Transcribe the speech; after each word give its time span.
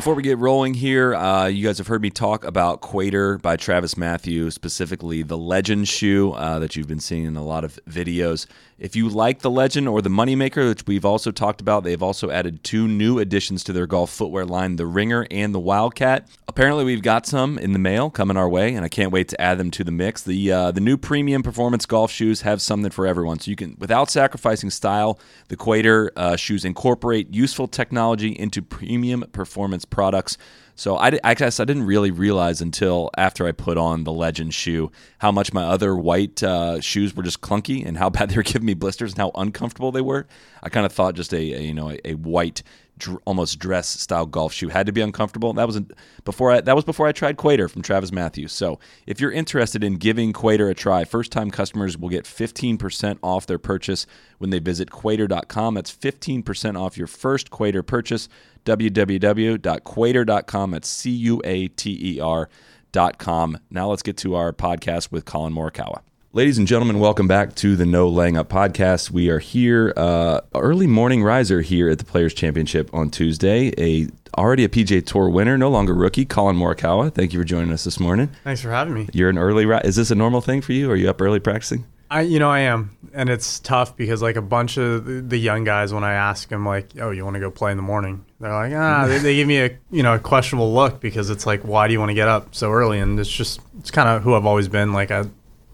Before 0.00 0.14
we 0.14 0.22
get 0.22 0.38
rolling 0.38 0.72
here, 0.72 1.14
uh, 1.14 1.44
you 1.44 1.62
guys 1.62 1.76
have 1.76 1.86
heard 1.86 2.00
me 2.00 2.08
talk 2.08 2.42
about 2.46 2.80
Cuater 2.80 3.38
by 3.42 3.56
Travis 3.56 3.98
Mathew, 3.98 4.50
specifically 4.50 5.22
the 5.22 5.36
Legend 5.36 5.88
shoe 5.88 6.32
uh, 6.32 6.58
that 6.58 6.74
you've 6.74 6.88
been 6.88 7.00
seeing 7.00 7.26
in 7.26 7.36
a 7.36 7.44
lot 7.44 7.64
of 7.64 7.78
videos. 7.86 8.46
If 8.78 8.96
you 8.96 9.10
like 9.10 9.40
the 9.40 9.50
Legend 9.50 9.86
or 9.86 10.00
the 10.00 10.08
Moneymaker, 10.08 10.70
which 10.70 10.86
we've 10.86 11.04
also 11.04 11.30
talked 11.30 11.60
about, 11.60 11.84
they've 11.84 12.02
also 12.02 12.30
added 12.30 12.64
two 12.64 12.88
new 12.88 13.18
additions 13.18 13.62
to 13.64 13.74
their 13.74 13.86
golf 13.86 14.10
footwear 14.10 14.46
line, 14.46 14.76
the 14.76 14.86
Ringer 14.86 15.26
and 15.30 15.54
the 15.54 15.60
Wildcat. 15.60 16.26
Apparently, 16.48 16.82
we've 16.82 17.02
got 17.02 17.26
some 17.26 17.58
in 17.58 17.74
the 17.74 17.78
mail 17.78 18.08
coming 18.08 18.38
our 18.38 18.48
way, 18.48 18.74
and 18.74 18.82
I 18.82 18.88
can't 18.88 19.12
wait 19.12 19.28
to 19.28 19.40
add 19.40 19.58
them 19.58 19.70
to 19.72 19.84
the 19.84 19.92
mix. 19.92 20.22
The 20.22 20.50
uh, 20.50 20.70
the 20.70 20.80
new 20.80 20.96
premium 20.96 21.42
performance 21.42 21.84
golf 21.84 22.10
shoes 22.10 22.40
have 22.40 22.62
something 22.62 22.90
for 22.90 23.06
everyone, 23.06 23.38
so 23.38 23.50
you 23.50 23.56
can, 23.56 23.76
without 23.78 24.10
sacrificing 24.10 24.70
style, 24.70 25.20
the 25.48 25.58
Cuater 25.58 26.08
uh, 26.16 26.36
shoes 26.36 26.64
incorporate 26.64 27.34
useful 27.34 27.68
technology 27.68 28.30
into 28.30 28.62
premium 28.62 29.26
performance 29.32 29.84
products. 29.90 30.38
So 30.80 30.96
I, 30.96 31.18
I 31.22 31.34
guess 31.34 31.60
I 31.60 31.66
didn't 31.66 31.84
really 31.84 32.10
realize 32.10 32.62
until 32.62 33.10
after 33.18 33.46
I 33.46 33.52
put 33.52 33.76
on 33.76 34.04
the 34.04 34.12
Legend 34.12 34.54
shoe 34.54 34.90
how 35.18 35.30
much 35.30 35.52
my 35.52 35.64
other 35.64 35.94
white 35.94 36.42
uh, 36.42 36.80
shoes 36.80 37.14
were 37.14 37.22
just 37.22 37.42
clunky 37.42 37.84
and 37.84 37.98
how 37.98 38.08
bad 38.10 38.30
they 38.30 38.36
were 38.36 38.42
giving 38.42 38.64
me 38.64 38.74
blisters 38.74 39.12
and 39.12 39.18
how 39.18 39.30
uncomfortable 39.34 39.92
they 39.92 40.00
were. 40.00 40.26
I 40.62 40.70
kind 40.70 40.86
of 40.86 40.92
thought 40.92 41.16
just 41.16 41.34
a, 41.34 41.36
a 41.36 41.60
you 41.60 41.74
know 41.74 41.90
a, 41.90 41.98
a 42.04 42.14
white 42.14 42.62
dr- 43.00 43.20
almost 43.24 43.58
dress 43.58 43.88
style 43.88 44.26
golf 44.26 44.52
shoe 44.52 44.68
had 44.68 44.86
to 44.86 44.92
be 44.92 45.00
uncomfortable. 45.00 45.52
That 45.52 45.66
wasn't 45.66 45.92
before 46.24 46.52
I 46.52 46.60
that 46.60 46.76
was 46.76 46.84
before 46.84 47.08
I 47.08 47.12
tried 47.12 47.36
Cuater 47.36 47.68
from 47.68 47.82
Travis 47.82 48.12
Matthews. 48.12 48.52
So 48.52 48.78
if 49.06 49.20
you're 49.20 49.32
interested 49.32 49.82
in 49.82 49.96
giving 49.96 50.32
Cuater 50.32 50.70
a 50.70 50.74
try, 50.74 51.04
first 51.04 51.32
time 51.32 51.50
customers 51.50 51.98
will 51.98 52.10
get 52.10 52.24
15% 52.24 53.18
off 53.22 53.46
their 53.46 53.58
purchase 53.58 54.06
when 54.38 54.50
they 54.50 54.60
visit 54.60 54.90
Cuater.com. 54.90 55.74
That's 55.74 55.94
15% 55.94 56.80
off 56.80 56.96
your 56.96 57.08
first 57.08 57.50
Quater 57.50 57.82
purchase. 57.82 58.28
www.cuater.com. 58.64 60.70
That's 60.70 60.88
C 60.88 61.10
U 61.10 61.40
A 61.44 61.68
T 61.68 62.16
E 62.16 62.20
R 62.20 62.48
dot 62.92 63.18
com. 63.18 63.58
Now 63.70 63.90
let's 63.90 64.02
get 64.02 64.16
to 64.18 64.34
our 64.34 64.52
podcast 64.52 65.12
with 65.12 65.24
Collin 65.24 65.54
Morikawa. 65.54 66.00
Ladies 66.32 66.58
and 66.58 66.66
gentlemen, 66.68 67.00
welcome 67.00 67.26
back 67.26 67.56
to 67.56 67.74
the 67.74 67.84
No 67.84 68.08
Laying 68.08 68.36
Up 68.36 68.48
podcast. 68.48 69.10
We 69.10 69.30
are 69.30 69.40
here, 69.40 69.92
uh, 69.96 70.42
early 70.54 70.86
morning 70.86 71.24
riser 71.24 71.60
here 71.60 71.90
at 71.90 71.98
the 71.98 72.04
Players 72.04 72.32
Championship 72.34 72.88
on 72.94 73.10
Tuesday. 73.10 73.72
A 73.78 74.06
already 74.38 74.62
a 74.62 74.68
PGA 74.68 75.04
Tour 75.04 75.28
winner, 75.28 75.58
no 75.58 75.68
longer 75.68 75.92
rookie, 75.92 76.24
Collin 76.24 76.54
Morikawa. 76.54 77.12
Thank 77.12 77.32
you 77.32 77.40
for 77.40 77.44
joining 77.44 77.72
us 77.72 77.82
this 77.82 77.98
morning. 77.98 78.30
Thanks 78.44 78.62
for 78.62 78.70
having 78.70 78.94
me. 78.94 79.08
You're 79.12 79.28
an 79.28 79.38
early. 79.38 79.66
Ri- 79.66 79.80
Is 79.82 79.96
this 79.96 80.12
a 80.12 80.14
normal 80.14 80.40
thing 80.40 80.60
for 80.60 80.72
you? 80.72 80.88
Are 80.92 80.96
you 80.96 81.10
up 81.10 81.20
early 81.20 81.40
practicing? 81.40 81.84
I, 82.12 82.20
you 82.22 82.38
know, 82.38 82.50
I 82.50 82.60
am, 82.60 82.96
and 83.12 83.28
it's 83.28 83.58
tough 83.58 83.96
because 83.96 84.22
like 84.22 84.36
a 84.36 84.42
bunch 84.42 84.78
of 84.78 85.30
the 85.30 85.36
young 85.36 85.64
guys, 85.64 85.92
when 85.92 86.04
I 86.04 86.12
ask 86.14 86.48
them 86.48 86.64
like, 86.64 86.90
"Oh, 87.00 87.10
you 87.10 87.24
want 87.24 87.34
to 87.34 87.40
go 87.40 87.50
play 87.50 87.72
in 87.72 87.76
the 87.76 87.82
morning?" 87.82 88.24
They're 88.40 88.50
like, 88.52 88.72
"Ah," 88.74 89.06
they, 89.06 89.18
they 89.18 89.34
give 89.36 89.46
me 89.46 89.60
a 89.60 89.78
you 89.90 90.02
know 90.02 90.14
a 90.14 90.18
questionable 90.18 90.72
look 90.72 90.98
because 91.00 91.28
it's 91.28 91.46
like, 91.46 91.62
"Why 91.62 91.86
do 91.86 91.92
you 91.92 91.98
want 91.98 92.08
to 92.10 92.14
get 92.14 92.26
up 92.26 92.54
so 92.54 92.72
early?" 92.72 92.98
And 92.98 93.20
it's 93.20 93.30
just 93.30 93.60
it's 93.78 93.90
kind 93.90 94.08
of 94.08 94.22
who 94.22 94.34
I've 94.34 94.46
always 94.46 94.66
been. 94.66 94.94
Like 94.94 95.10
I, 95.10 95.24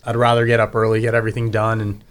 I'd 0.04 0.16
rather 0.16 0.46
get 0.46 0.58
up 0.58 0.74
early, 0.74 1.00
get 1.00 1.14
everything 1.14 1.50
done, 1.52 1.80
and 1.80 2.02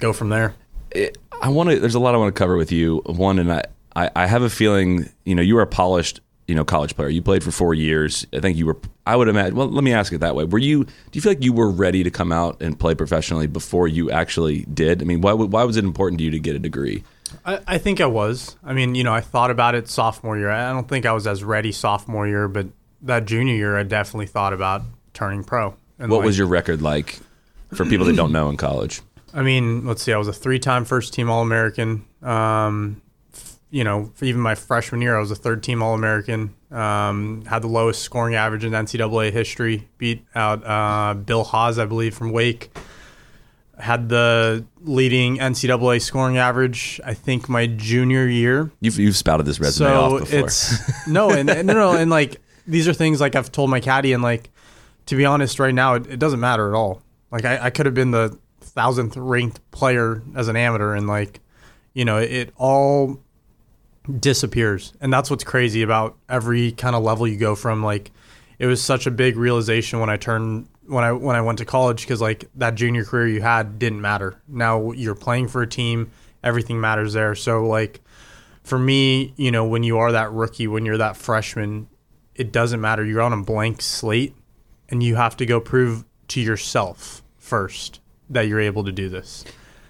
go 0.00 0.12
from 0.12 0.28
there. 0.28 0.54
it, 0.90 1.18
I 1.40 1.48
want 1.50 1.70
to. 1.70 1.78
There's 1.78 1.94
a 1.94 2.00
lot 2.00 2.14
I 2.14 2.18
want 2.18 2.34
to 2.34 2.38
cover 2.38 2.56
with 2.56 2.72
you. 2.72 3.02
One, 3.06 3.38
and 3.38 3.52
I, 3.52 3.62
I, 3.94 4.10
I 4.16 4.26
have 4.26 4.42
a 4.42 4.50
feeling. 4.50 5.08
You 5.24 5.36
know, 5.36 5.42
you 5.42 5.54
were 5.54 5.62
a 5.62 5.68
polished, 5.68 6.20
you 6.48 6.56
know, 6.56 6.64
college 6.64 6.96
player. 6.96 7.08
You 7.08 7.22
played 7.22 7.44
for 7.44 7.52
four 7.52 7.72
years. 7.72 8.26
I 8.32 8.40
think 8.40 8.56
you 8.58 8.66
were. 8.66 8.78
I 9.06 9.14
would 9.14 9.28
imagine. 9.28 9.54
Well, 9.54 9.68
let 9.68 9.84
me 9.84 9.92
ask 9.92 10.12
it 10.12 10.18
that 10.18 10.34
way. 10.34 10.44
Were 10.44 10.58
you? 10.58 10.82
Do 10.84 10.92
you 11.12 11.20
feel 11.20 11.30
like 11.30 11.44
you 11.44 11.52
were 11.52 11.70
ready 11.70 12.02
to 12.02 12.10
come 12.10 12.32
out 12.32 12.60
and 12.60 12.76
play 12.78 12.96
professionally 12.96 13.46
before 13.46 13.86
you 13.86 14.10
actually 14.10 14.62
did? 14.64 15.00
I 15.00 15.04
mean, 15.04 15.20
why? 15.20 15.32
Why 15.32 15.62
was 15.62 15.76
it 15.76 15.84
important 15.84 16.18
to 16.18 16.24
you 16.24 16.32
to 16.32 16.40
get 16.40 16.56
a 16.56 16.58
degree? 16.58 17.04
I, 17.44 17.60
I 17.66 17.78
think 17.78 18.00
I 18.00 18.06
was. 18.06 18.56
I 18.64 18.72
mean, 18.72 18.94
you 18.94 19.04
know, 19.04 19.12
I 19.12 19.20
thought 19.20 19.50
about 19.50 19.74
it 19.74 19.88
sophomore 19.88 20.38
year. 20.38 20.50
I 20.50 20.72
don't 20.72 20.88
think 20.88 21.06
I 21.06 21.12
was 21.12 21.26
as 21.26 21.42
ready 21.44 21.72
sophomore 21.72 22.26
year, 22.26 22.48
but 22.48 22.66
that 23.02 23.24
junior 23.24 23.54
year, 23.54 23.76
I 23.76 23.82
definitely 23.82 24.26
thought 24.26 24.52
about 24.52 24.82
turning 25.14 25.44
pro. 25.44 25.76
And 25.98 26.10
What 26.10 26.18
like- 26.18 26.26
was 26.26 26.38
your 26.38 26.46
record 26.46 26.82
like 26.82 27.18
for 27.74 27.84
people 27.84 28.06
that 28.06 28.16
don't 28.16 28.32
know 28.32 28.48
in 28.48 28.56
college? 28.56 29.00
I 29.34 29.42
mean, 29.42 29.86
let's 29.86 30.02
see. 30.02 30.12
I 30.12 30.18
was 30.18 30.28
a 30.28 30.32
three-time 30.32 30.84
first-team 30.84 31.30
All-American. 31.30 32.04
Um, 32.22 33.00
f- 33.32 33.56
you 33.70 33.82
know, 33.82 34.12
even 34.20 34.42
my 34.42 34.54
freshman 34.54 35.00
year, 35.00 35.16
I 35.16 35.20
was 35.20 35.30
a 35.30 35.34
third-team 35.34 35.82
All-American. 35.82 36.54
Um, 36.70 37.42
had 37.46 37.62
the 37.62 37.68
lowest 37.68 38.02
scoring 38.02 38.34
average 38.34 38.62
in 38.64 38.72
NCAA 38.72 39.32
history. 39.32 39.88
Beat 39.96 40.24
out 40.34 40.62
uh, 40.66 41.14
Bill 41.14 41.44
Haas, 41.44 41.78
I 41.78 41.86
believe, 41.86 42.14
from 42.14 42.30
Wake. 42.30 42.76
Had 43.82 44.08
the 44.08 44.64
leading 44.82 45.38
NCAA 45.38 46.00
scoring 46.00 46.38
average. 46.38 47.00
I 47.04 47.14
think 47.14 47.48
my 47.48 47.66
junior 47.66 48.28
year. 48.28 48.70
You've 48.80 48.96
you've 48.96 49.16
spouted 49.16 49.44
this 49.44 49.58
resume 49.58 49.88
so 49.88 50.00
off 50.00 50.20
before. 50.20 50.38
it's 50.38 51.06
no, 51.08 51.30
and, 51.30 51.50
and 51.50 51.66
no, 51.66 51.74
no, 51.74 51.92
and 51.96 52.08
like 52.08 52.40
these 52.64 52.86
are 52.86 52.92
things 52.92 53.20
like 53.20 53.34
I've 53.34 53.50
told 53.50 53.70
my 53.70 53.80
caddy, 53.80 54.12
and 54.12 54.22
like 54.22 54.50
to 55.06 55.16
be 55.16 55.24
honest, 55.24 55.58
right 55.58 55.74
now 55.74 55.94
it, 55.94 56.06
it 56.06 56.18
doesn't 56.20 56.38
matter 56.38 56.68
at 56.68 56.76
all. 56.76 57.02
Like 57.32 57.44
I, 57.44 57.64
I 57.64 57.70
could 57.70 57.86
have 57.86 57.94
been 57.94 58.12
the 58.12 58.38
thousandth 58.60 59.16
ranked 59.16 59.58
player 59.72 60.22
as 60.36 60.46
an 60.46 60.54
amateur, 60.54 60.94
and 60.94 61.08
like 61.08 61.40
you 61.92 62.04
know, 62.04 62.18
it 62.18 62.52
all 62.56 63.20
disappears, 64.20 64.92
and 65.00 65.12
that's 65.12 65.28
what's 65.28 65.44
crazy 65.44 65.82
about 65.82 66.16
every 66.28 66.70
kind 66.70 66.94
of 66.94 67.02
level 67.02 67.26
you 67.26 67.36
go 67.36 67.56
from. 67.56 67.82
Like 67.82 68.12
it 68.58 68.66
was 68.66 68.80
such 68.80 69.06
a 69.06 69.10
big 69.10 69.36
realization 69.36 69.98
when 69.98 70.08
I 70.08 70.16
turned 70.16 70.68
when 70.86 71.04
I 71.04 71.12
when 71.12 71.36
I 71.36 71.40
went 71.40 71.58
to 71.58 71.64
college 71.64 72.02
because 72.02 72.20
like 72.20 72.48
that 72.56 72.74
junior 72.74 73.04
career 73.04 73.28
you 73.28 73.42
had 73.42 73.78
didn't 73.78 74.00
matter. 74.00 74.40
Now 74.48 74.92
you're 74.92 75.14
playing 75.14 75.48
for 75.48 75.62
a 75.62 75.66
team, 75.66 76.10
everything 76.42 76.80
matters 76.80 77.12
there. 77.12 77.34
So 77.34 77.66
like 77.66 78.00
for 78.62 78.78
me, 78.78 79.34
you 79.36 79.50
know, 79.50 79.64
when 79.64 79.82
you 79.82 79.98
are 79.98 80.12
that 80.12 80.32
rookie, 80.32 80.66
when 80.66 80.84
you're 80.84 80.98
that 80.98 81.16
freshman, 81.16 81.88
it 82.34 82.52
doesn't 82.52 82.80
matter. 82.80 83.04
You're 83.04 83.22
on 83.22 83.32
a 83.32 83.42
blank 83.42 83.82
slate 83.82 84.34
and 84.88 85.02
you 85.02 85.16
have 85.16 85.36
to 85.38 85.46
go 85.46 85.60
prove 85.60 86.04
to 86.28 86.40
yourself 86.40 87.22
first 87.38 88.00
that 88.30 88.46
you're 88.46 88.60
able 88.60 88.84
to 88.84 88.92
do 88.92 89.08
this. 89.08 89.44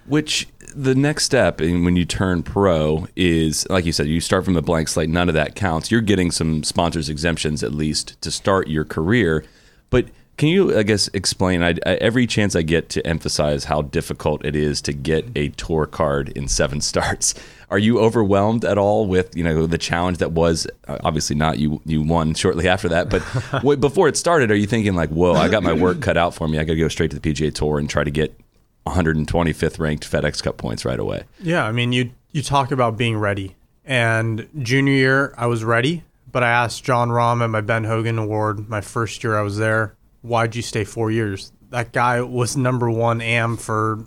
Which 0.06 0.48
the 0.74 0.94
next 0.94 1.24
step 1.24 1.60
when 1.60 1.94
you 1.94 2.04
turn 2.04 2.42
pro 2.42 3.06
is, 3.14 3.68
like 3.70 3.84
you 3.84 3.92
said, 3.92 4.08
you 4.08 4.20
start 4.20 4.44
from 4.44 4.56
a 4.56 4.62
blank 4.62 4.88
slate. 4.88 5.08
None 5.08 5.28
of 5.28 5.34
that 5.34 5.54
counts. 5.54 5.90
You're 5.90 6.00
getting 6.00 6.30
some 6.30 6.64
sponsors 6.64 7.08
exemptions 7.08 7.62
at 7.62 7.72
least 7.72 8.20
to 8.22 8.30
start 8.30 8.68
your 8.68 8.84
career. 8.84 9.44
But 9.90 10.06
can 10.36 10.48
you, 10.48 10.76
I 10.76 10.82
guess, 10.82 11.08
explain? 11.08 11.62
I, 11.62 11.70
I, 11.86 11.94
every 11.94 12.26
chance 12.26 12.56
I 12.56 12.62
get 12.62 12.88
to 12.90 13.06
emphasize 13.06 13.64
how 13.64 13.82
difficult 13.82 14.44
it 14.44 14.56
is 14.56 14.80
to 14.82 14.92
get 14.92 15.26
a 15.36 15.48
tour 15.50 15.86
card 15.86 16.30
in 16.30 16.48
seven 16.48 16.80
starts. 16.92 17.34
Are 17.70 17.78
you 17.78 18.00
overwhelmed 18.00 18.64
at 18.64 18.76
all 18.76 19.06
with 19.06 19.34
you 19.36 19.42
know 19.42 19.66
the 19.66 19.78
challenge 19.78 20.18
that 20.18 20.32
was 20.32 20.66
uh, 20.88 20.98
obviously 21.04 21.36
not 21.36 21.58
you 21.58 21.80
you 21.86 22.02
won 22.02 22.34
shortly 22.34 22.68
after 22.68 22.88
that, 22.90 23.08
but 23.08 23.22
w- 23.52 23.78
before 23.78 24.08
it 24.08 24.16
started, 24.16 24.50
are 24.50 24.56
you 24.56 24.66
thinking 24.66 24.94
like, 24.94 25.10
whoa, 25.10 25.32
I 25.32 25.48
got 25.48 25.62
my 25.62 25.72
work 25.72 26.02
cut 26.02 26.16
out 26.16 26.34
for 26.34 26.48
me. 26.48 26.58
I 26.58 26.64
got 26.64 26.74
to 26.74 26.78
go 26.78 26.88
straight 26.88 27.10
to 27.12 27.18
the 27.18 27.32
PGA 27.32 27.54
Tour 27.54 27.78
and 27.78 27.88
try 27.88 28.04
to 28.04 28.10
get 28.10 28.38
125th 28.86 29.78
ranked 29.78 30.10
FedEx 30.10 30.42
Cup 30.42 30.58
points 30.58 30.84
right 30.84 30.98
away. 30.98 31.24
Yeah, 31.40 31.64
I 31.64 31.72
mean, 31.72 31.92
you 31.92 32.10
you 32.32 32.42
talk 32.42 32.72
about 32.72 32.96
being 32.96 33.16
ready. 33.16 33.56
And 33.84 34.48
junior 34.60 34.92
year, 34.92 35.34
I 35.36 35.46
was 35.46 35.64
ready, 35.64 36.04
but 36.30 36.42
I 36.42 36.50
asked 36.50 36.84
Jon 36.84 37.08
Rahm 37.08 37.42
at 37.42 37.50
my 37.50 37.60
Ben 37.60 37.84
Hogan 37.84 38.18
Award 38.18 38.68
my 38.68 38.80
first 38.80 39.24
year 39.24 39.36
I 39.36 39.42
was 39.42 39.56
there, 39.58 39.94
why'd 40.22 40.56
you 40.56 40.62
stay 40.62 40.84
four 40.84 41.10
years? 41.10 41.52
That 41.70 41.92
guy 41.92 42.20
was 42.20 42.56
number 42.56 42.90
one 42.90 43.20
am 43.20 43.56
for 43.56 44.06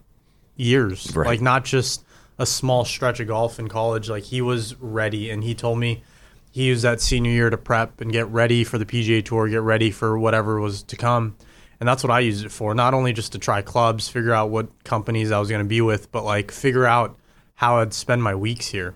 years, 0.55 1.11
Right. 1.15 1.27
like 1.27 1.41
not 1.41 1.65
just 1.65 2.03
a 2.37 2.45
small 2.45 2.85
stretch 2.85 3.19
of 3.19 3.27
golf 3.27 3.59
in 3.59 3.67
college. 3.67 4.09
Like 4.09 4.23
he 4.23 4.41
was 4.41 4.75
ready, 4.79 5.29
and 5.29 5.43
he 5.43 5.53
told 5.55 5.79
me 5.79 6.03
he 6.51 6.65
used 6.65 6.83
that 6.83 7.01
senior 7.01 7.31
year 7.31 7.49
to 7.49 7.57
prep 7.57 8.01
and 8.01 8.11
get 8.11 8.27
ready 8.29 8.63
for 8.63 8.77
the 8.77 8.85
PGA 8.85 9.23
Tour, 9.23 9.47
get 9.49 9.61
ready 9.61 9.91
for 9.91 10.17
whatever 10.17 10.59
was 10.59 10.83
to 10.83 10.95
come. 10.95 11.35
And 11.79 11.89
that's 11.89 12.03
what 12.03 12.11
I 12.11 12.21
used 12.21 12.45
it 12.45 12.51
for. 12.51 12.73
Not 12.73 12.93
only 12.93 13.11
just 13.11 13.33
to 13.33 13.37
try 13.39 13.61
clubs, 13.61 14.07
figure 14.07 14.31
out 14.33 14.49
what 14.49 14.83
companies 14.85 15.31
I 15.31 15.39
was 15.39 15.49
going 15.49 15.63
to 15.63 15.67
be 15.67 15.81
with, 15.81 16.09
but 16.11 16.23
like 16.23 16.51
figure 16.51 16.85
out 16.85 17.17
how 17.55 17.79
I'd 17.79 17.93
spend 17.93 18.23
my 18.23 18.33
weeks 18.35 18.67
here. 18.67 18.95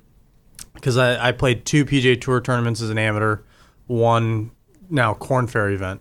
Because 0.75 0.95
I, 0.97 1.29
I 1.29 1.31
played 1.33 1.65
two 1.65 1.83
PGA 1.83 2.19
Tour 2.19 2.39
tournaments 2.39 2.81
as 2.81 2.89
an 2.89 2.97
amateur, 2.97 3.39
one 3.87 4.51
now 4.89 5.13
Korn 5.13 5.47
Ferry 5.47 5.75
event. 5.75 5.99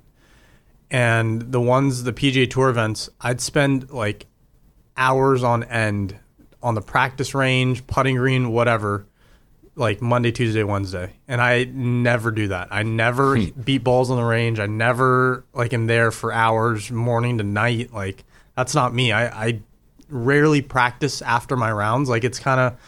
And 0.91 1.53
the 1.53 1.61
ones, 1.61 2.05
the 2.05 2.13
PGA 2.13 2.49
Tour 2.49 2.71
events, 2.71 3.11
I'd 3.21 3.41
spend 3.41 3.91
like 3.91 4.27
hours 4.97 5.43
on 5.43 5.65
end 5.65 6.19
on 6.63 6.75
the 6.75 6.81
practice 6.81 7.35
range, 7.35 7.87
putting 7.87 8.17
green, 8.17 8.51
whatever, 8.51 9.07
like 9.77 10.03
Monday, 10.03 10.33
Tuesday, 10.33 10.65
Wednesday. 10.65 11.13
And 11.29 11.41
I 11.41 11.65
never 11.65 12.31
do 12.31 12.49
that. 12.49 12.69
I 12.71 12.83
never 12.83 13.37
hmm. 13.37 13.61
beat 13.61 13.85
balls 13.85 14.11
on 14.11 14.17
the 14.17 14.25
range. 14.25 14.59
I 14.59 14.67
never 14.67 15.45
like 15.53 15.73
am 15.73 15.87
there 15.87 16.11
for 16.11 16.33
hours, 16.33 16.91
morning 16.91 17.39
to 17.39 17.45
night. 17.45 17.93
Like 17.93 18.25
that's 18.57 18.75
not 18.75 18.93
me. 18.93 19.13
I, 19.13 19.47
I 19.47 19.61
rarely 20.11 20.63
practice 20.63 21.23
after 21.23 21.57
my 21.57 21.71
rounds. 21.71 22.09
Like 22.09 22.25
it's 22.25 22.39
kind 22.39 22.61
of, 22.61 22.79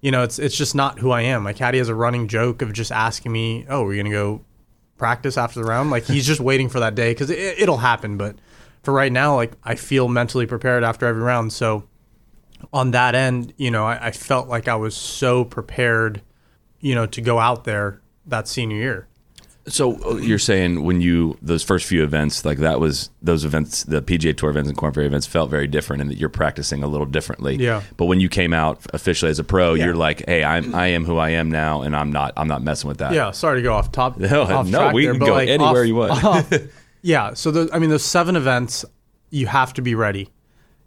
you 0.00 0.10
know, 0.10 0.22
it's 0.22 0.38
it's 0.38 0.56
just 0.56 0.74
not 0.74 0.98
who 0.98 1.10
I 1.10 1.22
am. 1.22 1.44
My 1.44 1.54
caddy 1.54 1.78
has 1.78 1.88
a 1.88 1.94
running 1.94 2.28
joke 2.28 2.60
of 2.60 2.72
just 2.72 2.92
asking 2.92 3.32
me, 3.32 3.64
"Oh, 3.68 3.84
we're 3.84 3.96
gonna 3.96 4.14
go 4.14 4.44
practice 5.04 5.36
after 5.36 5.60
the 5.60 5.66
round?" 5.66 5.90
Like 5.90 6.04
he's 6.04 6.26
just 6.26 6.40
waiting 6.40 6.68
for 6.68 6.80
that 6.80 6.94
day 6.94 7.10
because 7.12 7.30
it, 7.30 7.58
it'll 7.58 7.78
happen. 7.78 8.16
But 8.16 8.36
for 8.82 8.92
right 8.92 9.12
now, 9.12 9.36
like 9.36 9.52
I 9.62 9.74
feel 9.74 10.08
mentally 10.08 10.46
prepared 10.46 10.82
after 10.84 11.06
every 11.06 11.22
round. 11.22 11.52
So 11.52 11.84
on 12.72 12.90
that 12.92 13.14
end, 13.14 13.52
you 13.56 13.70
know, 13.70 13.84
I, 13.84 14.08
I 14.08 14.10
felt 14.10 14.48
like 14.48 14.68
I 14.68 14.76
was 14.76 14.96
so 14.96 15.44
prepared, 15.44 16.22
you 16.80 16.94
know, 16.94 17.06
to 17.06 17.20
go 17.20 17.38
out 17.38 17.64
there 17.64 18.00
that 18.26 18.48
senior 18.48 18.76
year. 18.76 19.08
So 19.66 19.98
uh, 20.04 20.16
you're 20.16 20.38
saying 20.38 20.82
when 20.84 21.00
you 21.00 21.38
those 21.40 21.62
first 21.62 21.86
few 21.86 22.02
events, 22.04 22.44
like 22.44 22.58
that 22.58 22.80
was 22.80 23.08
those 23.22 23.46
events, 23.46 23.84
the 23.84 24.02
PGA 24.02 24.36
Tour 24.36 24.50
events 24.50 24.68
and 24.68 24.76
Korn 24.76 24.92
Ferry 24.92 25.06
events 25.06 25.26
felt 25.26 25.48
very 25.50 25.66
different, 25.66 26.02
and 26.02 26.10
that 26.10 26.18
you're 26.18 26.28
practicing 26.28 26.82
a 26.82 26.86
little 26.86 27.06
differently. 27.06 27.56
Yeah. 27.56 27.80
But 27.96 28.04
when 28.06 28.20
you 28.20 28.28
came 28.28 28.52
out 28.52 28.80
officially 28.92 29.30
as 29.30 29.38
a 29.38 29.44
pro, 29.44 29.72
Yeah. 29.72 29.86
you're 29.86 29.94
like, 29.96 30.22
hey, 30.26 30.44
I'm 30.44 30.74
I 30.74 30.88
am 30.88 31.06
who 31.06 31.16
I 31.16 31.30
am 31.30 31.50
now, 31.50 31.80
and 31.80 31.96
I'm 31.96 32.12
not 32.12 32.34
I'm 32.36 32.46
not 32.48 32.62
messing 32.62 32.88
with 32.88 32.98
that. 32.98 33.14
Yeah, 33.14 33.30
sorry 33.30 33.58
to 33.60 33.62
go 33.62 33.72
off 33.72 33.90
top. 33.90 34.18
No, 34.18 34.42
off 34.42 34.66
no, 34.68 34.92
we 34.92 35.04
there, 35.04 35.14
can 35.14 35.20
go 35.20 35.32
like, 35.32 35.48
anywhere 35.48 35.80
off- 35.82 35.86
you 35.86 35.94
want. 35.94 36.24
off- 36.24 36.52
yeah, 37.02 37.32
so 37.32 37.50
the, 37.50 37.70
I 37.72 37.78
mean, 37.78 37.88
those 37.90 38.04
seven 38.04 38.36
events, 38.36 38.84
you 39.30 39.46
have 39.46 39.72
to 39.74 39.82
be 39.82 39.94
ready. 39.94 40.28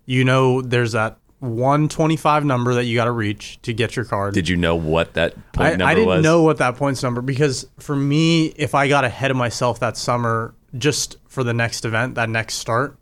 You 0.06 0.24
know, 0.24 0.62
there's 0.62 0.91
that 0.91 1.18
125 1.39 2.45
number 2.45 2.74
that 2.74 2.86
you 2.86 2.95
got 2.95 3.06
to 3.06 3.12
reach 3.12 3.60
to 3.62 3.74
get 3.74 3.95
your 3.95 4.06
card. 4.06 4.34
Did 4.34 4.50
you 4.50 4.56
know 4.56 4.75
what 4.75 5.13
that 5.13 5.34
point 5.54 5.68
I, 5.68 5.69
number 5.72 5.86
I 5.86 5.94
didn't 5.94 6.07
was? 6.07 6.24
know 6.24 6.42
what 6.44 6.57
that 6.57 6.75
points 6.78 7.04
number 7.04 7.22
because 7.22 7.68
for 7.80 7.95
me, 7.95 8.48
if 8.56 8.74
I 8.74 8.88
got 8.88 9.06
ahead 9.06 9.30
of 9.31 9.38
myself 9.38 9.80
that 9.81 9.98
summer 9.98 10.56
just 10.78 11.18
for 11.28 11.44
the 11.44 11.54
next 11.54 11.86
event, 11.86 12.16
that 12.16 12.30
next 12.30 12.56
start, 12.56 12.98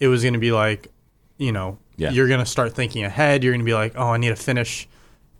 it 0.00 0.08
was 0.08 0.22
going 0.22 0.34
to 0.34 0.40
be 0.40 0.50
like, 0.52 0.88
you 1.36 1.52
know, 1.52 1.78
Yeah. 1.96 2.10
you're 2.10 2.26
going 2.28 2.40
to 2.40 2.46
start 2.46 2.74
thinking 2.74 3.04
ahead. 3.04 3.44
You're 3.44 3.52
going 3.52 3.60
to 3.60 3.64
be 3.64 3.74
like, 3.74 3.92
oh, 3.96 4.08
I 4.08 4.16
need 4.16 4.30
to 4.30 4.36
finish 4.36 4.88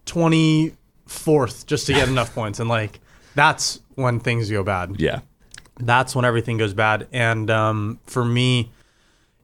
24th 0.06 1.67
just 1.67 1.87
to 1.87 1.93
get 1.93 2.08
enough 2.08 2.35
points. 2.35 2.61
And 2.61 2.69
like, 2.69 3.00
that's 3.35 3.81
when 3.94 4.20
things 4.20 4.50
go 4.50 4.62
bad 4.62 5.00
Yeah. 5.00 5.20
that's 5.81 6.14
when 6.14 6.25
everything 6.25 6.56
goes 6.56 6.73
bad. 6.75 7.08
And 7.12 7.50
um, 7.50 7.99
for 8.06 8.25
me, 8.25 8.70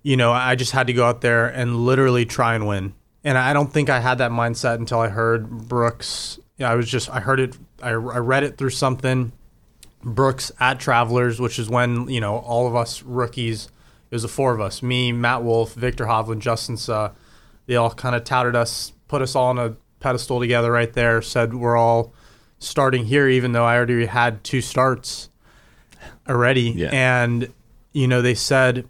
you 0.05 0.17
know, 0.17 0.33
I 0.33 0.55
just 0.55 0.71
had 0.71 0.87
to 0.87 0.93
go 0.93 1.05
out 1.05 1.23
there 1.23 1.47
and 1.47 1.85
literally 1.85 2.25
try 2.25 2.55
and 2.55 2.69
win. 2.69 2.95
And 3.25 3.37
I 3.37 3.53
don't 3.53 3.73
think 3.73 3.91
I 3.91 3.99
had 3.99 4.19
that 4.19 4.31
mindset 4.31 4.77
until 4.77 5.01
I 5.01 5.09
heard 5.09 5.49
Brooks. 5.67 6.39
Yeah, 6.59 6.71
I 6.71 6.77
was 6.77 6.89
just 6.89 7.11
I 7.11 7.19
heard 7.19 7.41
it. 7.41 7.57
I, 7.83 7.89
I 7.89 7.95
read 7.95 8.45
it 8.45 8.57
through 8.57 8.71
something. 8.71 9.33
Brooks 10.03 10.53
at 10.61 10.79
Travelers, 10.79 11.41
which 11.41 11.59
is 11.59 11.69
when 11.69 12.09
you 12.09 12.21
know 12.21 12.37
all 12.37 12.69
of 12.69 12.77
us 12.77 13.03
rookies. 13.03 13.67
It 14.11 14.15
was 14.15 14.23
the 14.23 14.29
four 14.29 14.55
of 14.55 14.61
us: 14.61 14.83
me, 14.83 15.11
Matt 15.11 15.43
Wolff, 15.43 15.73
Viktor 15.73 16.05
Hovland, 16.05 16.41
Justin 16.41 16.77
Suh. 16.77 17.11
They 17.67 17.77
all 17.77 17.91
kind 17.91 18.15
of 18.15 18.25
touted 18.25 18.55
us, 18.55 18.93
put 19.09 19.23
us 19.23 19.35
all 19.35 19.47
on 19.47 19.59
a 19.59 19.77
pedestal 20.01 20.39
together 20.39 20.71
right 20.71 20.93
there. 20.93 21.23
Said 21.23 21.55
we're 21.55 21.79
all 21.79 22.13
starting 22.59 23.07
here, 23.07 23.27
even 23.29 23.53
though 23.53 23.65
I 23.65 23.77
already 23.77 24.05
had 24.05 24.45
two 24.45 24.61
starts 24.61 25.31
already. 26.29 26.71
Yeah. 26.71 26.91
And, 26.93 27.53
you 27.93 28.09
know, 28.09 28.23
they 28.23 28.35
said, 28.35 28.89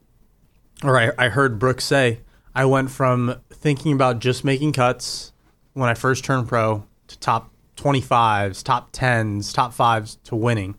or 0.85 0.99
I, 0.99 1.11
I 1.19 1.29
heard 1.31 1.59
Brooks 1.59 1.85
say, 1.85 2.21
I 2.55 2.67
went 2.67 2.91
from 2.91 3.41
thinking 3.51 3.93
about 3.93 4.21
just 4.21 4.45
making 4.45 4.73
cuts 4.73 5.33
when 5.73 5.89
I 5.89 5.95
first 5.95 6.25
turned 6.25 6.47
pro 6.47 6.85
to 7.09 7.19
top 7.19 7.51
25s, 7.77 8.63
top 8.63 8.93
10s, 8.93 9.53
top 9.53 9.73
fives 9.73 10.17
to 10.25 10.37
winning. 10.37 10.77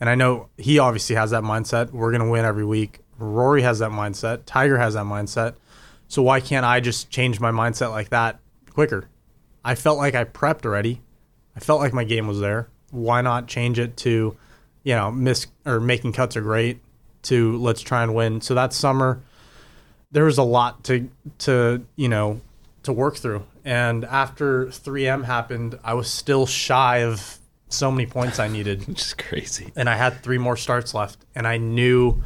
And 0.00 0.08
I 0.08 0.14
know 0.14 0.48
he 0.56 0.78
obviously 0.78 1.16
has 1.16 1.32
that 1.32 1.42
mindset. 1.42 1.90
We're 1.90 2.12
going 2.12 2.22
to 2.22 2.30
win 2.30 2.44
every 2.44 2.64
week. 2.64 3.00
Rory 3.18 3.62
has 3.62 3.80
that 3.80 3.90
mindset. 3.90 4.42
Tiger 4.46 4.78
has 4.78 4.94
that 4.94 5.04
mindset. 5.04 5.56
So 6.08 6.22
why 6.22 6.40
can't 6.40 6.64
I 6.64 6.80
just 6.80 7.10
change 7.10 7.40
my 7.40 7.50
mindset 7.50 7.90
like 7.90 8.10
that 8.10 8.38
quicker? 8.70 9.08
I 9.64 9.74
felt 9.74 9.98
like 9.98 10.14
I 10.14 10.24
prepped 10.24 10.64
already. 10.64 11.02
I 11.56 11.60
felt 11.60 11.80
like 11.80 11.92
my 11.92 12.04
game 12.04 12.26
was 12.26 12.40
there. 12.40 12.68
Why 12.90 13.22
not 13.22 13.48
change 13.48 13.78
it 13.78 13.96
to, 13.98 14.36
you 14.84 14.94
know, 14.94 15.10
miss 15.10 15.46
or 15.64 15.80
making 15.80 16.12
cuts 16.12 16.36
are 16.36 16.42
great 16.42 16.80
to 17.28 17.56
let's 17.58 17.80
try 17.82 18.02
and 18.02 18.14
win. 18.14 18.40
So 18.40 18.54
that 18.54 18.72
summer 18.72 19.20
there 20.12 20.24
was 20.24 20.38
a 20.38 20.42
lot 20.42 20.84
to 20.84 21.08
to, 21.38 21.84
you 21.96 22.08
know, 22.08 22.40
to 22.84 22.92
work 22.92 23.16
through. 23.16 23.44
And 23.64 24.04
after 24.04 24.66
3M 24.66 25.24
happened, 25.24 25.78
I 25.82 25.94
was 25.94 26.08
still 26.08 26.46
shy 26.46 26.98
of 26.98 27.38
so 27.68 27.90
many 27.90 28.06
points 28.06 28.38
I 28.38 28.46
needed 28.48 28.84
Which 28.88 29.02
is 29.02 29.14
crazy. 29.14 29.72
and 29.74 29.88
I 29.90 29.96
had 29.96 30.22
three 30.22 30.38
more 30.38 30.56
starts 30.56 30.94
left, 30.94 31.18
and 31.34 31.48
I 31.48 31.56
knew, 31.56 32.22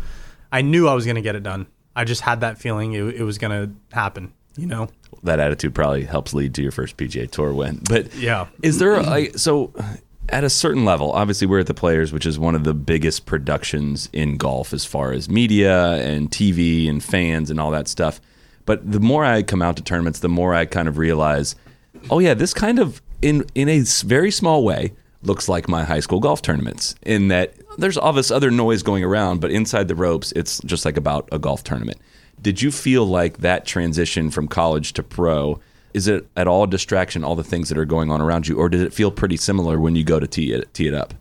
I 0.52 0.60
knew 0.60 0.86
I 0.86 0.92
was 0.92 1.06
going 1.06 1.14
to 1.16 1.22
get 1.22 1.34
it 1.36 1.42
done. 1.42 1.66
I 1.96 2.04
just 2.04 2.20
had 2.20 2.40
that 2.42 2.58
feeling 2.58 2.92
it, 2.92 3.02
it 3.16 3.22
was 3.22 3.38
going 3.38 3.52
to 3.52 3.94
happen. 3.96 4.34
You 4.56 4.66
know? 4.66 4.88
That 5.22 5.40
attitude 5.40 5.74
probably 5.74 6.04
helps 6.04 6.34
lead 6.34 6.54
to 6.56 6.62
your 6.62 6.72
first 6.72 6.98
PGA 6.98 7.30
Tour 7.30 7.54
win. 7.54 7.80
But 7.88 8.14
Yeah. 8.14 8.48
is 8.62 8.78
there 8.78 9.02
like 9.02 9.32
so 9.38 9.72
at 10.30 10.44
a 10.44 10.50
certain 10.50 10.84
level? 10.84 11.12
Obviously, 11.12 11.46
we're 11.46 11.60
at 11.60 11.66
the 11.66 11.74
Players, 11.74 12.12
which 12.12 12.26
is 12.26 12.38
one 12.38 12.54
of 12.54 12.64
the 12.64 12.74
biggest 12.74 13.26
productions 13.26 14.08
in 14.12 14.36
golf 14.36 14.72
as 14.72 14.84
far 14.84 15.12
as 15.12 15.28
media 15.28 15.94
and 15.94 16.30
TV 16.30 16.88
and 16.88 17.02
fans 17.02 17.50
and 17.50 17.60
all 17.60 17.70
that 17.70 17.88
stuff. 17.88 18.20
But 18.64 18.90
the 18.90 19.00
more 19.00 19.24
I 19.24 19.42
come 19.42 19.62
out 19.62 19.76
to 19.76 19.82
tournaments, 19.82 20.20
the 20.20 20.28
more 20.28 20.54
I 20.54 20.64
kind 20.64 20.88
of 20.88 20.98
realize, 20.98 21.56
oh 22.10 22.18
yeah, 22.18 22.34
this 22.34 22.54
kind 22.54 22.78
of 22.78 23.02
in 23.22 23.44
in 23.54 23.68
a 23.68 23.80
very 23.80 24.30
small 24.30 24.64
way 24.64 24.92
looks 25.22 25.48
like 25.48 25.68
my 25.68 25.84
high 25.84 26.00
school 26.00 26.20
golf 26.20 26.40
tournaments 26.40 26.94
in 27.02 27.28
that 27.28 27.54
there's 27.76 27.98
all 27.98 28.12
this 28.12 28.30
other 28.30 28.50
noise 28.50 28.82
going 28.82 29.04
around, 29.04 29.40
but 29.40 29.50
inside 29.50 29.88
the 29.88 29.94
ropes, 29.94 30.32
it's 30.32 30.60
just 30.60 30.84
like 30.84 30.96
about 30.96 31.28
a 31.32 31.38
golf 31.38 31.62
tournament. 31.62 31.98
Did 32.40 32.62
you 32.62 32.70
feel 32.70 33.04
like 33.04 33.38
that 33.38 33.66
transition 33.66 34.30
from 34.30 34.48
college 34.48 34.94
to 34.94 35.02
pro? 35.02 35.60
Is 35.92 36.08
it 36.08 36.28
at 36.36 36.46
all 36.46 36.64
a 36.64 36.66
distraction, 36.66 37.24
all 37.24 37.34
the 37.34 37.44
things 37.44 37.68
that 37.68 37.78
are 37.78 37.84
going 37.84 38.10
on 38.10 38.20
around 38.20 38.48
you, 38.48 38.56
or 38.56 38.68
did 38.68 38.80
it 38.80 38.92
feel 38.92 39.10
pretty 39.10 39.36
similar 39.36 39.80
when 39.80 39.96
you 39.96 40.04
go 40.04 40.20
to 40.20 40.26
tee 40.26 40.52
it, 40.52 40.72
tee 40.72 40.86
it 40.86 40.94
up? 40.94 41.14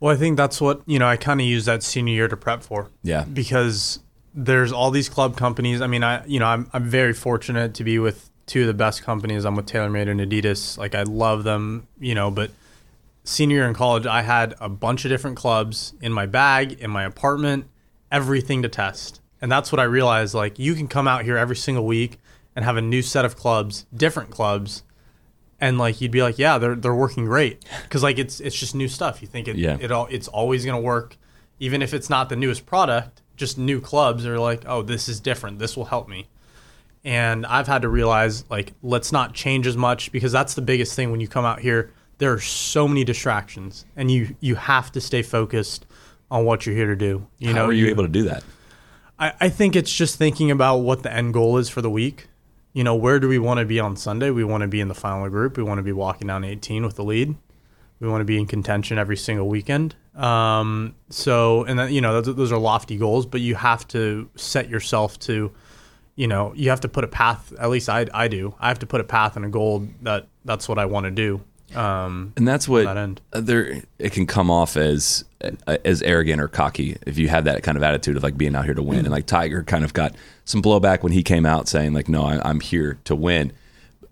Well, 0.00 0.14
I 0.14 0.18
think 0.18 0.36
that's 0.36 0.60
what 0.60 0.82
you 0.86 0.98
know. 0.98 1.06
I 1.06 1.16
kind 1.16 1.40
of 1.40 1.46
use 1.46 1.64
that 1.66 1.82
senior 1.82 2.14
year 2.14 2.28
to 2.28 2.36
prep 2.36 2.62
for. 2.62 2.88
Yeah. 3.02 3.24
Because 3.24 4.00
there's 4.34 4.72
all 4.72 4.90
these 4.90 5.08
club 5.08 5.36
companies. 5.36 5.80
I 5.80 5.86
mean, 5.86 6.02
I 6.02 6.24
you 6.26 6.40
know 6.40 6.46
I'm 6.46 6.68
I'm 6.72 6.84
very 6.84 7.12
fortunate 7.12 7.74
to 7.74 7.84
be 7.84 7.98
with 7.98 8.28
two 8.46 8.62
of 8.62 8.66
the 8.66 8.74
best 8.74 9.02
companies. 9.02 9.44
I'm 9.44 9.54
with 9.54 9.66
TaylorMade 9.66 10.08
and 10.08 10.20
Adidas. 10.20 10.76
Like 10.76 10.94
I 10.94 11.04
love 11.04 11.44
them. 11.44 11.86
You 12.00 12.14
know, 12.14 12.30
but 12.30 12.50
senior 13.24 13.58
year 13.58 13.68
in 13.68 13.74
college, 13.74 14.06
I 14.06 14.22
had 14.22 14.54
a 14.60 14.68
bunch 14.68 15.04
of 15.04 15.08
different 15.08 15.36
clubs 15.36 15.94
in 16.00 16.12
my 16.12 16.26
bag, 16.26 16.72
in 16.80 16.90
my 16.90 17.04
apartment, 17.04 17.66
everything 18.10 18.62
to 18.62 18.68
test. 18.68 19.20
And 19.40 19.50
that's 19.50 19.72
what 19.72 19.80
I 19.80 19.84
realized. 19.84 20.34
Like, 20.34 20.58
you 20.58 20.74
can 20.74 20.88
come 20.88 21.08
out 21.08 21.24
here 21.24 21.36
every 21.36 21.56
single 21.56 21.84
week 21.84 22.18
and 22.54 22.64
have 22.64 22.76
a 22.76 22.82
new 22.82 23.02
set 23.02 23.24
of 23.24 23.36
clubs, 23.36 23.86
different 23.94 24.30
clubs, 24.30 24.82
and 25.60 25.78
like 25.78 26.00
you'd 26.00 26.10
be 26.10 26.22
like, 26.22 26.38
yeah, 26.38 26.58
they're 26.58 26.74
they're 26.74 26.94
working 26.94 27.24
great 27.24 27.64
because 27.84 28.02
like 28.02 28.18
it's 28.18 28.40
it's 28.40 28.58
just 28.58 28.74
new 28.74 28.88
stuff. 28.88 29.22
You 29.22 29.28
think 29.28 29.48
it 29.48 29.56
Yeah. 29.56 29.76
it 29.80 29.90
all 29.90 30.06
it's 30.10 30.28
always 30.28 30.64
gonna 30.64 30.80
work, 30.80 31.16
even 31.60 31.82
if 31.82 31.94
it's 31.94 32.10
not 32.10 32.28
the 32.28 32.36
newest 32.36 32.66
product. 32.66 33.22
Just 33.36 33.58
new 33.58 33.80
clubs 33.80 34.26
are 34.26 34.38
like, 34.38 34.64
oh, 34.66 34.82
this 34.82 35.08
is 35.08 35.18
different. 35.20 35.58
This 35.58 35.76
will 35.76 35.86
help 35.86 36.08
me 36.08 36.28
and 37.04 37.44
I've 37.46 37.66
had 37.66 37.82
to 37.82 37.88
realize 37.88 38.48
like 38.48 38.74
let's 38.82 39.10
not 39.10 39.34
change 39.34 39.66
as 39.66 39.76
much 39.76 40.12
because 40.12 40.30
that's 40.30 40.54
the 40.54 40.62
biggest 40.62 40.94
thing 40.94 41.10
when 41.10 41.20
you 41.20 41.28
come 41.28 41.44
out 41.44 41.60
here. 41.60 41.90
There 42.18 42.32
are 42.32 42.38
so 42.40 42.86
many 42.86 43.02
distractions, 43.02 43.84
and 43.96 44.08
you 44.10 44.36
you 44.40 44.54
have 44.54 44.92
to 44.92 45.00
stay 45.00 45.22
focused 45.22 45.86
on 46.30 46.44
what 46.44 46.64
you're 46.64 46.76
here 46.76 46.86
to 46.86 46.94
do. 46.96 47.26
You 47.38 47.48
How 47.48 47.54
know, 47.54 47.64
are 47.66 47.72
you 47.72 47.88
able 47.88 48.04
to 48.04 48.08
do 48.08 48.22
that? 48.24 48.44
I, 49.18 49.32
I 49.40 49.48
think 49.48 49.74
it's 49.74 49.92
just 49.92 50.16
thinking 50.16 50.50
about 50.52 50.78
what 50.78 51.02
the 51.02 51.12
end 51.12 51.34
goal 51.34 51.58
is 51.58 51.68
for 51.68 51.82
the 51.82 51.90
week. 51.90 52.28
You 52.72 52.84
know, 52.84 52.94
where 52.94 53.20
do 53.20 53.28
we 53.28 53.38
want 53.38 53.60
to 53.60 53.66
be 53.66 53.80
on 53.80 53.96
Sunday? 53.96 54.30
We 54.30 54.44
want 54.44 54.62
to 54.62 54.68
be 54.68 54.80
in 54.80 54.88
the 54.88 54.94
final 54.94 55.28
group. 55.28 55.56
We 55.56 55.62
want 55.62 55.78
to 55.78 55.82
be 55.82 55.92
walking 55.92 56.28
down 56.28 56.44
18 56.44 56.84
with 56.84 56.96
the 56.96 57.04
lead. 57.04 57.34
We 58.00 58.08
want 58.08 58.20
to 58.20 58.24
be 58.24 58.38
in 58.38 58.46
contention 58.46 58.98
every 58.98 59.16
single 59.16 59.48
weekend. 59.48 59.94
Um, 60.14 60.94
so, 61.10 61.64
and 61.64 61.78
then, 61.78 61.92
you 61.92 62.00
know, 62.00 62.20
those, 62.20 62.34
those 62.34 62.52
are 62.52 62.58
lofty 62.58 62.96
goals, 62.96 63.26
but 63.26 63.40
you 63.40 63.54
have 63.54 63.86
to 63.88 64.28
set 64.36 64.68
yourself 64.68 65.18
to, 65.20 65.52
you 66.16 66.26
know, 66.26 66.52
you 66.56 66.70
have 66.70 66.80
to 66.80 66.88
put 66.88 67.04
a 67.04 67.08
path. 67.08 67.52
At 67.58 67.70
least 67.70 67.88
I, 67.88 68.06
I 68.12 68.28
do. 68.28 68.54
I 68.58 68.68
have 68.68 68.78
to 68.80 68.86
put 68.86 69.00
a 69.00 69.04
path 69.04 69.36
and 69.36 69.44
a 69.44 69.48
goal 69.48 69.86
that 70.02 70.28
that's 70.44 70.68
what 70.68 70.78
I 70.78 70.86
want 70.86 71.04
to 71.04 71.10
do. 71.10 71.42
Um, 71.74 72.32
And 72.36 72.46
that's 72.46 72.68
what 72.68 72.84
that 72.84 72.96
there 73.32 73.82
it 73.98 74.12
can 74.12 74.26
come 74.26 74.50
off 74.50 74.76
as 74.76 75.24
as 75.84 76.02
arrogant 76.02 76.40
or 76.40 76.48
cocky 76.48 76.96
if 77.06 77.18
you 77.18 77.28
have 77.28 77.44
that 77.44 77.62
kind 77.62 77.76
of 77.76 77.82
attitude 77.82 78.16
of 78.16 78.22
like 78.22 78.38
being 78.38 78.54
out 78.54 78.64
here 78.64 78.74
to 78.74 78.82
win. 78.82 79.00
And 79.00 79.10
like 79.10 79.26
Tiger 79.26 79.62
kind 79.62 79.84
of 79.84 79.92
got 79.92 80.14
some 80.44 80.62
blowback 80.62 81.02
when 81.02 81.12
he 81.12 81.22
came 81.22 81.46
out 81.46 81.68
saying 81.68 81.92
like, 81.92 82.08
"No, 82.08 82.24
I, 82.24 82.40
I'm 82.48 82.60
here 82.60 82.98
to 83.04 83.14
win." 83.16 83.52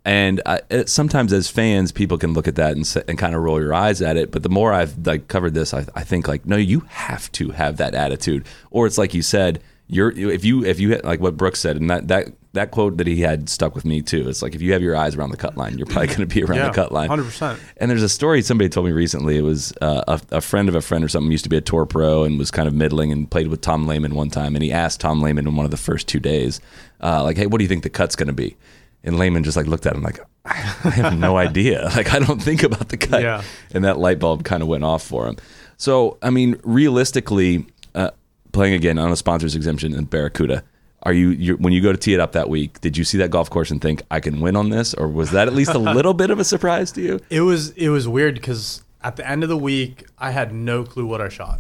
And 0.05 0.41
I, 0.47 0.61
it, 0.71 0.89
sometimes 0.89 1.33
as 1.33 1.51
fans, 1.51 1.93
people 1.93 2.17
can 2.17 2.33
look 2.33 2.49
at 2.49 2.55
that 2.55 2.75
and, 2.75 3.05
and 3.07 3.19
kind 3.19 3.35
of 3.35 3.43
roll 3.43 3.61
your 3.61 3.75
eyes 3.75 4.01
at 4.01 4.17
it. 4.17 4.31
But 4.31 4.43
the 4.43 4.49
more 4.49 4.73
I've 4.73 5.07
like 5.07 5.29
covered 5.29 5.53
this, 5.53 5.75
I, 5.75 5.85
I 5.95 6.05
think 6.05 6.27
like, 6.27 6.47
no, 6.47 6.57
you 6.57 6.81
have 6.89 7.31
to 7.33 7.51
have 7.51 7.77
that 7.77 7.95
attitude, 7.95 8.47
or 8.71 8.87
it's 8.87 8.97
like 8.97 9.13
you 9.13 9.23
said, 9.23 9.61
you're 9.91 10.11
if 10.11 10.45
you 10.45 10.65
if 10.65 10.79
you 10.81 10.97
like 11.05 11.21
what 11.21 11.37
Brooks 11.37 11.61
said, 11.61 11.77
and 11.77 11.91
that 11.91 12.09
that 12.09 12.29
that 12.53 12.71
quote 12.71 12.97
that 12.97 13.07
he 13.07 13.21
had 13.21 13.49
stuck 13.49 13.75
with 13.75 13.85
me 13.85 14.03
too. 14.03 14.29
It's 14.29 14.43
like 14.43 14.55
if 14.55 14.63
you 14.63 14.73
have 14.73 14.83
your 14.83 14.97
eyes 14.97 15.15
around 15.15 15.31
the 15.31 15.37
cut 15.37 15.57
line, 15.57 15.79
you're 15.79 15.87
probably 15.87 16.09
going 16.09 16.19
to 16.21 16.27
be 16.27 16.43
around 16.43 16.59
Yeah, 16.59 16.69
the 16.69 16.75
cut 16.75 16.91
line. 16.91 17.09
100%. 17.09 17.57
And 17.77 17.89
there's 17.89 18.03
a 18.03 18.09
story 18.09 18.43
somebody 18.43 18.69
told 18.69 18.87
me 18.87 18.93
recently. 18.93 19.37
It 19.39 19.43
was 19.43 19.73
uh, 19.81 20.03
a, 20.09 20.21
a 20.39 20.41
friend 20.41 20.69
of 20.69 20.75
a 20.75 20.81
friend 20.81 21.05
or 21.05 21.09
something 21.09 21.31
used 21.31 21.45
to 21.45 21.49
be 21.49 21.57
a 21.57 21.61
tour 21.61 21.87
pro 21.87 22.25
and 22.25 22.41
was 22.41 22.51
kind 22.51 22.67
of 22.67 22.75
middling 22.75 23.13
and 23.13 23.31
played 23.31 23.47
with 23.47 23.61
Tom 23.61 23.87
Lehman 23.87 24.17
one 24.17 24.31
time. 24.31 24.57
And 24.57 24.65
he 24.65 24.73
asked 24.73 24.99
Tom 25.01 25.23
Lehman 25.23 25.47
in 25.47 25.55
one 25.55 25.65
of 25.65 25.71
the 25.71 25.77
first 25.77 26.09
two 26.09 26.19
days, 26.19 26.61
uh, 27.01 27.23
like, 27.23 27.37
"Hey, 27.37 27.47
what 27.47 27.59
do 27.59 27.65
you 27.65 27.69
think 27.69 27.85
the 27.85 27.89
cut's 27.91 28.17
going 28.17 28.27
to 28.27 28.33
be?" 28.33 28.57
And 29.05 29.17
Lehman 29.17 29.45
just 29.45 29.57
like 29.57 29.67
looked 29.67 29.87
at 29.87 29.95
him 29.95 30.03
like, 30.03 30.19
I 30.45 30.55
have 30.91 31.17
no 31.17 31.37
idea. 31.37 31.89
Like 31.97 32.13
I 32.13 32.19
don't 32.19 32.43
think 32.43 32.65
about 32.65 32.89
the 32.89 32.97
cut. 32.97 33.23
Yeah. 33.23 33.43
And 33.73 33.85
that 33.85 33.99
light 33.99 34.19
bulb 34.19 34.43
kind 34.43 34.61
of 34.63 34.69
went 34.69 34.83
off 34.83 35.05
for 35.05 35.29
him. 35.29 35.37
So 35.77 36.19
I 36.21 36.31
mean, 36.31 36.59
realistically, 36.65 37.67
uh, 37.95 38.11
playing 38.53 38.75
again 38.75 38.99
on 38.99 39.11
a 39.11 39.17
sponsors 39.17 39.55
exemption 39.55 39.95
in 39.95 40.05
Barracuda. 40.05 40.63
Are 41.03 41.13
you 41.15 41.57
when 41.57 41.73
you 41.73 41.81
go 41.81 41.93
to 41.93 41.99
tee 41.99 42.13
it 42.13 42.21
up 42.21 42.33
that 42.33 42.51
week? 42.51 42.81
Did 42.81 42.97
you 42.97 43.05
see 43.05 43.17
that 43.19 43.31
golf 43.31 43.49
course 43.49 43.71
and 43.71 43.81
think 43.81 44.03
I 44.11 44.21
can 44.21 44.41
win 44.41 44.55
on 44.55 44.69
this, 44.69 44.93
or 44.93 45.09
was 45.09 45.31
that 45.31 45.49
at 45.49 45.55
least 45.55 45.73
a 45.75 45.79
little 45.79 46.13
bit 46.13 46.31
of 46.31 46.39
a 46.39 46.45
surprise 46.45 46.93
to 46.93 47.01
you? 47.01 47.21
It 47.31 47.41
was 47.41 47.71
it 47.71 47.89
was 47.89 48.07
weird 48.07 48.35
because 48.35 48.85
at 49.03 49.17
the 49.17 49.27
end 49.27 49.43
of 49.43 49.49
the 49.49 49.57
week 49.57 50.05
I 50.19 50.31
had 50.31 50.53
no 50.53 50.85
clue 50.85 51.07
what 51.07 51.23
I 51.23 51.31
shot. 51.31 51.59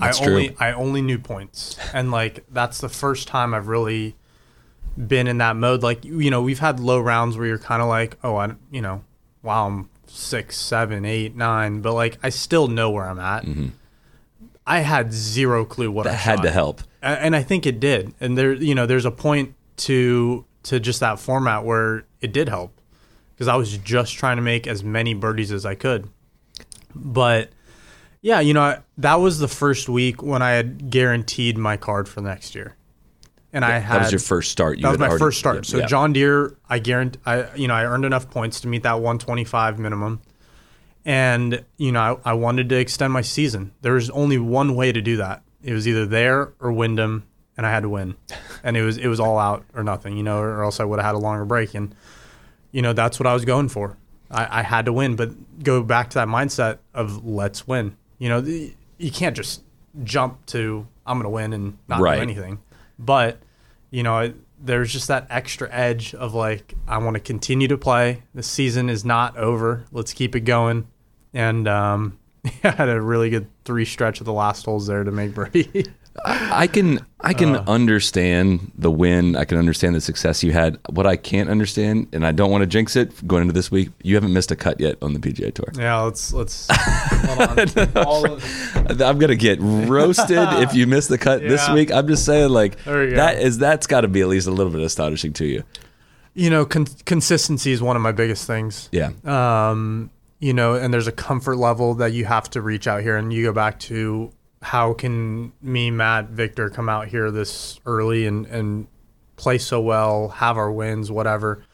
That's 0.00 0.20
I 0.20 0.24
true. 0.24 0.32
only 0.34 0.56
I 0.58 0.72
only 0.72 1.00
knew 1.00 1.18
points, 1.18 1.76
and 1.92 2.10
like 2.10 2.44
that's 2.50 2.80
the 2.80 2.88
first 2.88 3.28
time 3.28 3.54
I've 3.54 3.68
really 3.68 4.16
been 4.96 5.28
in 5.28 5.38
that 5.38 5.54
mode. 5.54 5.84
Like 5.84 6.04
you 6.04 6.30
know 6.30 6.42
we've 6.42 6.58
had 6.58 6.80
low 6.80 6.98
rounds 6.98 7.36
where 7.36 7.46
you're 7.46 7.58
kind 7.58 7.80
of 7.80 7.88
like 7.88 8.18
oh 8.24 8.34
I 8.36 8.54
you 8.72 8.80
know 8.80 9.04
wow 9.42 9.66
I'm 9.68 9.90
six 10.06 10.56
seven 10.56 11.04
eight 11.04 11.36
nine, 11.36 11.82
but 11.82 11.94
like 11.94 12.18
I 12.22 12.30
still 12.30 12.66
know 12.66 12.90
where 12.90 13.08
I'm 13.08 13.20
at. 13.20 13.44
Mm-hmm. 13.44 13.68
I 14.66 14.80
had 14.80 15.12
zero 15.12 15.64
clue 15.64 15.90
what. 15.90 16.04
That 16.04 16.14
I 16.14 16.16
had 16.16 16.38
shot. 16.38 16.42
to 16.42 16.50
help. 16.50 16.82
And 17.02 17.36
I 17.36 17.42
think 17.42 17.66
it 17.66 17.78
did. 17.78 18.14
And 18.20 18.36
there, 18.36 18.52
you 18.52 18.74
know, 18.74 18.84
there's 18.86 19.04
a 19.04 19.10
point 19.12 19.54
to 19.78 20.44
to 20.64 20.80
just 20.80 20.98
that 21.00 21.20
format 21.20 21.64
where 21.64 22.04
it 22.20 22.32
did 22.32 22.48
help 22.48 22.80
because 23.34 23.46
I 23.46 23.54
was 23.54 23.76
just 23.78 24.14
trying 24.14 24.36
to 24.36 24.42
make 24.42 24.66
as 24.66 24.82
many 24.82 25.14
birdies 25.14 25.52
as 25.52 25.64
I 25.64 25.76
could. 25.76 26.08
But 26.94 27.50
yeah, 28.22 28.40
you 28.40 28.54
know, 28.54 28.62
I- 28.62 28.78
that 28.98 29.16
was 29.16 29.38
the 29.38 29.46
first 29.48 29.88
week 29.88 30.22
when 30.22 30.42
I 30.42 30.52
had 30.52 30.90
guaranteed 30.90 31.56
my 31.58 31.76
card 31.76 32.08
for 32.08 32.20
next 32.20 32.54
year, 32.56 32.74
and 33.52 33.64
I 33.64 33.78
had 33.78 33.96
That 34.00 34.02
was 34.04 34.12
your 34.12 34.18
first 34.18 34.50
start. 34.50 34.78
You 34.78 34.82
that 34.82 34.90
was 34.90 34.98
my 34.98 35.06
already- 35.08 35.20
first 35.20 35.38
start. 35.38 35.56
yeah, 35.56 35.62
so 35.62 35.78
yeah. 35.78 35.86
John 35.86 36.12
Deere, 36.12 36.56
I 36.68 36.78
guarantee, 36.80 37.20
I 37.26 37.54
you 37.54 37.68
know, 37.68 37.74
I 37.74 37.84
earned 37.84 38.04
enough 38.04 38.28
points 38.30 38.60
to 38.62 38.68
meet 38.68 38.82
that 38.82 38.94
125 39.00 39.78
minimum, 39.78 40.20
and 41.06 41.64
you 41.78 41.92
know, 41.92 42.20
I, 42.24 42.30
I 42.30 42.32
wanted 42.34 42.68
to 42.68 42.76
extend 42.76 43.12
my 43.14 43.22
season. 43.22 43.72
There 43.80 43.94
was 43.94 44.10
only 44.10 44.38
one 44.38 44.74
way 44.74 44.92
to 44.92 45.00
do 45.00 45.16
that. 45.16 45.42
It 45.62 45.72
was 45.72 45.88
either 45.88 46.04
there 46.04 46.52
or 46.60 46.72
Wyndham, 46.72 47.24
and 47.56 47.64
I 47.64 47.70
had 47.70 47.84
to 47.84 47.88
win, 47.88 48.16
and 48.62 48.76
it 48.76 48.82
was 48.82 48.98
it 48.98 49.06
was 49.06 49.20
all 49.20 49.38
out 49.38 49.64
or 49.74 49.82
nothing, 49.82 50.16
you 50.18 50.22
know, 50.22 50.38
or 50.40 50.62
else 50.62 50.80
I 50.80 50.84
would 50.84 50.98
have 50.98 51.06
had 51.06 51.14
a 51.14 51.18
longer 51.18 51.44
break, 51.46 51.74
and 51.74 51.94
you 52.72 52.82
know, 52.82 52.92
that's 52.92 53.18
what 53.18 53.26
I 53.26 53.32
was 53.32 53.44
going 53.46 53.68
for. 53.68 53.96
I, 54.30 54.58
I 54.58 54.62
had 54.62 54.86
to 54.86 54.92
win, 54.92 55.14
but 55.16 55.62
go 55.62 55.82
back 55.82 56.10
to 56.10 56.14
that 56.16 56.28
mindset 56.28 56.78
of 56.92 57.24
let's 57.24 57.66
win. 57.66 57.96
You 58.18 58.28
know, 58.28 58.40
the, 58.40 58.74
you 58.98 59.10
can't 59.12 59.36
just 59.36 59.62
jump 60.02 60.44
to 60.46 60.86
I'm 61.06 61.18
going 61.18 61.24
to 61.24 61.30
win 61.30 61.52
and 61.52 61.78
not 61.88 62.00
Right. 62.00 62.16
do 62.16 62.22
anything. 62.22 62.58
But 62.98 63.38
you 63.90 64.02
know, 64.02 64.18
it, 64.18 64.34
there's 64.60 64.92
just 64.92 65.06
that 65.08 65.28
extra 65.30 65.72
edge 65.72 66.14
of 66.14 66.34
like 66.34 66.74
I 66.88 66.98
want 66.98 67.14
to 67.14 67.20
continue 67.20 67.68
to 67.68 67.78
play. 67.78 68.24
The 68.34 68.42
season 68.42 68.90
is 68.90 69.04
not 69.04 69.36
over. 69.36 69.84
Let's 69.92 70.12
keep 70.12 70.34
it 70.34 70.40
going. 70.40 70.88
And 71.36 71.68
um, 71.68 72.18
I 72.64 72.70
had 72.70 72.88
a 72.88 73.00
really 73.00 73.28
good 73.30 73.46
three 73.64 73.84
stretch 73.84 74.20
of 74.20 74.24
the 74.26 74.32
last 74.32 74.64
holes 74.64 74.86
there 74.86 75.04
to 75.04 75.12
make 75.12 75.34
birdie. 75.34 75.84
I 76.24 76.66
can 76.66 77.00
I 77.20 77.34
can 77.34 77.56
Uh. 77.56 77.64
understand 77.66 78.72
the 78.78 78.90
win. 78.90 79.36
I 79.36 79.44
can 79.44 79.58
understand 79.58 79.94
the 79.94 80.00
success 80.00 80.42
you 80.42 80.50
had. 80.52 80.78
What 80.88 81.06
I 81.06 81.16
can't 81.16 81.50
understand, 81.50 82.06
and 82.14 82.26
I 82.26 82.32
don't 82.32 82.50
want 82.50 82.62
to 82.62 82.66
jinx 82.66 82.96
it 82.96 83.26
going 83.26 83.42
into 83.42 83.52
this 83.52 83.70
week, 83.70 83.90
you 84.02 84.14
haven't 84.14 84.32
missed 84.32 84.50
a 84.50 84.56
cut 84.56 84.80
yet 84.80 84.96
on 85.02 85.12
the 85.12 85.18
PGA 85.18 85.52
Tour. 85.52 85.66
yeah, 85.76 86.00
let's 86.00 86.32
let's 86.32 86.68
hold 86.72 87.58
on. 87.58 87.96
All 88.06 88.32
of- 88.32 88.42
I'm 89.02 89.18
gonna 89.18 89.34
get 89.36 89.58
roasted 89.60 90.38
if 90.62 90.72
you 90.74 90.86
miss 90.86 91.06
the 91.08 91.18
cut 91.18 91.40
this 91.42 91.68
week. 91.68 91.92
I'm 91.92 92.08
just 92.08 92.24
saying, 92.24 92.48
like 92.48 92.82
There 92.84 93.04
you 93.04 93.10
go. 93.10 93.16
that 93.16 93.38
is 93.38 93.58
that's 93.58 93.86
got 93.86 94.00
to 94.00 94.08
be 94.08 94.22
at 94.22 94.28
least 94.28 94.46
a 94.46 94.52
little 94.52 94.72
bit 94.72 94.80
astonishing 94.80 95.34
to 95.34 95.44
you. 95.44 95.64
you 96.32 96.48
know, 96.48 96.64
con- 96.64 96.86
consistency 97.04 97.72
is 97.72 97.82
one 97.82 97.94
of 97.96 98.00
my 98.00 98.12
biggest 98.12 98.46
things. 98.46 98.88
Yeah, 98.90 99.10
um, 99.24 100.10
you 100.38 100.52
know, 100.52 100.74
and 100.74 100.92
there's 100.92 101.06
a 101.06 101.12
comfort 101.12 101.56
level 101.56 101.94
that 101.94 102.12
you 102.12 102.24
have 102.24 102.50
to 102.50 102.62
reach 102.62 102.86
out 102.86 103.02
here. 103.02 103.16
And 103.16 103.32
you 103.32 103.44
go 103.44 103.52
back 103.52 103.78
to 103.80 104.32
how 104.62 104.92
can 104.92 105.52
me, 105.62 105.90
Matt, 105.90 106.30
Viktor 106.30 106.70
come 106.70 106.88
out 106.88 107.08
here 107.08 107.30
this 107.30 107.80
early 107.86 108.26
and, 108.26 108.46
and 108.46 108.86
play 109.36 109.58
so 109.58 109.80
well, 109.80 110.28
have 110.28 110.56
our 110.56 110.72
wins, 110.72 111.10
whatever. 111.10 111.64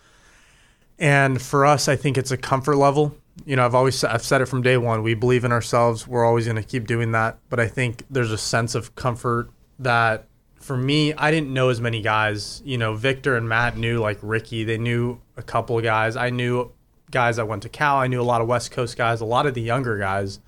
And 0.98 1.40
for 1.40 1.64
us, 1.66 1.88
I 1.88 1.96
think 1.96 2.16
it's 2.16 2.30
a 2.30 2.36
comfort 2.36 2.76
level. 2.76 3.16
You 3.44 3.56
know, 3.56 3.64
I've 3.64 3.74
always 3.74 4.04
I've 4.04 4.22
said 4.22 4.40
it 4.40 4.46
from 4.46 4.62
day 4.62 4.76
one. 4.76 5.02
We 5.02 5.14
believe 5.14 5.44
in 5.44 5.52
ourselves. 5.52 6.06
We're 6.06 6.24
always 6.24 6.44
going 6.44 6.56
to 6.56 6.62
keep 6.62 6.86
doing 6.86 7.12
that. 7.12 7.38
But 7.48 7.58
I 7.58 7.66
think 7.66 8.04
there's 8.10 8.30
a 8.30 8.38
sense 8.38 8.74
of 8.74 8.94
comfort 8.94 9.50
that 9.78 10.26
for 10.56 10.76
me, 10.76 11.12
I 11.14 11.30
didn't 11.30 11.52
know 11.52 11.70
as 11.70 11.80
many 11.80 12.02
guys. 12.02 12.62
You 12.64 12.78
know, 12.78 12.94
Viktor 12.94 13.36
and 13.36 13.48
Matt 13.48 13.76
knew 13.76 14.00
like 14.00 14.18
Ricky. 14.22 14.64
They 14.64 14.78
knew 14.78 15.20
a 15.36 15.42
couple 15.42 15.76
of 15.78 15.82
guys. 15.82 16.14
I 16.14 16.30
knew 16.30 16.70
guys 17.12 17.36
that 17.36 17.46
went 17.46 17.62
to 17.62 17.68
Cal. 17.68 17.98
I 17.98 18.08
knew 18.08 18.20
a 18.20 18.24
lot 18.24 18.40
of 18.40 18.48
West 18.48 18.72
Coast 18.72 18.96
guys, 18.96 19.20
a 19.20 19.24
lot 19.24 19.46
of 19.46 19.54
the 19.54 19.62
younger 19.62 19.98
guys. 19.98 20.40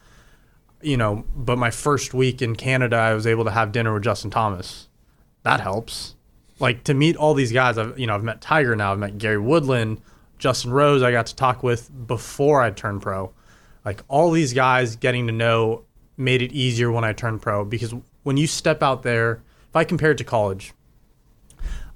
You 0.82 0.96
know, 0.96 1.24
but 1.34 1.56
my 1.56 1.70
first 1.70 2.12
week 2.12 2.42
in 2.42 2.56
Canada, 2.56 2.96
I 2.96 3.14
was 3.14 3.26
able 3.26 3.44
to 3.44 3.50
have 3.50 3.72
dinner 3.72 3.94
with 3.94 4.02
Justin 4.02 4.30
Thomas. 4.30 4.88
That 5.42 5.60
helps. 5.60 6.16
Like 6.58 6.84
to 6.84 6.94
meet 6.94 7.16
all 7.16 7.34
these 7.34 7.52
guys, 7.52 7.78
I've 7.78 7.98
you 7.98 8.06
know 8.06 8.14
I've 8.14 8.24
met 8.24 8.40
Tiger 8.40 8.74
now. 8.74 8.92
I've 8.92 8.98
met 8.98 9.18
Gary 9.18 9.38
Woodland, 9.38 10.00
Justin 10.38 10.72
Rose. 10.72 11.02
I 11.02 11.12
got 11.12 11.26
to 11.26 11.36
talk 11.36 11.62
with 11.62 11.90
before 12.06 12.60
I 12.60 12.70
turned 12.70 13.02
pro. 13.02 13.32
Like 13.84 14.02
all 14.08 14.30
these 14.30 14.52
guys, 14.52 14.96
getting 14.96 15.26
to 15.26 15.32
know 15.32 15.84
made 16.16 16.42
it 16.42 16.52
easier 16.52 16.90
when 16.92 17.04
I 17.04 17.12
turned 17.12 17.42
pro 17.42 17.64
because 17.64 17.94
when 18.22 18.36
you 18.36 18.46
step 18.46 18.82
out 18.82 19.02
there, 19.02 19.42
if 19.68 19.76
I 19.76 19.84
compare 19.84 20.12
it 20.12 20.18
to 20.18 20.24
college, 20.24 20.72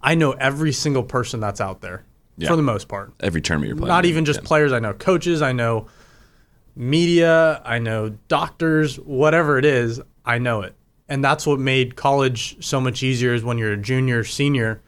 I 0.02 0.14
know 0.14 0.32
every 0.32 0.72
single 0.72 1.02
person 1.02 1.40
that's 1.40 1.60
out 1.60 1.80
there 1.80 2.04
Yeah. 2.38 2.48
for 2.48 2.56
the 2.56 2.62
most 2.62 2.88
part. 2.88 3.12
every 3.20 3.40
tournament 3.42 3.68
you're 3.68 3.76
playing. 3.76 3.88
Not 3.88 4.04
even 4.06 4.24
just 4.24 4.40
Yeah. 4.40 4.46
players. 4.46 4.72
I 4.72 4.78
know 4.78 4.92
coaches. 4.94 5.42
I 5.42 5.52
know 5.52 5.88
media. 6.76 7.60
I 7.64 7.78
know 7.78 8.10
doctors. 8.28 8.96
Whatever 8.96 9.58
it 9.58 9.64
is, 9.64 10.00
I 10.24 10.38
know 10.38 10.62
it. 10.62 10.74
And 11.08 11.24
that's 11.24 11.46
what 11.46 11.58
made 11.58 11.96
college 11.96 12.56
so 12.64 12.80
much 12.80 13.02
easier 13.02 13.32
is 13.34 13.42
when 13.42 13.58
you're 13.58 13.72
a 13.72 13.76
junior, 13.76 14.24
senior, 14.24 14.80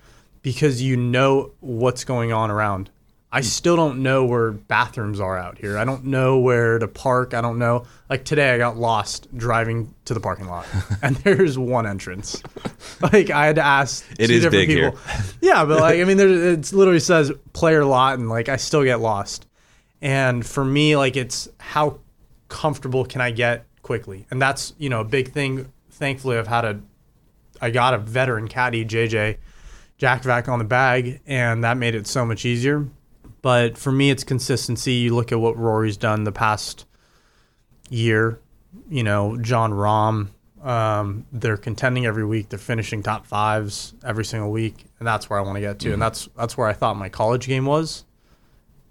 because 0.42 0.82
you 0.82 0.96
know 0.96 1.52
what's 1.60 2.04
going 2.04 2.32
on 2.32 2.50
around. 2.50 2.90
I 3.32 3.42
still 3.42 3.76
don't 3.76 4.02
know 4.02 4.24
where 4.24 4.50
bathrooms 4.50 5.20
are 5.20 5.38
out 5.38 5.56
here. 5.56 5.78
I 5.78 5.84
don't 5.84 6.06
know 6.06 6.40
where 6.40 6.80
to 6.80 6.88
park. 6.88 7.32
I 7.32 7.40
don't 7.40 7.58
know. 7.58 7.84
Like 8.08 8.24
today, 8.24 8.50
I 8.52 8.58
got 8.58 8.76
lost 8.76 9.28
driving 9.36 9.94
to 10.06 10.14
the 10.14 10.20
parking 10.20 10.48
lot, 10.48 10.66
and 11.02 11.14
there's 11.16 11.56
one 11.56 11.86
entrance. 11.86 12.42
Like 13.00 13.30
I 13.30 13.46
had 13.46 13.56
to 13.56 13.64
ask. 13.64 14.04
It 14.18 14.26
two 14.26 14.32
is 14.34 14.42
different 14.42 14.52
big 14.66 14.68
here. 14.68 14.90
people. 14.90 15.00
Yeah, 15.40 15.64
but 15.64 15.80
like 15.80 16.00
I 16.00 16.04
mean, 16.04 16.16
there 16.16 16.28
it 16.28 16.72
literally 16.72 17.00
says 17.00 17.30
player 17.52 17.84
lot, 17.84 18.18
and 18.18 18.28
like 18.28 18.48
I 18.48 18.56
still 18.56 18.82
get 18.82 19.00
lost. 19.00 19.46
And 20.02 20.44
for 20.44 20.64
me, 20.64 20.96
like 20.96 21.16
it's 21.16 21.48
how 21.58 22.00
comfortable 22.48 23.04
can 23.04 23.20
I 23.20 23.30
get 23.30 23.64
quickly, 23.82 24.26
and 24.32 24.42
that's 24.42 24.74
you 24.76 24.88
know 24.88 25.00
a 25.00 25.04
big 25.04 25.32
thing. 25.32 25.72
Thankfully, 25.92 26.36
I've 26.36 26.48
had 26.48 26.64
a, 26.64 26.80
I 27.60 27.70
got 27.70 27.94
a 27.94 27.98
veteran 27.98 28.48
caddy, 28.48 28.84
JJ, 28.84 29.36
Jakovac 30.00 30.48
on 30.48 30.58
the 30.58 30.64
bag, 30.64 31.20
and 31.26 31.62
that 31.62 31.76
made 31.76 31.94
it 31.94 32.08
so 32.08 32.26
much 32.26 32.44
easier. 32.44 32.88
But 33.42 33.78
for 33.78 33.90
me, 33.92 34.10
it's 34.10 34.24
consistency. 34.24 34.92
You 34.94 35.14
look 35.14 35.32
at 35.32 35.40
what 35.40 35.56
Rory's 35.56 35.96
done 35.96 36.24
the 36.24 36.32
past 36.32 36.84
year. 37.88 38.40
You 38.88 39.02
know, 39.02 39.36
Jon 39.38 39.72
Rahm. 39.72 40.28
Um, 40.62 41.26
they're 41.32 41.56
contending 41.56 42.04
every 42.04 42.24
week. 42.26 42.50
They're 42.50 42.58
finishing 42.58 43.02
top 43.02 43.26
fives 43.26 43.94
every 44.04 44.26
single 44.26 44.50
week, 44.50 44.84
and 44.98 45.08
that's 45.08 45.30
where 45.30 45.38
I 45.38 45.42
want 45.42 45.56
to 45.56 45.60
get 45.60 45.78
to. 45.80 45.92
And 45.94 46.02
that's 46.02 46.28
that's 46.36 46.56
where 46.56 46.68
I 46.68 46.74
thought 46.74 46.96
my 46.98 47.08
college 47.08 47.46
game 47.46 47.64
was, 47.64 48.04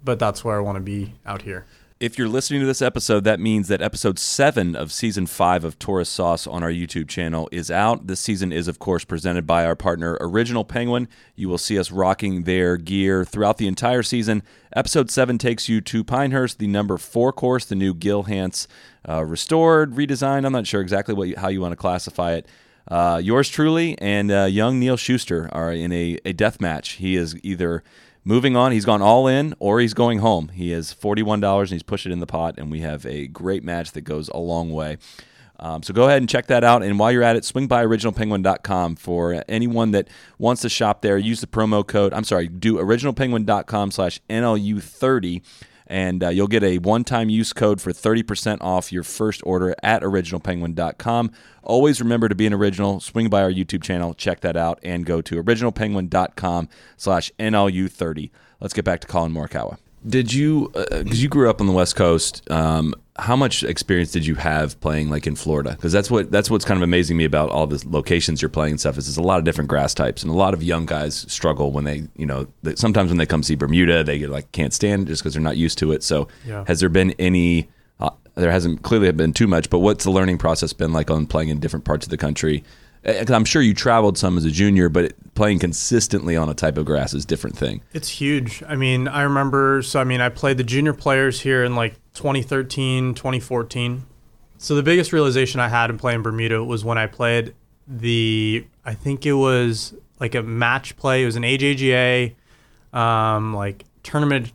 but 0.02 0.18
that's 0.18 0.44
where 0.44 0.56
I 0.56 0.60
want 0.60 0.76
to 0.76 0.82
be 0.82 1.14
out 1.24 1.42
here. 1.42 1.66
If 2.00 2.16
you're 2.16 2.30
listening 2.30 2.60
to 2.60 2.66
this 2.66 2.80
episode, 2.80 3.24
that 3.24 3.40
means 3.40 3.68
that 3.68 3.82
episode 3.82 4.18
seven 4.18 4.74
of 4.74 4.90
season 4.90 5.26
five 5.26 5.64
of 5.64 5.78
Tourney 5.78 6.06
Sauce 6.06 6.46
on 6.46 6.62
our 6.62 6.70
YouTube 6.70 7.08
channel 7.08 7.46
is 7.52 7.70
out. 7.70 8.06
This 8.06 8.20
season 8.20 8.52
is, 8.52 8.68
of 8.68 8.78
course, 8.78 9.04
presented 9.04 9.46
by 9.46 9.66
our 9.66 9.76
partner, 9.76 10.16
Original 10.18 10.64
Penguin. 10.64 11.08
You 11.36 11.50
will 11.50 11.58
see 11.58 11.78
us 11.78 11.90
rocking 11.90 12.44
their 12.44 12.78
gear 12.78 13.22
throughout 13.26 13.58
the 13.58 13.66
entire 13.66 14.02
season. 14.02 14.42
Episode 14.74 15.10
seven 15.10 15.36
takes 15.36 15.68
you 15.68 15.82
to 15.82 16.02
Pinehurst, 16.02 16.58
the 16.58 16.68
number 16.68 16.96
four 16.96 17.34
course, 17.34 17.66
the 17.66 17.74
new 17.74 17.92
Gil 17.92 18.22
Hanse 18.22 18.66
uh, 19.06 19.22
restored, 19.22 19.92
redesigned. 19.92 20.46
I'm 20.46 20.52
not 20.52 20.66
sure 20.66 20.80
exactly 20.80 21.14
what 21.14 21.28
you, 21.28 21.36
how 21.36 21.48
you 21.48 21.60
want 21.60 21.72
to 21.72 21.76
classify 21.76 22.32
it. 22.32 22.46
Uh, 22.88 23.20
yours 23.22 23.50
truly 23.50 23.98
and 23.98 24.32
uh, 24.32 24.44
young 24.44 24.80
Neil 24.80 24.96
Schuster 24.96 25.50
are 25.52 25.70
in 25.70 25.92
a, 25.92 26.18
a 26.24 26.32
death 26.32 26.62
match. 26.62 26.92
He 26.92 27.14
is 27.14 27.36
either 27.42 27.84
moving 28.24 28.56
on, 28.56 28.72
he's 28.72 28.84
gone 28.84 29.02
all 29.02 29.26
in, 29.26 29.54
or 29.58 29.80
he's 29.80 29.94
going 29.94 30.18
home. 30.18 30.48
He 30.48 30.72
is 30.72 30.94
$41 30.94 31.60
and 31.60 31.68
he's 31.70 31.82
pushed 31.82 32.06
it 32.06 32.12
in 32.12 32.20
the 32.20 32.26
pot, 32.26 32.54
and 32.58 32.70
we 32.70 32.80
have 32.80 33.04
a 33.06 33.26
great 33.26 33.64
match 33.64 33.92
that 33.92 34.02
goes 34.02 34.28
a 34.28 34.38
long 34.38 34.72
way. 34.72 34.98
Um, 35.58 35.82
so 35.82 35.92
go 35.92 36.06
ahead 36.06 36.22
and 36.22 36.28
check 36.28 36.46
that 36.46 36.64
out. 36.64 36.82
And 36.82 36.98
while 36.98 37.12
you're 37.12 37.22
at 37.22 37.36
it, 37.36 37.44
swing 37.44 37.66
by 37.66 37.84
originalpenguin.com 37.84 38.96
for 38.96 39.44
anyone 39.46 39.90
that 39.90 40.08
wants 40.38 40.62
to 40.62 40.70
shop 40.70 41.02
there. 41.02 41.18
Use 41.18 41.42
the 41.42 41.46
promo 41.46 41.86
code, 41.86 42.14
I'm 42.14 42.24
sorry, 42.24 42.48
do 42.48 42.76
originalpenguin.com 42.76 43.90
slash 43.90 44.20
NLU30 44.30 45.42
and 45.90 46.22
uh, 46.22 46.28
you'll 46.28 46.46
get 46.46 46.62
a 46.62 46.78
one-time 46.78 47.28
use 47.28 47.52
code 47.52 47.80
for 47.80 47.92
30% 47.92 48.58
off 48.60 48.92
your 48.92 49.02
first 49.02 49.42
order 49.44 49.74
at 49.82 50.02
originalpenguin.com. 50.02 51.32
Always 51.64 52.00
remember 52.00 52.28
to 52.28 52.34
be 52.36 52.46
an 52.46 52.54
original. 52.54 53.00
Swing 53.00 53.28
by 53.28 53.42
our 53.42 53.50
YouTube 53.50 53.82
channel, 53.82 54.14
check 54.14 54.40
that 54.40 54.56
out, 54.56 54.78
and 54.84 55.04
go 55.04 55.20
to 55.20 55.42
originalpenguin.com 55.42 56.68
slash 56.96 57.32
NLU30. 57.40 58.30
Let's 58.60 58.72
get 58.72 58.84
back 58.84 59.00
to 59.00 59.08
Collin 59.08 59.32
Morikawa. 59.32 59.78
Did 60.06 60.32
you, 60.32 60.70
because 60.74 61.22
you 61.22 61.28
grew 61.28 61.50
up 61.50 61.60
on 61.60 61.66
the 61.66 61.72
West 61.74 61.94
Coast, 61.94 62.50
um, 62.50 62.94
how 63.18 63.36
much 63.36 63.62
experience 63.62 64.10
did 64.12 64.24
you 64.24 64.34
have 64.36 64.80
playing 64.80 65.10
like 65.10 65.26
in 65.26 65.36
Florida? 65.36 65.72
Because 65.72 65.92
that's 65.92 66.10
what 66.10 66.30
that's 66.30 66.48
what's 66.50 66.64
kind 66.64 66.78
of 66.78 66.82
amazing 66.82 67.18
me 67.18 67.24
about 67.24 67.50
all 67.50 67.66
the 67.66 67.82
locations 67.86 68.40
you're 68.40 68.48
playing 68.48 68.72
and 68.72 68.80
stuff 68.80 68.96
is 68.96 69.04
there's 69.06 69.18
a 69.18 69.22
lot 69.22 69.38
of 69.38 69.44
different 69.44 69.68
grass 69.68 69.92
types 69.92 70.22
and 70.22 70.32
a 70.32 70.34
lot 70.34 70.54
of 70.54 70.62
young 70.62 70.86
guys 70.86 71.26
struggle 71.28 71.70
when 71.70 71.84
they 71.84 72.04
you 72.16 72.24
know 72.24 72.46
they, 72.62 72.74
sometimes 72.76 73.10
when 73.10 73.18
they 73.18 73.26
come 73.26 73.42
see 73.42 73.56
Bermuda 73.56 74.02
they 74.02 74.18
get 74.18 74.30
like 74.30 74.50
can't 74.52 74.72
stand 74.72 75.02
it 75.02 75.06
just 75.06 75.22
because 75.22 75.34
they're 75.34 75.42
not 75.42 75.58
used 75.58 75.76
to 75.78 75.92
it. 75.92 76.02
So 76.02 76.28
Yeah. 76.46 76.64
has 76.66 76.80
there 76.80 76.88
been 76.88 77.10
any? 77.18 77.68
Uh, 77.98 78.08
there 78.36 78.50
hasn't 78.50 78.80
clearly 78.80 79.12
been 79.12 79.34
too 79.34 79.46
much, 79.46 79.68
but 79.68 79.80
what's 79.80 80.04
the 80.04 80.10
learning 80.10 80.38
process 80.38 80.72
been 80.72 80.94
like 80.94 81.10
on 81.10 81.26
playing 81.26 81.50
in 81.50 81.60
different 81.60 81.84
parts 81.84 82.06
of 82.06 82.10
the 82.10 82.16
country? 82.16 82.64
Uh, 83.04 83.12
'cause 83.14 83.30
I'm 83.30 83.44
sure 83.46 83.62
you 83.62 83.72
traveled 83.72 84.18
some 84.18 84.36
as 84.36 84.44
a 84.44 84.50
junior, 84.50 84.88
but 84.88 85.14
playing 85.34 85.58
consistently 85.58 86.36
on 86.36 86.48
a 86.50 86.54
type 86.54 86.76
of 86.76 86.84
grass 86.84 87.14
is 87.14 87.24
a 87.24 87.26
different 87.26 87.56
thing. 87.56 87.80
It's 87.94 88.08
huge. 88.08 88.62
I 88.68 88.76
mean, 88.76 89.08
I 89.08 89.22
remember, 89.22 89.80
so 89.82 90.00
I 90.00 90.04
mean, 90.04 90.20
I 90.20 90.28
played 90.28 90.58
the 90.58 90.64
junior 90.64 90.92
players 90.92 91.40
here 91.40 91.64
in 91.64 91.74
like 91.74 91.94
2013, 92.14 93.14
2014. 93.14 94.02
So 94.58 94.74
the 94.74 94.82
biggest 94.82 95.12
realization 95.14 95.60
I 95.60 95.68
had 95.68 95.88
in 95.88 95.96
playing 95.96 96.20
Bermuda 96.22 96.62
was 96.62 96.84
when 96.84 96.98
I 96.98 97.06
played 97.06 97.54
the, 97.88 98.66
I 98.84 98.92
think 98.92 99.24
it 99.24 99.32
was 99.32 99.94
like 100.20 100.34
a 100.34 100.42
match 100.42 100.96
play. 100.98 101.22
It 101.22 101.26
was 101.26 101.36
an 101.36 101.42
AJGA, 101.44 102.34
um, 102.92 103.54
like 103.54 103.86
tournament, 104.02 104.52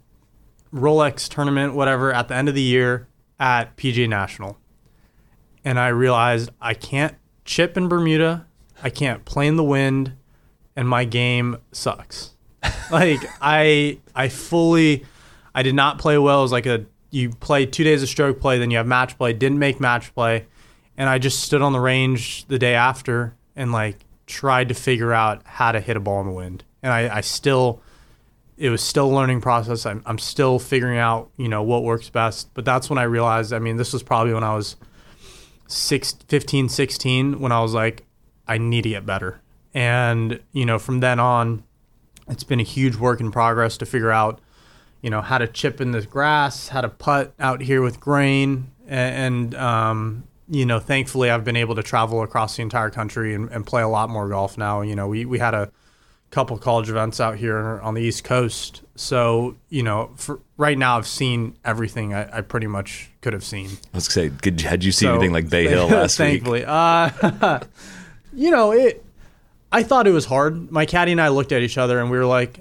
Rolex 0.72 1.28
tournament, 1.28 1.74
whatever, 1.74 2.14
at 2.14 2.28
the 2.28 2.36
end 2.36 2.50
of 2.50 2.54
the 2.54 2.62
year 2.62 3.08
at 3.40 3.75
PGA 3.78 4.08
National. 4.08 4.58
And 5.64 5.80
I 5.80 5.88
realized 5.88 6.52
I 6.62 6.75
can't 6.75 7.16
chip 7.46 7.78
in 7.78 7.88
Bermuda. 7.88 8.46
I 8.84 8.90
can't 8.90 9.24
play 9.24 9.48
in 9.48 9.56
the 9.56 9.64
wind 9.64 10.14
and 10.75 10.88
my 10.88 11.06
game 11.06 11.58
sucks. 11.72 12.32
like 12.92 13.22
I 13.42 14.00
I 14.14 14.30
fully 14.30 15.06
I 15.54 15.64
did 15.64 15.75
not 15.75 16.00
play 16.00 16.18
well. 16.18 16.40
It 16.40 16.44
was 16.44 16.52
like 16.52 16.66
a 16.66 16.86
you 17.12 17.30
play 17.30 17.66
two 17.66 17.84
days 17.84 18.04
of 18.04 18.10
stroke 18.10 18.42
play, 18.42 18.60
then 18.60 18.72
you 18.72 18.78
have 18.78 18.88
match 18.88 19.18
play. 19.18 19.32
Didn't 19.34 19.60
make 19.60 19.80
match 19.80 20.14
play, 20.14 20.48
and 20.98 21.08
I 21.08 21.18
just 21.18 21.40
stood 21.42 21.62
on 21.62 21.72
the 21.72 21.80
range 21.80 22.46
the 22.48 22.60
day 22.60 22.74
after 22.74 23.36
and 23.56 23.72
like 23.72 24.00
tried 24.28 24.70
to 24.70 24.75
figure 24.75 25.14
out 25.14 25.42
how 25.46 25.72
to 25.72 25.80
hit 25.80 25.96
a 25.96 26.00
ball 26.00 26.20
in 26.22 26.28
the 26.28 26.34
wind. 26.34 26.64
And 26.84 26.92
I, 26.92 27.18
I 27.18 27.22
still 27.22 27.82
it 28.58 28.70
was 28.70 28.82
still 28.82 29.08
a 29.08 29.14
learning 29.14 29.42
process. 29.42 29.86
I'm, 29.86 30.02
I'm 30.06 30.18
still 30.18 30.60
figuring 30.60 30.98
out, 30.98 31.30
you 31.36 31.50
know, 31.50 31.62
what 31.62 31.84
works 31.84 32.10
best. 32.10 32.54
But 32.54 32.64
that's 32.64 32.90
when 32.90 32.98
I 32.98 33.04
realized, 33.04 33.52
I 33.52 33.60
mean, 33.60 33.75
this 33.75 33.92
was 33.92 34.02
probably 34.02 34.34
when 34.34 34.46
I 34.46 34.56
was 34.56 34.78
six, 35.68 36.14
15, 36.28 36.70
16, 36.70 37.40
when 37.40 37.52
I 37.52 37.62
was 37.62 37.74
like, 37.74 38.06
I 38.48 38.58
need 38.58 38.84
to 38.84 38.90
get 38.90 39.06
better. 39.06 39.42
And, 39.74 40.40
you 40.54 40.66
know, 40.66 40.80
from 40.80 41.00
then 41.00 41.20
on, 41.20 41.64
it's 42.28 42.44
been 42.44 42.60
a 42.60 42.64
huge 42.64 42.96
work 42.96 43.20
in 43.20 43.32
progress 43.32 43.78
to 43.78 43.86
figure 43.86 44.12
out, 44.12 44.40
you 45.02 45.10
know, 45.10 45.22
how 45.22 45.38
to 45.38 45.48
chip 45.48 45.82
in 45.82 45.92
the 45.92 46.02
grass, 46.02 46.70
how 46.70 46.82
to 46.82 46.90
putt 46.90 47.34
out 47.40 47.62
here 47.62 47.82
with 47.82 48.00
grain. 48.00 48.72
And, 48.88 49.54
and 49.54 49.56
um, 49.56 50.24
you 50.50 50.66
know, 50.66 50.80
thankfully, 50.80 51.30
I've 51.30 51.44
been 51.44 51.56
able 51.56 51.76
to 51.76 51.84
travel 51.84 52.22
across 52.22 52.56
the 52.56 52.62
entire 52.62 52.90
country 52.90 53.34
and, 53.34 53.50
and 53.50 53.66
play 53.66 53.82
a 53.82 53.88
lot 53.88 54.10
more 54.10 54.30
golf 54.30 54.58
now. 54.58 54.82
You 54.82 54.96
know, 54.96 55.08
we, 55.08 55.26
we 55.26 55.40
had 55.40 55.54
a 55.54 55.72
couple 56.36 56.58
college 56.58 56.89
events 56.89 57.22
out 57.22 57.38
here 57.38 57.80
on 57.80 57.94
the 57.94 58.01
East 58.01 58.25
Coast. 58.25 58.82
So, 58.96 59.56
you 59.70 59.84
know, 59.84 60.12
for 60.18 60.42
right 60.58 60.77
now, 60.77 60.98
I've 60.98 61.08
seen 61.08 61.56
everything 61.63 62.13
I, 62.13 62.39
I 62.39 62.42
pretty 62.42 62.68
much 62.68 63.10
could 63.22 63.32
have 63.32 63.44
seen. 63.44 63.70
Let's 63.94 64.13
say, 64.13 64.30
could, 64.30 64.60
had 64.60 64.84
you 64.84 64.92
seen 64.92 65.08
So, 65.08 65.13
anything 65.13 65.32
like 65.32 65.50
Bay 65.50 65.65
Hill 65.65 65.88
last 65.89 66.20
week? 66.20 66.44
thankfully. 66.44 66.65
Uh, 66.68 67.62
you 68.34 68.51
know, 68.51 68.74
it. 68.74 69.01
I 69.72 69.84
thought 69.84 70.08
it 70.08 70.12
was 70.12 70.25
hard. 70.25 70.70
My 70.72 70.86
caddy 70.86 71.13
and 71.13 71.22
I 71.22 71.30
looked 71.30 71.53
at 71.53 71.62
each 71.62 71.77
other 71.77 72.00
and 72.01 72.12
we 72.12 72.18
were 72.18 72.25
like, 72.25 72.60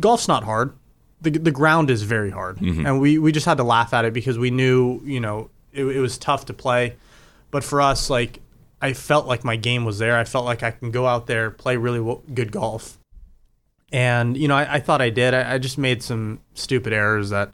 "Golf's 0.00 0.26
not 0.26 0.42
hard. 0.42 0.72
the 1.20 1.30
The 1.30 1.52
ground 1.52 1.90
is 1.90 2.02
very 2.02 2.30
hard." 2.30 2.58
Mm-hmm. 2.58 2.86
And 2.86 3.00
we 3.00 3.18
we 3.18 3.30
just 3.30 3.46
had 3.46 3.58
to 3.58 3.64
laugh 3.64 3.94
at 3.94 4.04
it 4.04 4.12
because 4.12 4.36
we 4.36 4.50
knew, 4.50 5.00
you 5.04 5.20
know, 5.20 5.48
it, 5.72 5.84
it 5.84 6.00
was 6.00 6.18
tough 6.18 6.46
to 6.46 6.54
play. 6.54 6.96
But 7.52 7.62
for 7.64 7.80
us, 7.80 8.10
like, 8.10 8.40
I 8.80 8.92
felt 8.94 9.26
like 9.26 9.44
my 9.44 9.56
game 9.56 9.84
was 9.84 9.98
there. 9.98 10.16
I 10.16 10.24
felt 10.24 10.44
like 10.44 10.62
I 10.62 10.70
can 10.70 10.90
go 10.90 11.06
out 11.06 11.26
there, 11.26 11.50
play 11.50 11.76
really 11.76 11.98
w- 11.98 12.22
good 12.32 12.50
golf. 12.50 12.98
And 13.92 14.36
you 14.36 14.48
know, 14.48 14.56
I, 14.56 14.74
I 14.74 14.80
thought 14.80 15.02
I 15.02 15.10
did. 15.10 15.34
I, 15.34 15.54
I 15.54 15.58
just 15.58 15.76
made 15.78 16.02
some 16.02 16.40
stupid 16.54 16.92
errors 16.92 17.30
that, 17.30 17.52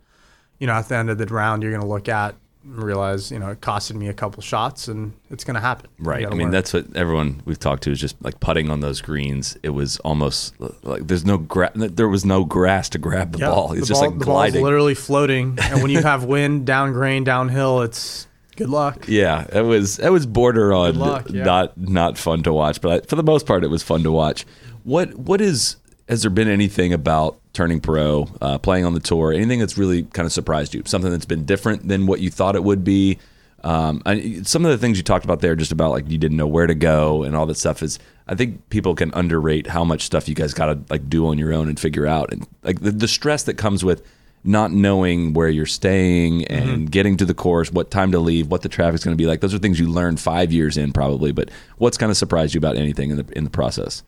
you 0.58 0.66
know, 0.66 0.74
at 0.74 0.88
the 0.88 0.96
end 0.96 1.10
of 1.10 1.18
the 1.18 1.26
round, 1.26 1.62
you're 1.62 1.72
going 1.72 1.82
to 1.82 1.88
look 1.88 2.08
at 2.08 2.36
and 2.62 2.82
realize, 2.82 3.30
you 3.30 3.38
know, 3.38 3.50
it 3.50 3.60
costed 3.60 3.94
me 3.94 4.08
a 4.08 4.12
couple 4.12 4.42
shots, 4.42 4.88
and 4.88 5.12
it's 5.30 5.44
going 5.44 5.54
to 5.54 5.60
happen. 5.60 5.88
Right. 5.98 6.26
I 6.26 6.30
mean, 6.30 6.38
learn. 6.38 6.50
that's 6.50 6.72
what 6.72 6.96
everyone 6.96 7.42
we've 7.44 7.58
talked 7.58 7.84
to 7.84 7.92
is 7.92 8.00
just 8.00 8.22
like 8.22 8.40
putting 8.40 8.70
on 8.70 8.80
those 8.80 9.00
greens. 9.00 9.56
It 9.62 9.70
was 9.70 9.98
almost 10.00 10.54
like 10.82 11.06
there's 11.06 11.24
no 11.24 11.38
gra- 11.38 11.72
there 11.74 12.08
was 12.08 12.24
no 12.24 12.44
grass 12.44 12.88
to 12.90 12.98
grab 12.98 13.32
the 13.32 13.38
ball. 13.38 13.72
It's 13.72 13.82
the 13.82 13.86
just 13.86 14.00
ball- 14.00 14.10
like 14.10 14.18
the 14.18 14.24
gliding. 14.24 14.62
literally 14.62 14.94
floating, 14.94 15.58
and 15.62 15.82
when 15.82 15.90
you 15.90 16.02
have 16.02 16.24
wind 16.24 16.66
down 16.66 16.92
grain 16.92 17.24
downhill, 17.24 17.82
it's 17.82 18.26
good 18.57 18.69
luck. 18.69 19.07
Yeah, 19.09 19.47
it 19.53 19.62
was 19.62 19.99
it 19.99 20.11
was 20.11 20.27
border 20.27 20.73
on 20.73 20.99
luck, 20.99 21.27
yeah. 21.31 21.45
not 21.45 21.77
not 21.79 22.19
fun 22.19 22.42
to 22.45 22.53
watch, 22.53 22.81
but 22.81 22.90
I, 22.90 23.07
for 23.07 23.16
the 23.16 23.23
most 23.23 23.47
part, 23.47 23.64
it 23.64 23.69
was 23.69 23.83
fun 23.83 24.03
to 24.03 24.11
watch. 24.11 24.45
What 24.85 25.14
what 25.14 25.40
is 25.40 25.77
has 26.09 26.23
there 26.23 26.31
been 26.31 26.49
anything 26.49 26.92
about 26.92 27.38
turning 27.53 27.81
pro, 27.81 28.29
uh, 28.40 28.59
playing 28.59 28.85
on 28.85 28.95
the 28.95 29.01
tour, 29.01 29.33
anything 29.33 29.59
that's 29.59 29.77
really 29.77 30.05
kind 30.05 30.27
of 30.27 30.33
surprised 30.33 30.75
you? 30.75 30.83
Something 30.87 31.11
that's 31.11 31.25
been 31.25 31.45
different 31.45 31.88
than 31.88 32.07
what 32.07 32.21
you 32.21 32.31
thought 32.31 32.57
it 32.57 32.64
would 32.64 32.85
be? 32.85 33.19
Um, 33.64 34.03
I, 34.07 34.42
some 34.45 34.64
of 34.64 34.71
the 34.71 34.79
things 34.79 34.97
you 34.97 35.03
talked 35.03 35.25
about 35.25 35.40
there, 35.40 35.57
just 35.57 35.73
about 35.73 35.90
like 35.90 36.09
you 36.09 36.19
didn't 36.19 36.37
know 36.37 36.47
where 36.47 36.66
to 36.66 36.75
go 36.75 37.25
and 37.25 37.35
all 37.35 37.47
that 37.47 37.57
stuff, 37.57 37.83
is 37.83 37.99
I 38.29 38.35
think 38.35 38.69
people 38.69 38.95
can 38.95 39.12
underrate 39.14 39.66
how 39.66 39.85
much 39.85 40.03
stuff 40.03 40.29
you 40.29 40.35
guys 40.35 40.55
got 40.55 40.66
to 40.66 40.79
like 40.88 41.09
do 41.09 41.27
on 41.27 41.38
your 41.38 41.53
own 41.53 41.69
and 41.69 41.79
figure 41.79 42.07
out, 42.07 42.33
and 42.33 42.47
like 42.62 42.81
the, 42.81 42.92
the 42.92 43.09
stress 43.09 43.42
that 43.45 43.55
comes 43.55 43.85
with 43.85 44.07
not 44.46 44.72
knowing 44.72 45.32
where 45.32 45.48
you're 45.48 45.66
staying 45.66 46.44
and 46.46 46.68
mm-hmm. 46.68 46.85
getting 46.87 47.16
to 47.16 47.24
the 47.24 47.35
course, 47.35 47.72
what 47.72 47.90
time 47.90 48.12
to 48.12 48.18
leave, 48.18 48.48
what 48.48 48.62
the 48.62 48.68
traffic's 48.68 49.04
going 49.04 49.16
to 49.16 49.20
be 49.20 49.26
like. 49.26 49.40
Those 49.40 49.54
are 49.54 49.59
things 49.59 49.78
you 49.78 49.88
learn 49.88 50.16
five 50.16 50.52
years 50.52 50.76
in 50.76 50.92
probably. 50.92 51.32
But 51.32 51.50
what's 51.78 51.96
kind 51.96 52.11
of 52.11 52.16
surprised 52.16 52.54
you 52.54 52.59
about 52.59 52.76
anything 52.76 53.11
in 53.11 53.16
the 53.16 53.26
in 53.37 53.44
the 53.44 53.50
process? 53.50 54.02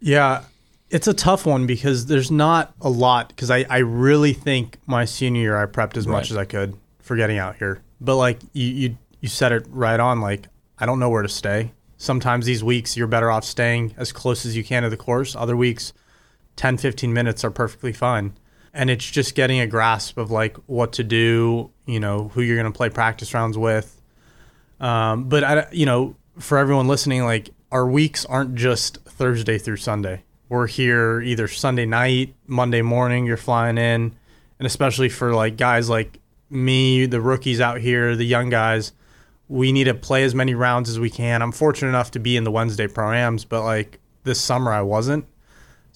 Yeah, 0.00 0.44
it's 0.90 1.06
a 1.06 1.14
tough 1.14 1.46
one 1.46 1.66
because 1.66 2.06
there's 2.06 2.30
not 2.30 2.74
a 2.80 2.88
lot. 2.88 3.28
Because 3.28 3.50
I, 3.50 3.64
I 3.68 3.78
really 3.78 4.32
think 4.32 4.78
my 4.86 5.04
senior 5.04 5.40
year 5.40 5.62
I 5.62 5.66
prepped 5.66 5.96
as 5.96 6.06
much 6.06 6.30
as 6.30 6.36
I 6.36 6.44
could 6.44 6.76
for 7.00 7.16
getting 7.16 7.38
out 7.38 7.56
here. 7.56 7.82
But 8.00 8.16
like 8.16 8.40
you, 8.52 8.66
you 8.66 8.98
you 9.20 9.28
said 9.28 9.52
it 9.52 9.66
right 9.68 9.98
on. 9.98 10.20
Like 10.20 10.46
I 10.78 10.86
don't 10.86 10.98
know 10.98 11.10
where 11.10 11.22
to 11.22 11.28
stay. 11.28 11.72
Sometimes 11.96 12.46
these 12.46 12.62
weeks 12.62 12.96
you're 12.96 13.06
better 13.06 13.30
off 13.30 13.44
staying 13.44 13.94
as 13.96 14.12
close 14.12 14.46
as 14.46 14.56
you 14.56 14.64
can 14.64 14.82
to 14.82 14.90
the 14.90 14.96
course. 14.96 15.34
Other 15.34 15.56
weeks, 15.56 15.92
10, 16.56 16.76
15 16.78 17.12
minutes 17.12 17.44
are 17.44 17.50
perfectly 17.50 17.92
fine. 17.92 18.34
And 18.78 18.88
it's 18.88 19.04
just 19.04 19.34
getting 19.34 19.60
a 19.60 19.66
grasp 19.66 20.16
of 20.16 20.30
like 20.30 20.56
what 20.66 20.92
to 20.94 21.04
do. 21.04 21.70
You 21.84 22.00
know 22.00 22.28
who 22.28 22.40
you're 22.40 22.56
going 22.56 22.72
to 22.72 22.76
play 22.76 22.88
practice 22.88 23.34
rounds 23.34 23.58
with. 23.58 24.00
Um, 24.80 25.28
but 25.28 25.42
I, 25.44 25.66
you 25.72 25.84
know, 25.84 26.14
for 26.38 26.58
everyone 26.58 26.86
listening, 26.86 27.24
like 27.24 27.50
our 27.72 27.86
weeks 27.86 28.24
aren't 28.24 28.54
just 28.54 28.98
Thursday 29.04 29.58
through 29.58 29.78
Sunday. 29.78 30.22
We're 30.48 30.68
here 30.68 31.20
either 31.20 31.48
Sunday 31.48 31.86
night, 31.86 32.34
Monday 32.46 32.80
morning. 32.80 33.26
You're 33.26 33.36
flying 33.36 33.76
in, 33.76 34.16
and 34.58 34.66
especially 34.66 35.08
for 35.08 35.34
like 35.34 35.56
guys 35.56 35.90
like 35.90 36.20
me, 36.48 37.06
the 37.06 37.20
rookies 37.20 37.60
out 37.60 37.80
here, 37.80 38.16
the 38.16 38.24
young 38.24 38.48
guys, 38.48 38.92
we 39.48 39.72
need 39.72 39.84
to 39.84 39.94
play 39.94 40.22
as 40.24 40.34
many 40.34 40.54
rounds 40.54 40.88
as 40.88 40.98
we 41.00 41.10
can. 41.10 41.42
I'm 41.42 41.52
fortunate 41.52 41.88
enough 41.88 42.12
to 42.12 42.18
be 42.18 42.36
in 42.36 42.44
the 42.44 42.50
Wednesday 42.50 42.86
proams, 42.86 43.44
but 43.46 43.64
like 43.64 43.98
this 44.24 44.40
summer 44.40 44.72
I 44.72 44.82
wasn't. 44.82 45.26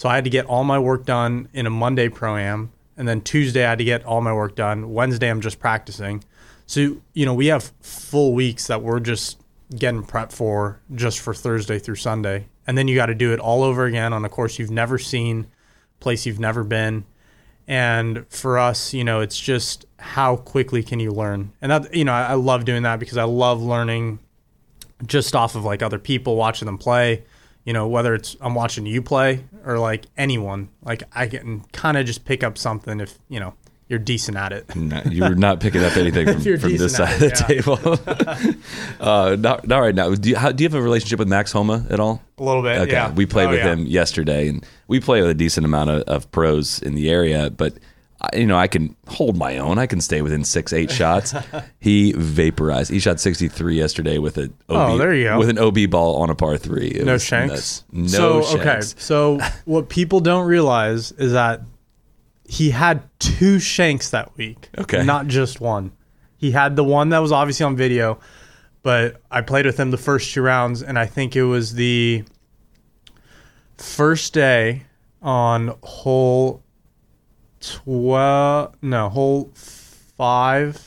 So 0.03 0.09
I 0.09 0.17
had 0.17 0.25
to 0.25 0.31
get 0.31 0.47
all 0.47 0.65
my 0.65 0.81
work 0.81 1.05
done 1.05 1.47
in 1.53 1.65
a 1.65 1.71
Monday 1.71 2.09
pro 2.09 2.37
am, 2.37 2.73
and 2.97 3.07
then 3.07 3.21
Tuesday 3.21 3.65
I 3.65 3.69
had 3.69 3.79
to 3.79 3.85
get 3.85 4.05
all 4.05 4.21
my 4.21 4.33
work 4.33 4.57
done. 4.57 4.93
Wednesday 4.93 5.29
I'm 5.29 5.41
just 5.41 5.61
practicing. 5.61 6.25
So 6.67 6.97
you 7.12 7.25
know 7.25 7.35
we 7.35 7.47
have 7.47 7.71
full 7.83 8.35
weeks 8.35 8.67
that 8.67 8.83
we're 8.83 8.99
just 8.99 9.38
getting 9.73 10.03
prepped 10.03 10.33
for 10.33 10.81
just 10.93 11.21
for 11.21 11.33
Thursday 11.33 11.79
through 11.79 11.95
Sunday, 11.95 12.49
and 12.67 12.77
then 12.77 12.88
you 12.88 12.97
got 12.97 13.07
to 13.07 13.15
do 13.15 13.33
it 13.33 13.38
all 13.38 13.62
over 13.62 13.85
again 13.85 14.12
on 14.12 14.25
a 14.25 14.29
course 14.29 14.59
you've 14.59 14.73
never 14.73 14.99
seen, 14.99 15.47
place 16.01 16.27
you've 16.27 16.41
never 16.41 16.65
been. 16.65 17.05
And 17.69 18.27
for 18.29 18.59
us, 18.59 18.93
you 18.93 19.05
know, 19.05 19.21
it's 19.21 19.38
just 19.38 19.87
how 20.01 20.35
quickly 20.35 20.83
can 20.83 20.99
you 20.99 21.12
learn? 21.12 21.53
And 21.62 21.71
that, 21.71 21.95
you 21.95 22.05
know, 22.05 22.12
I, 22.12 22.31
I 22.31 22.35
love 22.35 22.65
doing 22.65 22.83
that 22.83 22.99
because 22.99 23.19
I 23.19 23.23
love 23.23 23.62
learning 23.62 24.19
just 25.07 25.37
off 25.37 25.55
of 25.55 25.62
like 25.62 25.81
other 25.81 26.01
people 26.01 26.35
watching 26.35 26.67
them 26.67 26.77
play 26.77 27.23
you 27.64 27.72
know 27.72 27.87
whether 27.88 28.14
it's 28.14 28.37
i'm 28.40 28.55
watching 28.55 28.87
you 28.87 29.01
play 29.03 29.44
or 29.64 29.79
like 29.79 30.07
anyone 30.16 30.68
like 30.83 31.03
i 31.12 31.27
can 31.27 31.61
kind 31.72 31.96
of 31.96 32.05
just 32.07 32.25
pick 32.25 32.42
up 32.42 32.59
something 32.59 33.01
if 33.01 33.18
you 33.29 33.38
know 33.40 33.55
you're 33.88 33.98
decent 33.98 34.37
at 34.38 34.53
it 34.53 34.75
No, 34.75 35.03
you're 35.11 35.35
not 35.35 35.61
picking 35.61 35.85
up 35.85 35.96
anything 35.98 36.27
from, 36.40 36.59
from 36.59 36.77
this 36.79 36.96
side 36.96 37.09
at 37.09 37.14
of 37.14 37.20
the 37.20 37.27
it, 37.27 37.62
table. 37.62 38.57
uh, 39.01 39.37
not, 39.38 39.66
not 39.68 39.79
right 39.81 39.94
now. 39.94 40.14
Do 40.14 40.31
you, 40.31 40.37
how, 40.37 40.51
do 40.51 40.64
you 40.64 40.70
have 40.70 40.75
a 40.79 40.81
relationship 40.81 41.18
with 41.18 41.29
Max 41.29 41.53
Homa 41.53 41.85
at 41.90 42.01
all? 42.01 42.22
a 42.38 42.42
little 42.42 42.62
bit 42.62 42.88
yeah 42.90 43.11
we 43.12 43.27
played 43.27 43.48
Oh, 43.48 43.51
with 43.51 43.59
yeah. 43.59 43.72
him 43.72 43.87
yesterday, 43.87 44.48
and 44.48 44.64
we 44.88 44.98
play 44.98 45.20
with 45.20 45.31
a 45.31 45.35
decent 45.35 45.66
amount 45.66 45.90
of, 45.90 46.03
of 46.05 46.31
pros 46.31 46.81
in 46.81 46.94
the 46.94 47.11
area. 47.11 47.51
But 47.51 47.75
I- 47.75 47.79
you 48.35 48.47
know, 48.47 48.57
I 48.57 48.67
can 48.69 48.95
hold 49.09 49.37
my 49.37 49.59
own. 49.59 49.79
I 49.79 49.87
can 49.87 50.01
stay 50.01 50.23
within 50.23 50.45
six, 50.45 50.73
eight 50.73 50.91
shots. 51.01 51.35
he 51.81 52.13
vaporized. 52.13 52.91
He 52.91 52.99
shot 53.01 53.19
63 53.21 53.77
yesterday 53.77 54.19
with 54.19 54.39
a 54.39 54.45
OB, 54.45 54.51
Oh, 54.69 54.99
there 54.99 55.15
you 55.15 55.25
go. 55.25 55.39
with 55.39 55.49
an 55.49 55.59
OB 55.59 55.91
ball 55.91 56.17
on 56.23 56.31
a 56.31 56.35
par 56.35 56.57
three. 56.57 56.89
It 56.89 57.05
No 57.05 57.19
shanks. 57.19 57.85
nuts. 57.93 58.13
No 58.13 58.43
so, 58.43 58.59
Okay. 58.61 58.81
So 58.81 59.39
what 59.65 59.89
people 59.89 60.21
don't 60.21 60.47
realize 60.47 61.13
is 61.13 61.33
that 61.33 61.63
he 62.47 62.71
had 62.71 63.03
two 63.19 63.59
shanks 63.59 64.11
that 64.11 64.37
week. 64.37 64.69
Okay. 64.79 65.03
Not 65.05 65.27
just 65.27 65.61
one. 65.61 65.93
He 66.37 66.51
had 66.51 66.77
the 66.77 66.85
one 66.85 67.09
that 67.11 67.21
was 67.21 67.33
obviously 67.33 67.65
on 67.65 67.77
video, 67.77 68.19
but 68.83 69.21
I 69.31 69.41
played 69.43 69.65
with 69.65 69.79
him 69.79 69.91
the 69.91 69.97
first 69.97 70.35
two 70.35 70.43
rounds, 70.43 70.83
and 70.83 70.99
I 70.99 71.07
think 71.07 71.35
it 71.37 71.45
was 71.45 71.75
the 71.75 72.25
first 73.79 74.33
day 74.35 74.83
on 75.23 75.75
hole 75.83 76.63
twelve. 77.62 78.75
No, 78.83 79.09
hole 79.09 79.51
five. 80.16 80.81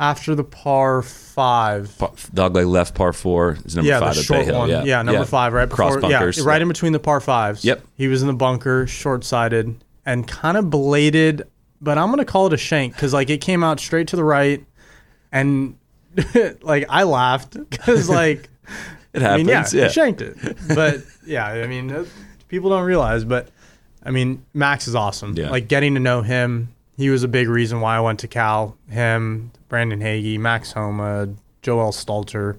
After 0.00 0.36
the 0.36 0.44
par 0.44 1.02
five, 1.02 1.92
Pa- 1.98 2.10
Dogleg 2.32 2.68
left 2.68 2.94
par 2.94 3.12
four 3.12 3.58
is 3.64 3.74
number 3.74 3.88
yeah, 3.88 3.98
five 3.98 4.14
the 4.14 4.22
short 4.22 4.44
Hill. 4.44 4.58
one. 4.60 4.86
Yeah, 4.86 5.02
number 5.02 5.24
five, 5.24 5.52
right 5.52 5.68
Cross 5.68 5.96
before, 5.96 6.10
bunkers. 6.10 6.38
yeah, 6.38 6.44
right 6.44 6.62
in 6.62 6.68
between 6.68 6.92
the 6.92 7.00
par 7.00 7.20
fives. 7.20 7.64
Yep. 7.64 7.82
He 7.96 8.06
was 8.06 8.22
in 8.22 8.28
the 8.28 8.34
bunker, 8.34 8.86
short 8.86 9.24
sided, 9.24 9.74
and 10.06 10.26
kind 10.28 10.56
of 10.56 10.70
bladed, 10.70 11.48
but 11.80 11.98
I'm 11.98 12.10
gonna 12.10 12.24
call 12.24 12.46
it 12.46 12.52
a 12.52 12.56
shank 12.56 12.94
because 12.94 13.12
like 13.12 13.28
it 13.28 13.40
came 13.40 13.64
out 13.64 13.80
straight 13.80 14.06
to 14.08 14.16
the 14.16 14.22
right, 14.22 14.64
and 15.32 15.76
like 16.62 16.84
I 16.88 17.02
laughed 17.02 17.56
because 17.68 18.08
like 18.20 18.48
It 19.12 19.24
I 19.24 19.36
mean 19.38 19.48
yeah, 19.48 19.54
happens. 19.56 19.74
yeah. 19.74 19.86
he 19.88 19.92
shanked 19.92 20.20
it, 20.22 20.36
but 20.76 20.98
yeah, 21.26 21.44
I 21.46 21.66
mean 21.66 21.90
uh, 21.90 22.04
people 22.46 22.70
don't 22.70 22.84
realize, 22.84 23.24
but 23.24 23.48
I 24.08 24.10
mean 24.10 24.44
Max 24.54 24.88
is 24.88 24.94
awesome. 24.94 25.34
Yeah. 25.36 25.50
Like 25.50 25.68
getting 25.68 25.92
to 25.94 26.00
know 26.00 26.22
him, 26.22 26.74
he 26.96 27.10
was 27.10 27.22
a 27.22 27.28
big 27.28 27.48
reason 27.48 27.80
why 27.80 27.96
I 27.96 28.00
went 28.00 28.18
to 28.20 28.28
Cal. 28.28 28.76
Him, 28.88 29.52
Brandon 29.68 30.00
Hagy, 30.00 30.38
Max 30.38 30.72
Homa, 30.72 31.28
Joel 31.62 31.92
Stalter 31.92 32.56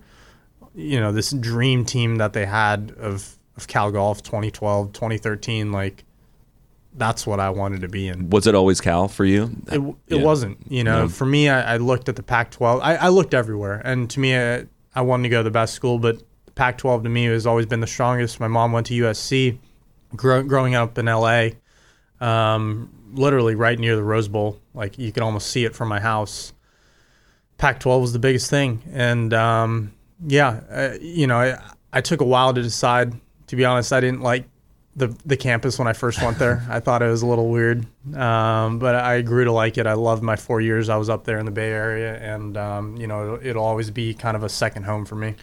you 0.75 0.99
know 0.99 1.11
this 1.11 1.31
dream 1.31 1.83
team 1.83 2.17
that 2.17 2.31
they 2.33 2.45
had 2.45 2.93
of 2.99 3.35
of 3.57 3.67
Cal 3.67 3.91
Golf 3.91 4.21
2012 4.21 4.93
2013 4.93 5.71
like 5.71 6.03
that's 6.95 7.25
what 7.25 7.39
I 7.39 7.49
wanted 7.49 7.81
to 7.81 7.87
be 7.87 8.07
in 8.07 8.29
Was 8.29 8.45
it 8.45 8.53
always 8.55 8.79
Cal 8.79 9.07
for 9.07 9.25
you? 9.25 9.49
it, 9.71 9.79
it 10.07 10.17
Yeah. 10.19 10.23
wasn't 10.23 10.59
you 10.69 10.83
know 10.83 11.03
No. 11.03 11.09
for 11.09 11.25
me 11.25 11.49
I, 11.49 11.73
I 11.73 11.77
looked 11.77 12.07
at 12.07 12.15
the 12.15 12.23
Pac 12.23 12.51
12 12.51 12.81
I, 12.83 12.95
I 12.97 13.07
looked 13.09 13.33
everywhere 13.33 13.81
and 13.83 14.07
to 14.11 14.19
me 14.19 14.37
I, 14.37 14.65
I 14.95 15.01
wanted 15.01 15.23
to 15.23 15.29
go 15.29 15.39
to 15.39 15.43
the 15.43 15.51
best 15.51 15.73
school 15.73 15.97
but 15.97 16.19
the 16.45 16.51
Pac 16.51 16.77
12 16.77 17.03
to 17.03 17.09
me 17.09 17.25
has 17.25 17.47
always 17.47 17.65
been 17.65 17.79
the 17.79 17.87
strongest 17.87 18.39
my 18.39 18.47
mom 18.47 18.71
went 18.71 18.85
to 18.87 18.93
USC 18.93 19.57
Grow, 20.15 20.43
growing 20.43 20.75
up 20.75 20.97
in 20.97 21.05
LA 21.05 21.49
um, 22.19 22.93
literally 23.13 23.55
right 23.55 23.77
near 23.77 23.95
the 23.95 24.03
Rose 24.03 24.27
Bowl 24.27 24.59
like 24.73 24.97
you 24.97 25.11
could 25.11 25.23
almost 25.23 25.47
see 25.47 25.65
it 25.65 25.75
from 25.75 25.87
my 25.87 25.99
house 25.99 26.53
Pac 27.59 27.81
12 27.81 28.01
was 28.01 28.13
the 28.13 28.19
biggest 28.19 28.49
thing. 28.49 28.81
And 28.91 29.31
um, 29.33 29.93
yeah, 30.25 30.61
uh, 30.71 30.97
you 30.99 31.27
know, 31.27 31.37
I, 31.37 31.61
I 31.93 32.01
took 32.01 32.21
a 32.21 32.25
while 32.25 32.53
to 32.53 32.63
decide. 32.63 33.13
To 33.47 33.55
be 33.55 33.65
honest, 33.65 33.91
I 33.91 33.99
didn't 33.99 34.21
like 34.21 34.45
the, 34.95 35.07
the 35.25 35.35
campus 35.35 35.77
when 35.77 35.87
I 35.87 35.93
first 35.93 36.21
went 36.21 36.39
there. 36.39 36.65
I 36.69 36.79
thought 36.79 37.01
it 37.01 37.07
was 37.07 37.21
a 37.21 37.27
little 37.27 37.49
weird. 37.49 37.85
Um, 38.15 38.79
but 38.79 38.95
I 38.95 39.21
grew 39.21 39.43
to 39.43 39.51
like 39.51 39.77
it. 39.77 39.85
I 39.85 39.93
loved 39.93 40.23
my 40.23 40.35
four 40.35 40.61
years 40.61 40.87
I 40.87 40.97
was 40.97 41.09
up 41.09 41.25
there 41.25 41.37
in 41.37 41.45
the 41.45 41.51
Bay 41.51 41.71
Area. 41.71 42.15
And, 42.17 42.55
um, 42.57 42.95
you 42.95 43.07
know, 43.07 43.23
it'll, 43.23 43.47
it'll 43.47 43.65
always 43.65 43.91
be 43.91 44.13
kind 44.13 44.37
of 44.37 44.43
a 44.43 44.49
second 44.49 44.83
home 44.83 45.05
for 45.05 45.15
me. 45.15 45.35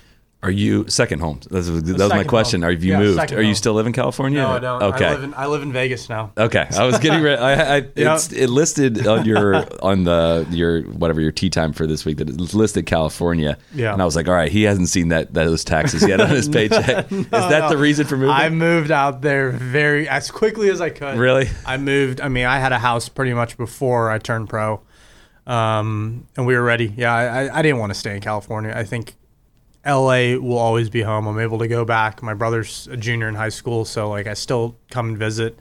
Are 0.47 0.51
you 0.51 0.89
second 0.89 1.21
home? 1.21 1.41
That 1.51 1.53
was, 1.53 1.83
that 1.83 1.99
was 1.99 2.11
my 2.11 2.25
question. 2.25 2.63
home. 2.63 2.69
Are 2.69 2.73
you 2.73 2.93
Yeah, 2.93 2.99
moved? 2.99 3.33
Are 3.33 3.43
you 3.43 3.55
still 3.55 3.75
live 3.75 3.87
in 3.87 3.93
California? 3.93 4.41
No, 4.41 4.51
I 4.51 4.59
don't. 4.61 4.83
Okay. 4.83 5.05
I 5.07 5.11
live 5.11 5.25
in, 5.25 5.35
I 5.35 5.47
live 5.47 5.63
in 5.63 5.73
Vegas 5.73 6.09
now. 6.09 6.33
Okay, 6.39 6.67
I 6.77 6.85
was 6.85 6.99
getting 6.99 7.23
ready. 7.23 7.41
I, 7.41 7.77
I, 7.77 7.77
it's, 7.97 8.33
it 8.33 8.49
listed 8.49 9.07
on 9.07 9.25
your 9.25 9.65
on 9.83 10.05
the 10.05 10.47
your 10.51 10.83
whatever 10.83 11.21
your 11.21 11.33
tea 11.33 11.51
time 11.51 11.73
for 11.73 11.87
this 11.87 12.05
week 12.05 12.19
that 12.19 12.29
it's 12.29 12.55
listed 12.55 12.87
California. 12.87 13.59
Yeah. 13.75 13.93
and 13.93 14.01
I 14.01 14.05
was 14.05 14.15
like, 14.15 14.29
all 14.29 14.35
right, 14.35 14.51
he 14.51 14.63
hasn't 14.63 14.89
seen 14.89 15.09
that 15.09 15.35
those 15.35 15.65
taxes 15.65 16.07
yet 16.07 16.21
on 16.21 16.31
his 16.31 16.49
paycheck. 16.57 17.11
Is 17.11 17.29
that 17.31 17.69
the 17.69 17.77
reason 17.77 18.07
for 18.07 18.17
moving? 18.17 18.31
I 18.35 18.49
moved 18.49 18.91
out 18.91 19.23
there 19.23 19.51
very 19.51 20.09
as 20.09 20.31
quickly 20.31 20.71
as 20.71 20.81
I 20.81 20.91
could. 20.91 21.19
Really? 21.19 21.49
I 21.65 21.77
moved. 21.77 22.21
I 22.21 22.29
mean, 22.29 22.47
I 22.47 22.59
had 22.59 22.73
a 22.73 22.79
house 22.79 23.09
pretty 23.09 23.35
much 23.35 23.57
before 23.57 24.11
I 24.11 24.19
turned 24.19 24.49
pro, 24.49 24.81
um, 25.47 26.27
and 26.37 26.47
we 26.47 26.55
were 26.55 26.63
ready. 26.63 26.93
Yeah, 26.97 27.13
I, 27.13 27.59
I 27.59 27.63
didn't 27.63 27.79
want 27.79 27.91
to 27.93 27.99
stay 27.99 28.15
in 28.15 28.21
California. 28.21 28.73
I 28.75 28.85
think 28.85 29.15
L.A. 29.87 30.37
will 30.37 30.59
always 30.59 30.91
be 30.91 31.01
home. 31.01 31.27
I'm 31.27 31.39
able 31.39 31.59
to 31.61 31.69
go 31.69 31.85
back. 31.85 32.23
My 32.23 32.35
brother's 32.35 32.89
a 32.89 32.97
junior 32.97 33.29
in 33.29 33.35
high 33.35 33.49
school, 33.51 33.85
so 33.85 34.11
like 34.11 34.27
I 34.27 34.35
still 34.35 34.77
come 34.91 35.09
and 35.09 35.19
visit. 35.19 35.59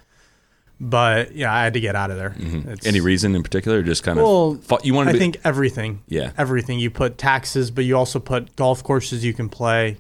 But 0.80 1.34
yeah, 1.34 1.54
I 1.54 1.64
had 1.64 1.74
to 1.76 1.80
get 1.80 1.96
out 1.96 2.12
of 2.12 2.18
there. 2.18 2.32
Mm-hmm. 2.32 2.74
Any 2.86 3.00
reason 3.00 3.36
in 3.36 3.44
particular? 3.44 3.80
Or 3.80 3.84
just 3.84 4.04
kind 4.04 4.20
of 4.20 4.26
well, 4.26 4.56
fo- 4.56 4.80
you 4.84 4.94
want 4.94 5.08
I 5.08 5.14
to 5.14 5.16
be, 5.16 5.20
think 5.20 5.38
everything. 5.46 6.02
Yeah. 6.08 6.32
Everything. 6.38 6.80
You 6.80 6.90
put 6.90 7.18
taxes, 7.18 7.72
but 7.72 7.86
you 7.86 7.96
also 7.96 8.20
put 8.20 8.56
golf 8.56 8.84
courses 8.84 9.24
you 9.24 9.34
can 9.34 9.48
play, 9.48 9.98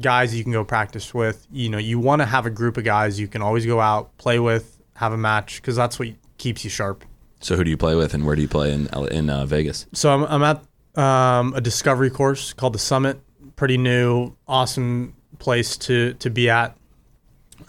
guys 0.00 0.34
you 0.34 0.42
can 0.42 0.52
go 0.52 0.64
practice 0.64 1.14
with. 1.14 1.46
You 1.50 1.70
know, 1.70 1.78
you 1.78 1.98
want 1.98 2.20
to 2.20 2.26
have 2.26 2.44
a 2.44 2.50
group 2.50 2.76
of 2.76 2.84
guys 2.84 3.18
you 3.18 3.28
can 3.28 3.40
always 3.40 3.64
go 3.64 3.80
out, 3.80 4.16
play 4.18 4.38
with, 4.38 4.78
have 4.96 5.12
a 5.12 5.16
match, 5.16 5.62
because 5.62 5.76
that's 5.76 5.98
what 5.98 6.08
keeps 6.36 6.62
you 6.62 6.68
sharp. 6.68 7.04
So 7.40 7.56
who 7.56 7.64
do 7.64 7.70
you 7.70 7.76
play 7.76 7.94
with, 7.94 8.12
and 8.12 8.26
where 8.26 8.36
do 8.36 8.42
you 8.42 8.48
play 8.48 8.72
in 8.72 8.88
in 9.10 9.30
uh, 9.30 9.46
Vegas? 9.46 9.86
So 9.94 10.12
I'm, 10.12 10.24
I'm 10.24 10.42
at 10.42 10.62
um, 11.02 11.54
a 11.54 11.60
discovery 11.60 12.10
course 12.10 12.52
called 12.52 12.74
the 12.74 12.78
Summit. 12.78 13.20
Pretty 13.58 13.76
new, 13.76 14.36
awesome 14.46 15.16
place 15.40 15.76
to 15.78 16.14
to 16.14 16.30
be 16.30 16.48
at. 16.48 16.76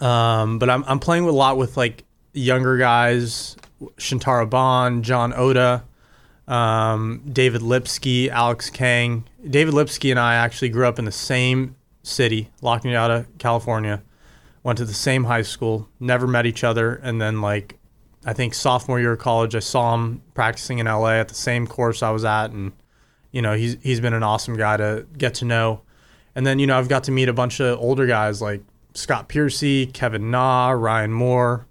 Um, 0.00 0.60
but 0.60 0.70
I'm 0.70 0.84
I'm 0.84 1.00
playing 1.00 1.24
a 1.24 1.32
lot 1.32 1.56
with 1.56 1.76
like 1.76 2.04
younger 2.32 2.76
guys, 2.76 3.56
Shintaro 3.96 4.48
Ban, 4.48 5.02
John 5.02 5.32
Oda, 5.34 5.82
um, 6.46 7.22
David 7.32 7.62
Lipsky, 7.62 8.30
Alex 8.30 8.70
Kang. 8.70 9.24
David 9.44 9.74
Lipsky 9.74 10.12
and 10.12 10.20
I 10.20 10.34
actually 10.34 10.68
grew 10.68 10.86
up 10.86 11.00
in 11.00 11.06
the 11.06 11.10
same 11.10 11.74
city, 12.04 12.50
La 12.62 12.78
Cañada, 12.78 13.26
California. 13.38 14.00
Went 14.62 14.78
to 14.78 14.84
the 14.84 14.94
same 14.94 15.24
high 15.24 15.42
school, 15.42 15.88
never 15.98 16.28
met 16.28 16.46
each 16.46 16.62
other, 16.62 17.00
and 17.02 17.20
then 17.20 17.40
like 17.40 17.80
I 18.24 18.32
think 18.32 18.54
sophomore 18.54 19.00
year 19.00 19.14
of 19.14 19.18
college, 19.18 19.56
I 19.56 19.58
saw 19.58 19.92
him 19.94 20.22
practicing 20.34 20.78
in 20.78 20.86
LA 20.86 21.14
at 21.14 21.26
the 21.26 21.34
same 21.34 21.66
course 21.66 22.00
I 22.00 22.10
was 22.10 22.24
at, 22.24 22.52
and 22.52 22.70
you 23.32 23.42
know 23.42 23.54
he's 23.54 23.76
he's 23.82 24.00
been 24.00 24.14
an 24.14 24.22
awesome 24.22 24.56
guy 24.56 24.76
to 24.76 25.06
get 25.16 25.34
to 25.34 25.44
know. 25.44 25.82
And 26.34 26.46
then 26.46 26.58
you 26.58 26.66
know 26.66 26.78
I've 26.78 26.88
got 26.88 27.04
to 27.04 27.12
meet 27.12 27.28
a 27.28 27.32
bunch 27.32 27.60
of 27.60 27.78
older 27.78 28.06
guys 28.06 28.40
like 28.40 28.62
Scott 28.94 29.28
Piercy, 29.28 29.86
Kevin 29.86 30.30
Na, 30.30 30.70
Ryan 30.70 31.12
Moore, 31.12 31.66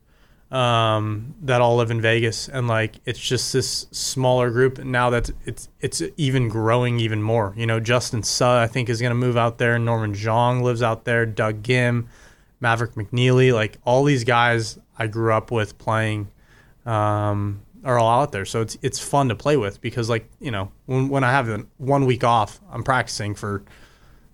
um, 0.51 1.35
that 1.41 1.61
all 1.61 1.77
live 1.77 1.91
in 1.91 2.01
Vegas, 2.01 2.47
and 2.47 2.67
like 2.67 2.95
it's 3.05 3.19
just 3.19 3.53
this 3.53 3.87
smaller 3.91 4.49
group. 4.49 4.79
Now 4.79 5.09
that 5.11 5.29
it's 5.45 5.69
it's 5.79 6.01
even 6.17 6.49
growing 6.49 6.99
even 6.99 7.21
more. 7.21 7.53
You 7.55 7.65
know 7.65 7.79
Justin 7.79 8.23
Suh 8.23 8.59
I 8.59 8.67
think 8.67 8.89
is 8.89 9.01
going 9.01 9.11
to 9.11 9.15
move 9.15 9.37
out 9.37 9.57
there. 9.57 9.77
Norman 9.79 10.13
Xiong 10.13 10.61
lives 10.61 10.81
out 10.81 11.05
there. 11.05 11.25
Doug 11.25 11.63
Gim, 11.63 12.07
Maverick 12.59 12.93
McNealy, 12.93 13.53
like 13.53 13.77
all 13.85 14.03
these 14.03 14.23
guys 14.23 14.79
I 14.97 15.07
grew 15.07 15.33
up 15.33 15.51
with 15.51 15.77
playing 15.77 16.29
um, 16.85 17.61
are 17.83 17.97
all 17.99 18.21
out 18.21 18.31
there. 18.31 18.45
So 18.45 18.61
it's 18.61 18.77
it's 18.81 18.99
fun 18.99 19.29
to 19.29 19.35
play 19.35 19.57
with 19.57 19.81
because 19.81 20.09
like 20.09 20.29
you 20.39 20.51
know 20.51 20.71
when 20.85 21.09
when 21.09 21.23
I 21.23 21.31
have 21.31 21.47
an- 21.49 21.67
one 21.77 22.05
week 22.05 22.23
off, 22.23 22.59
I'm 22.71 22.83
practicing 22.83 23.35
for 23.35 23.63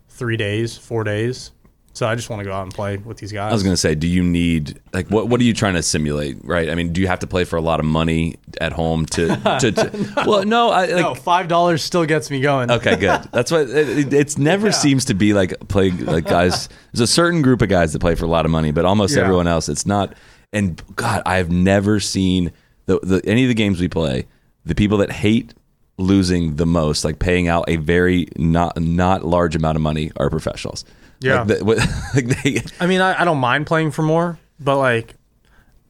three 0.09 0.37
days, 0.37 0.77
four 0.77 1.03
days. 1.03 1.51
So 1.93 2.05
I 2.05 2.15
just 2.15 2.29
want 2.29 2.41
to 2.41 2.43
go 2.45 2.51
out 2.51 2.63
and 2.63 2.73
play 2.73 2.97
with 2.97 3.19
these 3.19 3.31
guys. 3.31 3.51
I 3.51 3.53
was 3.53 3.63
going 3.63 3.71
to 3.73 3.77
say, 3.77 3.95
do 3.95 4.05
you 4.05 4.21
need 4.21 4.81
like 4.91 5.07
what? 5.07 5.29
What 5.29 5.39
are 5.39 5.45
you 5.45 5.53
trying 5.53 5.75
to 5.75 5.81
simulate? 5.83 6.35
Right? 6.43 6.69
I 6.69 6.75
mean, 6.75 6.91
do 6.91 6.99
you 6.99 7.07
have 7.07 7.19
to 7.19 7.27
play 7.27 7.45
for 7.45 7.55
a 7.55 7.61
lot 7.61 7.79
of 7.79 7.85
money 7.85 8.35
at 8.59 8.73
home 8.73 9.05
to? 9.07 9.27
to, 9.27 9.71
to 9.71 10.13
Well, 10.27 10.43
no. 10.43 10.71
I, 10.71 10.87
like, 10.87 11.01
no, 11.01 11.15
five 11.15 11.47
dollars 11.47 11.81
still 11.83 12.05
gets 12.05 12.29
me 12.29 12.41
going. 12.41 12.69
Okay, 12.69 12.97
good. 12.97 13.21
That's 13.31 13.49
what 13.49 13.69
it, 13.69 13.97
it- 13.99 14.13
it's 14.13 14.37
never 14.37 14.73
seems 14.73 15.05
to 15.05 15.13
be 15.13 15.33
like 15.33 15.53
play 15.69 15.91
like 15.91 16.25
guys. 16.25 16.67
There's 16.91 16.99
a 16.99 17.07
certain 17.07 17.41
group 17.41 17.61
of 17.61 17.69
guys 17.69 17.93
that 17.93 17.99
play 17.99 18.15
for 18.15 18.25
a 18.25 18.29
lot 18.29 18.43
of 18.43 18.51
money, 18.51 18.73
but 18.73 18.83
almost 18.83 19.15
Yeah. 19.15 19.21
everyone 19.23 19.47
else, 19.47 19.69
it's 19.69 19.85
not. 19.85 20.15
And 20.51 20.81
God, 20.97 21.21
I've 21.25 21.49
never 21.49 22.01
seen 22.01 22.51
the, 22.85 22.99
the 23.01 23.21
any 23.25 23.43
of 23.43 23.47
the 23.49 23.53
games 23.55 23.79
we 23.79 23.87
play. 23.87 24.27
The 24.65 24.75
people 24.75 24.97
that 24.99 25.11
hate 25.11 25.53
losing 25.97 26.55
the 26.55 26.65
most, 26.65 27.05
like 27.05 27.19
paying 27.19 27.47
out 27.47 27.65
a 27.67 27.75
very 27.77 28.27
not 28.35 28.79
not 28.81 29.23
large 29.23 29.55
amount 29.55 29.75
of 29.75 29.81
money, 29.81 30.11
are 30.17 30.29
professionals. 30.29 30.85
Yeah. 31.21 31.43
like, 31.43 31.59
the, 31.59 31.65
what- 31.65 31.77
like 32.15 32.43
they, 32.43 32.61
I 32.79 32.87
mean, 32.87 33.01
I, 33.01 33.21
I 33.21 33.25
don't 33.25 33.37
mind 33.37 33.67
playing 33.67 33.91
for 33.91 34.01
more, 34.01 34.39
but 34.59 34.77
like, 34.77 35.15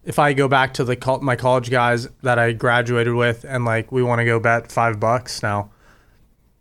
if 0.03 0.19
I 0.19 0.33
go 0.33 0.47
back 0.47 0.73
to 0.75 0.83
the 0.83 1.19
my 1.21 1.35
college 1.35 1.71
guys 1.71 2.07
that 2.21 2.37
I 2.37 2.51
graduated 2.51 3.13
with, 3.13 3.45
and 3.47 3.65
like 3.65 3.91
we 3.91 4.03
want 4.03 4.19
to 4.19 4.25
go 4.25 4.39
bet 4.39 4.71
five 4.71 4.99
bucks 4.99 5.41
now, 5.41 5.71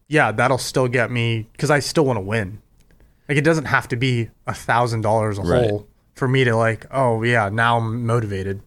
yeah, 0.08 0.32
that'll 0.32 0.58
still 0.58 0.88
get 0.88 1.10
me 1.10 1.48
because 1.52 1.70
I 1.70 1.80
still 1.80 2.04
want 2.04 2.16
to 2.18 2.22
win. 2.22 2.60
Like, 3.28 3.38
it 3.38 3.44
doesn't 3.44 3.64
have 3.66 3.88
to 3.88 3.96
be 3.96 4.30
a 4.46 4.54
thousand 4.54 5.00
dollars 5.00 5.38
a 5.38 5.42
hole 5.42 5.88
for 6.14 6.28
me 6.28 6.44
to 6.44 6.54
like. 6.56 6.86
Oh 6.90 7.22
yeah, 7.22 7.48
now 7.48 7.78
I'm 7.78 8.06
motivated. 8.06 8.62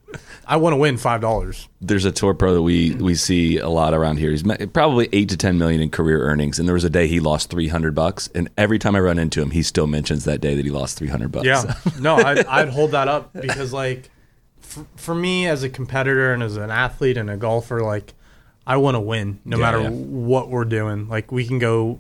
I 0.46 0.58
want 0.58 0.74
to 0.74 0.78
win 0.78 0.98
five 0.98 1.22
dollars. 1.22 1.68
there's 1.82 2.06
a 2.06 2.12
tour 2.12 2.34
pro 2.34 2.54
that 2.56 2.62
we 2.62 2.94
we 2.96 3.16
see 3.16 3.58
a 3.58 3.70
lot 3.70 3.94
around 3.94 4.18
here. 4.18 4.32
He's 4.32 4.44
probably 4.74 5.10
eight 5.14 5.30
to 5.30 5.38
ten 5.38 5.58
million 5.58 5.82
in 5.82 5.90
career 5.90 6.22
earnings, 6.24 6.60
and 6.60 6.68
there 6.68 6.74
was 6.74 6.84
a 6.84 6.90
day 6.90 7.08
he 7.08 7.20
lost 7.20 7.50
three 7.50 7.68
hundred 7.68 7.96
bucks. 7.96 8.30
And 8.36 8.50
every 8.58 8.80
time 8.80 8.96
I 8.96 9.00
run 9.00 9.20
into 9.20 9.42
him, 9.42 9.52
he 9.52 9.64
still 9.64 9.88
mentions 9.88 10.24
that 10.26 10.42
day 10.42 10.56
that 10.56 10.64
he 10.66 10.72
lost 10.72 10.98
three 10.98 11.08
hundred 11.10 11.32
bucks. 11.32 11.46
Yeah, 11.46 11.74
no, 12.00 12.16
I'd, 12.16 12.46
I'd 12.46 12.70
hold 12.70 12.92
that 12.92 13.08
up 13.08 13.34
because 13.34 13.74
like 13.74 14.10
for, 14.60 14.86
for 14.96 15.16
me 15.16 15.48
as 15.48 15.64
a 15.64 15.70
competitor 15.70 16.34
and 16.34 16.42
as 16.44 16.58
an 16.58 16.72
athlete 16.72 17.18
and 17.18 17.30
a 17.30 17.38
golfer, 17.38 17.82
like 17.82 18.14
I 18.66 18.78
want 18.78 18.96
to 18.96 19.00
win 19.02 19.40
no 19.46 19.58
Yeah, 19.58 19.62
matter 19.64 19.82
yeah. 19.82 19.90
what 19.90 20.50
we're 20.50 20.66
doing. 20.66 21.08
Like 21.08 21.32
we 21.32 21.46
can 21.46 21.60
go 21.60 22.00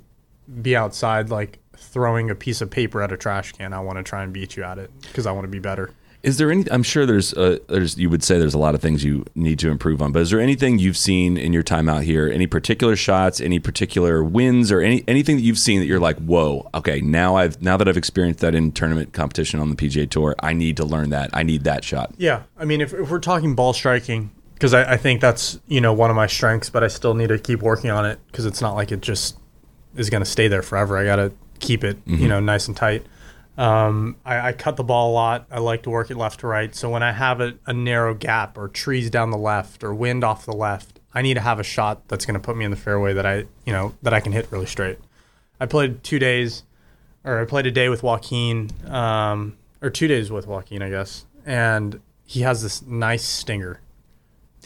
be 0.62 0.75
outside, 0.75 1.30
like 1.30 1.60
throwing 1.80 2.30
a 2.30 2.36
piece 2.36 2.60
of 2.62 2.69
paper 2.71 3.01
at 3.03 3.12
a 3.12 3.17
trash 3.17 3.51
can. 3.51 3.71
I 3.73 3.80
want 3.82 3.97
to 3.97 4.03
try 4.03 4.23
and 4.23 4.34
beat 4.34 4.58
you 4.58 4.63
at 4.63 4.77
it 4.80 4.89
because 5.01 5.25
I 5.27 5.32
want 5.32 5.43
to 5.45 5.49
be 5.49 5.60
better. 5.60 5.91
Is 6.23 6.38
there 6.38 6.51
any? 6.51 6.65
I'm 6.71 6.84
sure 6.84 7.06
there's 7.06 7.34
uh, 7.34 7.60
there's 7.67 7.97
you 7.97 8.10
would 8.10 8.23
say 8.23 8.39
there's 8.39 8.53
a 8.53 8.58
lot 8.58 8.75
of 8.75 8.82
things 8.82 9.03
you 9.03 9.23
need 9.36 9.60
to 9.60 9.69
improve 9.69 10.01
on, 10.01 10.12
but 10.12 10.21
is 10.21 10.32
there 10.32 10.39
anything 10.39 10.80
you've 10.80 10.97
seen 10.97 11.38
in 11.38 11.53
your 11.53 11.63
time 11.63 11.88
out 11.88 12.03
here? 12.03 12.27
Any 12.27 12.47
particular 12.47 12.95
shots? 12.95 13.39
Any 13.39 13.60
particular 13.60 14.23
wins? 14.23 14.71
Or 14.71 14.82
any 14.82 15.03
anything 15.08 15.36
that 15.38 15.43
you've 15.43 15.60
seen 15.60 15.80
that 15.80 15.86
you're 15.86 15.99
like, 15.99 16.17
whoa, 16.17 16.69
okay, 16.73 17.01
now 17.01 17.36
I've 17.36 17.62
now 17.62 17.77
that 17.77 17.88
I've 17.88 17.97
experienced 17.97 18.39
that 18.39 18.56
in 18.56 18.71
tournament 18.71 19.13
competition 19.13 19.60
on 19.60 19.69
the 19.69 19.75
PGA 19.75 20.10
Tour, 20.10 20.36
I 20.39 20.53
need 20.53 20.75
to 20.77 20.86
learn 20.86 21.12
that. 21.12 21.30
I 21.34 21.43
need 21.43 21.63
that 21.65 21.84
shot. 21.84 22.13
Yeah, 22.17 22.43
I 22.58 22.65
mean, 22.65 22.82
if, 22.82 22.93
if 22.93 23.12
we're 23.12 23.19
talking 23.19 23.53
ball 23.53 23.73
striking, 23.73 24.32
because 24.56 24.73
I, 24.73 24.93
I 24.93 24.97
think 24.97 25.21
that's 25.21 25.60
you 25.67 25.82
know 25.82 25.93
one 25.93 26.10
of 26.10 26.15
my 26.15 26.27
strengths, 26.27 26.69
but 26.69 26.84
I 26.84 26.88
still 26.88 27.13
need 27.13 27.30
to 27.30 27.38
keep 27.38 27.62
working 27.62 27.91
on 27.91 28.06
it 28.06 28.19
because 28.27 28.45
it's 28.45 28.62
not 28.62 28.75
like 28.75 28.91
it 28.91 29.01
just 29.01 29.38
is 29.95 30.10
going 30.10 30.23
to 30.23 30.30
stay 30.30 30.47
there 30.47 30.63
forever. 30.63 30.97
I 30.97 31.06
got 31.06 31.17
to 31.17 31.32
keep 31.60 31.84
it 31.84 31.97
you 32.06 32.27
know 32.27 32.39
nice 32.39 32.67
and 32.67 32.75
tight. 32.75 33.06
Um, 33.57 34.17
I, 34.23 34.49
I 34.49 34.53
cut 34.53 34.75
the 34.75 34.83
ball 34.83 35.11
a 35.11 35.13
lot. 35.13 35.47
I 35.49 35.59
like 35.59 35.83
to 35.83 35.89
work 35.89 36.11
it 36.11 36.17
left 36.17 36.41
to 36.41 36.47
right. 36.47 36.75
So 36.75 36.89
when 36.89 37.01
I 37.01 37.11
have 37.11 37.41
a, 37.41 37.55
a 37.65 37.73
narrow 37.73 38.13
gap 38.13 38.57
or 38.57 38.67
trees 38.67 39.09
down 39.09 39.31
the 39.31 39.37
left 39.37 39.83
or 39.83 39.93
wind 39.95 40.23
off 40.23 40.45
the 40.45 40.55
left, 40.55 40.99
I 41.13 41.23
need 41.23 41.33
to 41.33 41.39
have 41.41 41.59
a 41.59 41.63
shot 41.63 42.07
that's 42.07 42.25
going 42.25 42.35
to 42.35 42.39
put 42.39 42.55
me 42.55 42.65
in 42.65 42.71
the 42.71 42.77
fairway 42.77 43.13
that 43.13 43.25
I 43.25 43.45
you 43.65 43.73
know 43.73 43.95
that 44.03 44.13
I 44.13 44.19
can 44.19 44.31
hit 44.31 44.47
really 44.51 44.67
straight. 44.67 44.99
I 45.59 45.65
played 45.65 46.03
two 46.03 46.19
days, 46.19 46.63
or 47.23 47.39
I 47.39 47.45
played 47.45 47.65
a 47.65 47.71
day 47.71 47.89
with 47.89 48.03
Joaquin, 48.03 48.69
um, 48.85 49.57
or 49.81 49.89
two 49.89 50.07
days 50.07 50.31
with 50.31 50.45
Joaquin, 50.45 50.83
I 50.83 50.89
guess, 50.89 51.25
and 51.43 51.99
he 52.25 52.41
has 52.41 52.61
this 52.61 52.83
nice 52.83 53.23
stinger. 53.25 53.81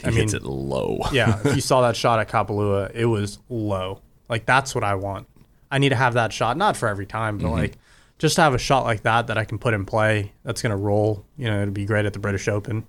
He 0.04 0.10
hits 0.10 0.34
it 0.34 0.42
low. 0.42 1.00
Yeah, 1.12 1.40
if 1.44 1.54
you 1.54 1.60
saw 1.62 1.80
that 1.82 1.96
shot 1.96 2.18
at 2.20 2.28
Kapalua, 2.28 2.90
it 2.94 3.06
was 3.06 3.38
low. 3.48 4.02
Like 4.28 4.44
that's 4.44 4.74
what 4.74 4.84
I 4.84 4.96
want. 4.96 5.28
I 5.70 5.78
need 5.78 5.88
to 5.90 5.96
have 5.96 6.14
that 6.14 6.34
shot, 6.34 6.58
not 6.58 6.76
for 6.76 6.88
every 6.88 7.06
time, 7.06 7.38
but 7.38 7.50
like 7.50 7.78
just 8.22 8.36
to 8.36 8.42
have 8.42 8.54
a 8.54 8.58
shot 8.58 8.84
like 8.84 9.02
that 9.02 9.26
that 9.26 9.36
I 9.36 9.44
can 9.44 9.58
put 9.58 9.74
in 9.74 9.84
play. 9.84 10.32
That's 10.44 10.62
gonna 10.62 10.76
roll. 10.76 11.26
You 11.36 11.48
know, 11.48 11.60
it'd 11.60 11.74
be 11.74 11.84
great 11.84 12.06
at 12.06 12.12
the 12.12 12.20
British 12.20 12.46
Open. 12.46 12.86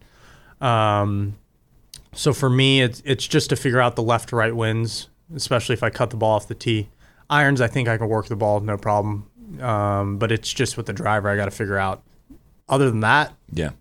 Um, 0.62 1.38
so 2.14 2.34
for 2.34 2.50
me, 2.50 2.82
it's 2.82 3.02
it's 3.04 3.28
just 3.28 3.50
to 3.50 3.56
figure 3.56 3.82
out 3.82 3.96
the 3.96 4.04
left 4.04 4.30
to 4.30 4.36
right 4.36 4.56
wins, 4.56 5.10
especially 5.36 5.74
if 5.74 5.82
I 5.82 5.90
cut 5.90 6.12
the 6.12 6.18
ball 6.18 6.36
off 6.36 6.48
the 6.48 6.54
tee. 6.54 6.90
Irons, 7.32 7.62
I 7.62 7.68
think 7.68 7.88
I 7.88 7.98
can 7.98 8.08
work 8.08 8.28
the 8.28 8.36
ball 8.36 8.60
no 8.60 8.78
problem. 8.78 9.28
Um, 9.60 10.18
but 10.20 10.32
it's 10.32 10.54
just 10.54 10.78
with 10.78 10.86
the 10.86 10.94
driver, 10.94 11.30
I 11.30 11.36
got 11.36 11.46
to 11.46 11.52
figure 11.52 11.78
out. 11.80 12.04
Other 12.70 12.90
than 12.92 13.00
that, 13.00 13.34
yeah. 13.52 13.72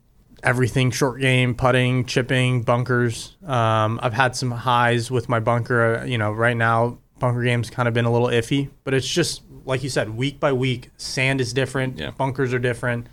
everything 0.42 0.90
short 0.90 1.20
game, 1.20 1.54
putting, 1.54 2.06
chipping, 2.06 2.62
bunkers. 2.62 3.36
Um, 3.46 4.00
I've 4.02 4.14
had 4.14 4.34
some 4.34 4.50
highs 4.50 5.10
with 5.10 5.28
my 5.28 5.38
bunker. 5.38 5.96
Uh, 5.96 6.04
You 6.04 6.16
know, 6.16 6.32
right 6.32 6.56
now 6.56 6.98
bunker 7.18 7.42
game's 7.42 7.70
kind 7.70 7.86
of 7.86 7.94
been 7.94 8.04
a 8.04 8.10
little 8.10 8.28
iffy, 8.28 8.68
but 8.84 8.94
it's 8.94 9.06
just 9.06 9.41
like 9.64 9.82
you 9.82 9.88
said, 9.88 10.10
week 10.10 10.40
by 10.40 10.52
week, 10.52 10.90
sand 10.96 11.40
is 11.40 11.52
different, 11.52 11.98
Yeah. 11.98 12.10
bunkers 12.10 12.52
are 12.52 12.58
different, 12.58 13.06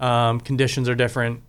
um, 0.00 0.40
conditions 0.40 0.88
are 0.88 0.94
different. 0.94 1.40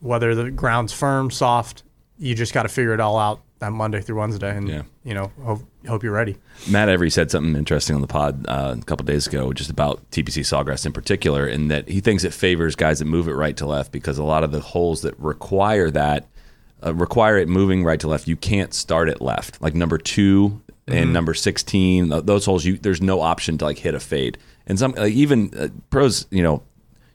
Whether 0.00 0.34
the 0.34 0.50
ground's 0.50 0.92
firm, 0.92 1.30
soft, 1.30 1.82
you 2.18 2.34
just 2.34 2.52
got 2.52 2.64
to 2.64 2.68
figure 2.68 2.92
it 2.94 3.00
all 3.00 3.18
out 3.18 3.40
that 3.60 3.70
Monday 3.72 4.00
through 4.00 4.18
Wednesday, 4.20 4.54
and 4.56 4.68
Yeah. 4.68 4.82
you 5.04 5.14
know, 5.14 5.30
hope 5.42 5.62
hope 5.86 6.02
you're 6.02 6.12
ready. 6.12 6.36
Matt 6.70 6.88
Every 6.88 7.08
said 7.10 7.30
something 7.30 7.54
interesting 7.56 7.94
on 7.94 8.00
the 8.02 8.06
pod 8.06 8.44
uh, 8.48 8.74
a 8.78 8.84
couple 8.84 9.04
days 9.06 9.26
ago, 9.26 9.52
just 9.52 9.70
about 9.70 10.00
TPC 10.10 10.42
Sawgrass 10.42 10.84
in 10.86 10.92
particular, 10.92 11.46
in 11.46 11.68
that 11.68 11.88
he 11.88 12.00
thinks 12.00 12.24
it 12.24 12.32
favors 12.34 12.74
guys 12.76 12.98
that 12.98 13.04
move 13.06 13.28
it 13.28 13.34
right 13.34 13.56
to 13.56 13.66
left 13.66 13.92
because 13.92 14.18
a 14.18 14.24
lot 14.24 14.44
of 14.44 14.50
the 14.52 14.60
holes 14.60 15.02
that 15.02 15.18
require 15.18 15.90
that 15.90 16.26
uh, 16.84 16.92
require 16.94 17.38
it 17.38 17.48
moving 17.48 17.82
right 17.84 18.00
to 18.00 18.08
left, 18.08 18.28
you 18.28 18.36
can't 18.36 18.74
start 18.74 19.08
it 19.08 19.22
left. 19.22 19.62
Like 19.62 19.74
number 19.74 19.96
two 19.96 20.60
and 20.86 21.12
number 21.12 21.34
sixteen, 21.34 22.08
those 22.08 22.44
holes, 22.46 22.64
you 22.64 22.76
there's 22.78 23.00
no 23.02 23.20
option 23.20 23.58
to 23.58 23.64
like 23.64 23.78
hit 23.78 23.94
a 23.94 24.00
fade. 24.00 24.38
And 24.66 24.78
some 24.78 24.92
like 24.92 25.12
even 25.12 25.50
uh, 25.56 25.68
pros, 25.90 26.26
you 26.30 26.42
know. 26.42 26.62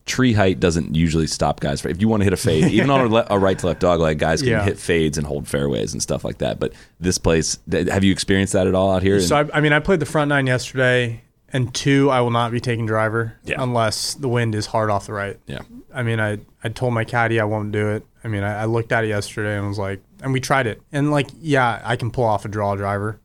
Tree 0.05 0.33
height 0.33 0.59
doesn't 0.59 0.95
usually 0.95 1.27
stop 1.27 1.59
guys. 1.59 1.85
If 1.85 2.01
you 2.01 2.07
want 2.07 2.21
to 2.21 2.23
hit 2.23 2.33
a 2.33 2.37
fade, 2.37 2.63
even 2.71 2.89
on 2.89 3.01
a, 3.01 3.05
le- 3.07 3.27
a 3.29 3.37
right 3.37 3.59
to 3.59 3.67
left 3.67 3.79
dog 3.79 3.99
leg, 3.99 4.17
guys 4.17 4.41
can 4.41 4.49
Yeah. 4.49 4.63
hit 4.63 4.79
fades 4.79 5.19
and 5.19 5.27
hold 5.27 5.47
fairways 5.47 5.93
and 5.93 6.01
stuff 6.01 6.23
like 6.23 6.39
that. 6.39 6.59
But 6.59 6.73
this 6.99 7.19
place, 7.19 7.59
th- 7.69 7.87
have 7.89 8.03
you 8.03 8.11
experienced 8.11 8.53
that 8.53 8.65
at 8.65 8.73
all 8.73 8.91
out 8.91 9.03
here? 9.03 9.19
So 9.19 9.35
I, 9.35 9.57
I 9.57 9.61
mean, 9.61 9.71
I 9.71 9.77
played 9.77 9.99
the 9.99 10.07
front 10.07 10.29
nine 10.29 10.47
yesterday, 10.47 11.21
and 11.53 11.71
two, 11.75 12.09
I 12.09 12.21
will 12.21 12.31
not 12.31 12.51
be 12.51 12.59
taking 12.59 12.87
driver 12.87 13.35
Yeah. 13.43 13.57
unless 13.61 14.15
the 14.15 14.27
wind 14.27 14.55
is 14.55 14.65
hard 14.65 14.89
off 14.89 15.05
the 15.05 15.13
right. 15.13 15.37
yeah. 15.45 15.59
I 15.93 16.01
mean, 16.01 16.19
I, 16.19 16.39
I 16.63 16.69
told 16.69 16.95
my 16.95 17.03
caddy 17.03 17.39
I 17.39 17.43
won't 17.43 17.71
do 17.71 17.89
it. 17.89 18.03
I 18.23 18.29
mean, 18.29 18.41
I, 18.41 18.61
I 18.61 18.65
looked 18.65 18.91
at 18.91 19.03
it 19.03 19.09
yesterday 19.09 19.59
and 19.59 19.67
was 19.67 19.77
like, 19.77 20.01
and 20.23 20.33
we 20.33 20.39
tried 20.39 20.65
it. 20.65 20.81
And 20.91 21.11
like, 21.11 21.27
yeah, 21.39 21.81
I 21.83 21.97
can 21.97 22.09
pull 22.09 22.23
off 22.25 22.45
a 22.45 22.47
draw 22.47 22.75
driver, 22.75 23.19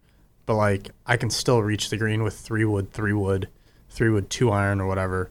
but 0.47 0.55
like, 0.55 0.91
I 1.07 1.17
can 1.17 1.31
still 1.31 1.63
reach 1.63 1.91
the 1.91 1.97
green 1.97 2.23
with 2.23 2.35
three 2.35 2.65
wood, 2.65 2.93
three 2.93 3.13
wood, 3.13 3.49
three 3.89 4.11
wood, 4.11 4.31
two 4.31 4.51
iron 4.51 4.81
or 4.81 4.87
whatever, 4.87 5.31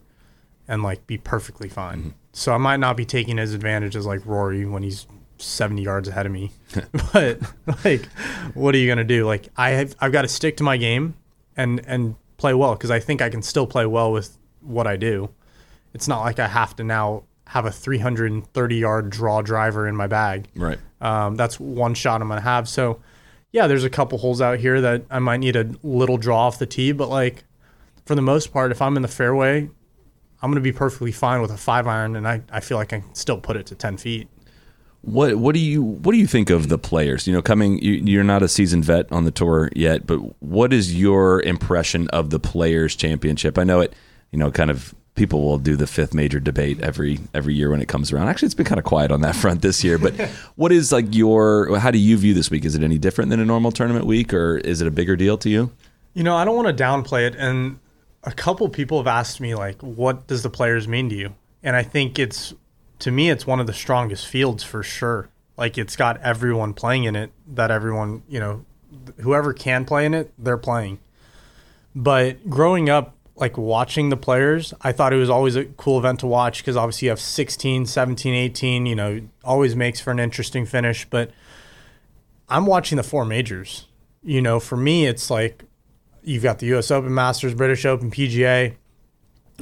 and 0.67 0.84
like 0.84 1.06
be 1.08 1.17
perfectly 1.17 1.69
fine. 1.69 2.13
So 2.32 2.54
I 2.54 2.58
might 2.58 2.78
not 2.78 2.97
be 2.97 3.06
taking 3.06 3.39
as 3.39 3.54
advantage 3.54 3.95
as 3.95 4.06
like 4.06 4.26
Rory 4.26 4.65
when 4.65 4.84
he's 4.84 5.08
70 5.38 5.82
yards 5.82 6.08
ahead 6.08 6.26
of 6.26 6.32
me. 6.32 6.52
but 7.13 7.39
like, 7.84 8.06
what 8.54 8.73
are 8.76 8.78
you 8.78 8.88
going 8.88 8.97
to 8.97 9.04
do? 9.04 9.26
Like, 9.26 9.49
I 9.56 9.71
have, 9.71 9.95
I've 9.99 10.12
got 10.12 10.23
to 10.23 10.28
stick 10.28 10.58
to 10.58 10.63
my 10.63 10.78
game 10.78 11.15
and, 11.56 11.82
and 11.86 12.15
play 12.38 12.54
well 12.54 12.73
because 12.73 12.91
I 12.91 12.99
think 12.99 13.21
I 13.21 13.30
can 13.30 13.41
still 13.41 13.67
play 13.67 13.86
well 13.86 14.12
with 14.12 14.38
what 14.62 14.88
I 14.88 14.95
do 14.95 15.30
it's 15.93 16.08
not 16.08 16.21
like 16.21 16.39
I 16.39 16.47
have 16.47 16.76
to 16.78 16.84
now 16.84 17.23
have 17.47 17.65
a 17.65 17.71
330 17.71 18.76
yard 18.76 19.10
draw 19.10 19.41
driver 19.41 19.88
in 19.88 19.95
my 19.95 20.08
bag. 20.08 20.47
Right. 20.56 20.80
Um, 21.02 21.36
that's 21.36 21.60
one 21.60 21.93
shot 21.93 22.21
I'm 22.21 22.28
going 22.28 22.39
to 22.39 22.43
have. 22.43 22.67
So, 22.67 22.99
yeah, 23.53 23.67
there's 23.67 23.83
a 23.83 23.89
couple 23.89 24.17
holes 24.17 24.41
out 24.41 24.59
here 24.59 24.81
that 24.81 25.03
I 25.09 25.19
might 25.19 25.37
need 25.37 25.55
a 25.55 25.69
little 25.83 26.17
draw 26.17 26.47
off 26.47 26.59
the 26.59 26.65
tee, 26.65 26.91
but 26.91 27.07
like 27.07 27.45
for 28.05 28.15
the 28.15 28.21
most 28.21 28.51
part, 28.51 28.71
if 28.71 28.81
I'm 28.81 28.95
in 28.97 29.03
the 29.03 29.07
fairway, 29.07 29.69
I'm 30.41 30.49
going 30.49 30.55
to 30.55 30.61
be 30.61 30.73
perfectly 30.73 31.11
fine 31.11 31.39
with 31.39 31.51
a 31.51 31.57
five 31.57 31.87
iron, 31.87 32.15
and 32.15 32.27
I, 32.27 32.41
I 32.51 32.59
feel 32.59 32.77
like 32.77 32.91
I 32.91 32.99
can 32.99 33.15
still 33.15 33.39
put 33.39 33.55
it 33.55 33.67
to 33.67 33.75
10 33.75 33.97
feet. 33.97 34.27
What 35.01 35.35
what 35.35 35.53
do 35.53 35.59
you 35.59 35.83
what 35.83 36.13
do 36.13 36.17
you 36.17 36.27
think 36.27 36.49
of 36.49 36.69
the 36.69 36.77
players? 36.77 37.27
You 37.27 37.33
know, 37.33 37.41
coming 37.41 37.77
you, 37.79 37.91
you're 37.91 38.23
not 38.23 38.41
a 38.41 38.47
seasoned 38.47 38.85
vet 38.85 39.11
on 39.11 39.25
the 39.25 39.31
tour 39.31 39.69
yet, 39.75 40.07
but 40.07 40.17
what 40.41 40.71
is 40.71 40.97
your 40.97 41.41
impression 41.41 42.07
of 42.09 42.29
the 42.29 42.39
Players 42.39 42.95
Championship? 42.95 43.57
I 43.57 43.65
know 43.65 43.81
it. 43.81 43.93
You 44.31 44.39
know, 44.39 44.49
kind 44.49 44.71
of 44.71 44.95
people 45.15 45.43
will 45.43 45.58
do 45.58 45.76
the 45.76 45.88
fifth 45.88 46.13
major 46.13 46.39
debate 46.39 46.80
every 46.82 47.19
every 47.34 47.54
year 47.54 47.69
when 47.69 47.82
it 47.82 47.88
comes 47.88 48.12
around. 48.12 48.28
Actually, 48.28 48.47
it's 48.47 48.56
been 48.56 48.65
kind 48.65 48.80
of 48.80 48.86
quiet 48.86 49.12
on 49.12 49.21
that 49.21 49.36
front 49.43 49.62
this 49.62 49.84
year. 49.84 49.97
But 49.97 50.19
what 50.56 50.71
is 50.71 50.91
like 50.91 51.13
your? 51.13 51.78
How 51.78 51.91
do 51.91 51.97
you 51.97 52.17
view 52.17 52.34
this 52.34 52.49
week? 52.49 52.65
Is 52.65 52.76
it 52.76 52.84
any 52.84 52.97
different 52.97 53.30
than 53.30 53.39
a 53.39 53.45
normal 53.45 53.71
tournament 53.71 54.06
week, 54.06 54.34
or 54.34 54.58
is 54.58 54.82
it 54.82 54.88
a 54.88 54.91
bigger 54.91 55.15
deal 55.15 55.38
to 55.39 55.49
you? 55.49 55.71
You 56.13 56.23
know, 56.23 56.36
I 56.36 56.45
don't 56.45 56.56
want 56.56 56.76
to 56.76 56.84
downplay 56.84 57.28
it. 57.28 57.36
And 57.36 57.80
a 58.23 58.32
couple 58.32 58.69
people 58.69 58.97
have 58.97 59.08
asked 59.08 59.41
me, 59.41 59.56
like, 59.56 59.82
what 59.82 60.28
does 60.28 60.43
the 60.43 60.49
players 60.49 60.88
mean 60.88 61.10
to 61.10 61.15
you? 61.15 61.36
And 61.63 61.76
I 61.76 61.84
think 61.84 62.19
it's, 62.19 62.54
to 62.99 63.12
me, 63.12 63.30
it's 63.30 63.47
one 63.47 63.60
of 63.60 63.67
the 63.67 63.73
strongest 63.73 64.28
fields 64.28 64.63
for 64.63 64.84
sure. 64.84 65.30
Like, 65.58 65.78
it's 65.78 65.95
got 65.95 66.21
everyone 66.21 66.73
playing 66.73 67.06
in 67.06 67.15
it 67.15 67.32
that 67.47 67.71
everyone, 67.71 68.23
you 68.28 68.39
know, 68.39 68.65
whoever 69.21 69.54
can 69.54 69.86
play 69.86 70.06
in 70.06 70.13
it, 70.13 70.32
they're 70.38 70.58
playing. 70.58 70.99
But 71.95 72.49
growing 72.49 72.89
up, 72.89 73.15
like 73.43 73.58
watching 73.58 74.08
the 74.08 74.15
players, 74.15 74.73
I 74.84 74.93
thought 74.93 75.12
it 75.12 75.17
was 75.17 75.29
always 75.29 75.58
a 75.58 75.65
cool 75.65 75.99
event 75.99 76.21
to 76.21 76.27
watch 76.27 76.60
because 76.60 76.77
obviously 76.77 77.08
you 77.08 77.10
have 77.10 77.19
16, 77.19 77.86
17, 77.86 78.34
18, 78.34 78.86
you 78.86 78.95
know, 78.95 79.19
always 79.43 79.75
makes 79.75 79.99
for 79.99 80.12
an 80.12 80.19
interesting 80.19 80.65
finish. 80.65 81.03
But 81.10 81.29
I'm 82.47 82.65
watching 82.65 82.95
the 82.95 83.03
four 83.03 83.25
majors. 83.25 83.88
You 84.23 84.41
know, 84.41 84.62
for 84.62 84.77
me, 84.77 85.08
it's 85.08 85.29
like 85.29 85.65
you've 86.23 86.41
got 86.43 86.60
the 86.60 86.67
U.S. 86.67 86.89
Open, 86.89 87.13
Masters, 87.13 87.53
British 87.53 87.84
Open, 87.84 88.12
PGA, 88.12 88.75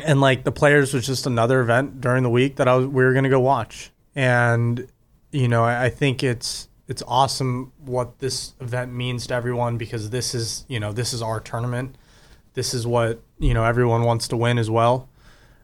and 0.05 0.21
like 0.21 0.43
the 0.43 0.51
players 0.51 0.93
was 0.93 1.07
just 1.07 1.25
another 1.25 1.59
event 1.61 1.99
during 1.99 2.21
the 2.21 2.29
week 2.29 2.57
that 2.57 2.67
I 2.67 2.75
was 2.75 2.85
we 2.85 3.03
were 3.03 3.13
gonna 3.13 3.29
go 3.29 3.39
watch. 3.39 3.89
And 4.15 4.87
you 5.31 5.47
know, 5.47 5.63
I, 5.63 5.85
I 5.85 5.89
think 5.89 6.23
it's 6.23 6.69
it's 6.87 7.01
awesome 7.07 7.71
what 7.79 8.19
this 8.19 8.53
event 8.61 8.93
means 8.93 9.25
to 9.25 9.33
everyone 9.33 9.79
because 9.79 10.11
this 10.11 10.35
is 10.35 10.65
you 10.67 10.79
know 10.79 10.93
this 10.93 11.13
is 11.13 11.23
our 11.23 11.39
tournament. 11.39 11.95
This 12.53 12.75
is 12.75 12.85
what 12.85 13.23
you 13.41 13.53
know 13.53 13.65
everyone 13.65 14.03
wants 14.03 14.27
to 14.29 14.37
win 14.37 14.57
as 14.57 14.69
well. 14.69 15.09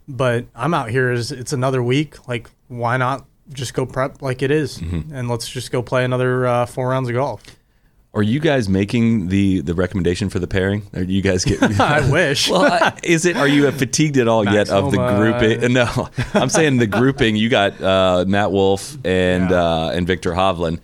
But 0.10 0.46
I'm 0.56 0.74
out 0.74 0.90
here 0.90 1.12
as 1.12 1.32
it's 1.32 1.54
another 1.54 1.82
week. 1.84 2.28
Like, 2.28 2.50
why 2.68 2.98
not 2.98 3.26
just 3.54 3.74
go 3.74 3.86
prep 3.86 4.22
like 4.22 4.42
it 4.42 4.52
is? 4.52 4.78
and 4.80 5.30
let's 5.30 5.48
just 5.50 5.72
go 5.72 5.82
play 5.82 6.04
another 6.04 6.46
uh, 6.48 6.66
four 6.66 6.90
rounds 6.90 7.08
of 7.10 7.16
golf. 7.16 7.44
Are 8.14 8.24
you 8.24 8.40
guys 8.40 8.68
making 8.68 9.28
the 9.28 9.60
the 9.62 9.74
recommendation 9.76 10.30
for 10.30 10.40
the 10.40 10.48
pairing? 10.48 10.84
Are 10.96 11.04
you 11.04 11.22
guys 11.22 11.46
get? 11.46 11.62
I 11.80 12.10
wish. 12.10 12.50
Well, 12.50 12.94
is 13.04 13.26
it? 13.26 13.36
Are 13.38 13.48
you 13.48 13.70
fatigued 13.72 14.18
at 14.18 14.28
all 14.28 14.44
yet 14.46 14.70
of 14.70 14.92
the 14.92 14.98
grouping? 14.98 15.74
No, 15.78 16.10
I'm 16.34 16.50
saying 16.50 16.78
the 16.78 16.88
grouping. 16.88 17.36
You 17.36 17.50
got 17.50 17.80
uh, 17.82 18.26
Matt 18.28 18.52
Wolff 18.52 18.96
and 19.06 19.50
Yeah. 19.52 19.64
uh, 19.64 19.92
and 19.94 20.08
Viktor 20.08 20.32
Hovland. 20.32 20.80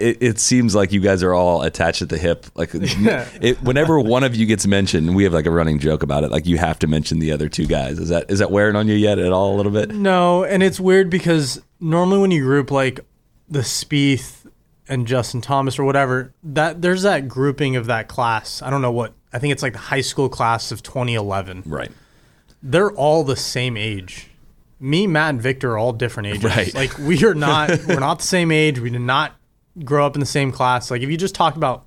It, 0.00 0.18
it 0.20 0.38
seems 0.38 0.74
like 0.74 0.92
you 0.92 1.00
guys 1.00 1.22
are 1.22 1.34
all 1.34 1.62
attached 1.62 2.02
at 2.02 2.08
the 2.08 2.18
hip. 2.18 2.46
Like, 2.54 2.70
it, 2.74 3.62
whenever 3.62 4.00
one 4.00 4.24
of 4.24 4.34
you 4.34 4.46
gets 4.46 4.66
mentioned, 4.66 5.14
we 5.14 5.24
have 5.24 5.32
like 5.32 5.46
a 5.46 5.50
running 5.50 5.78
joke 5.78 6.02
about 6.02 6.24
it. 6.24 6.30
Like, 6.30 6.46
you 6.46 6.58
have 6.58 6.78
to 6.80 6.86
mention 6.86 7.18
the 7.18 7.32
other 7.32 7.48
two 7.48 7.66
guys. 7.66 7.98
Is 7.98 8.08
that 8.08 8.30
is 8.30 8.38
that 8.38 8.50
wearing 8.50 8.76
on 8.76 8.88
you 8.88 8.94
yet 8.94 9.18
at 9.18 9.32
all? 9.32 9.54
A 9.54 9.56
little 9.56 9.72
bit. 9.72 9.90
No, 9.90 10.44
and 10.44 10.62
it's 10.62 10.80
weird 10.80 11.10
because 11.10 11.60
normally 11.78 12.18
when 12.18 12.30
you 12.30 12.42
group 12.42 12.70
like 12.70 13.00
the 13.48 13.60
Spieth 13.60 14.50
and 14.88 15.06
Justin 15.06 15.40
Thomas 15.40 15.78
or 15.78 15.84
whatever, 15.84 16.34
that 16.42 16.82
there's 16.82 17.02
that 17.02 17.28
grouping 17.28 17.76
of 17.76 17.86
that 17.86 18.08
class. 18.08 18.62
I 18.62 18.70
don't 18.70 18.82
know 18.82 18.92
what 18.92 19.14
I 19.32 19.38
think 19.38 19.52
it's 19.52 19.62
like 19.62 19.72
the 19.72 19.78
high 19.78 20.00
school 20.00 20.28
class 20.28 20.72
of 20.72 20.82
2011. 20.82 21.64
Right. 21.66 21.90
They're 22.62 22.90
all 22.90 23.24
the 23.24 23.36
same 23.36 23.76
age. 23.76 24.28
Me, 24.78 25.06
Matt, 25.06 25.30
and 25.30 25.42
Viktor 25.42 25.72
are 25.72 25.78
all 25.78 25.92
different 25.92 26.28
ages. 26.28 26.44
Right. 26.44 26.74
Like 26.74 26.98
we 26.98 27.24
are 27.24 27.34
not 27.34 27.70
we're 27.86 28.00
not 28.00 28.18
the 28.20 28.26
same 28.26 28.50
age. 28.50 28.78
We 28.78 28.90
did 28.90 29.00
not 29.00 29.34
grow 29.84 30.06
up 30.06 30.14
in 30.16 30.20
the 30.20 30.26
same 30.26 30.52
class. 30.52 30.90
Like 30.90 31.02
if 31.02 31.10
you 31.10 31.16
just 31.16 31.34
talk 31.34 31.56
about 31.56 31.84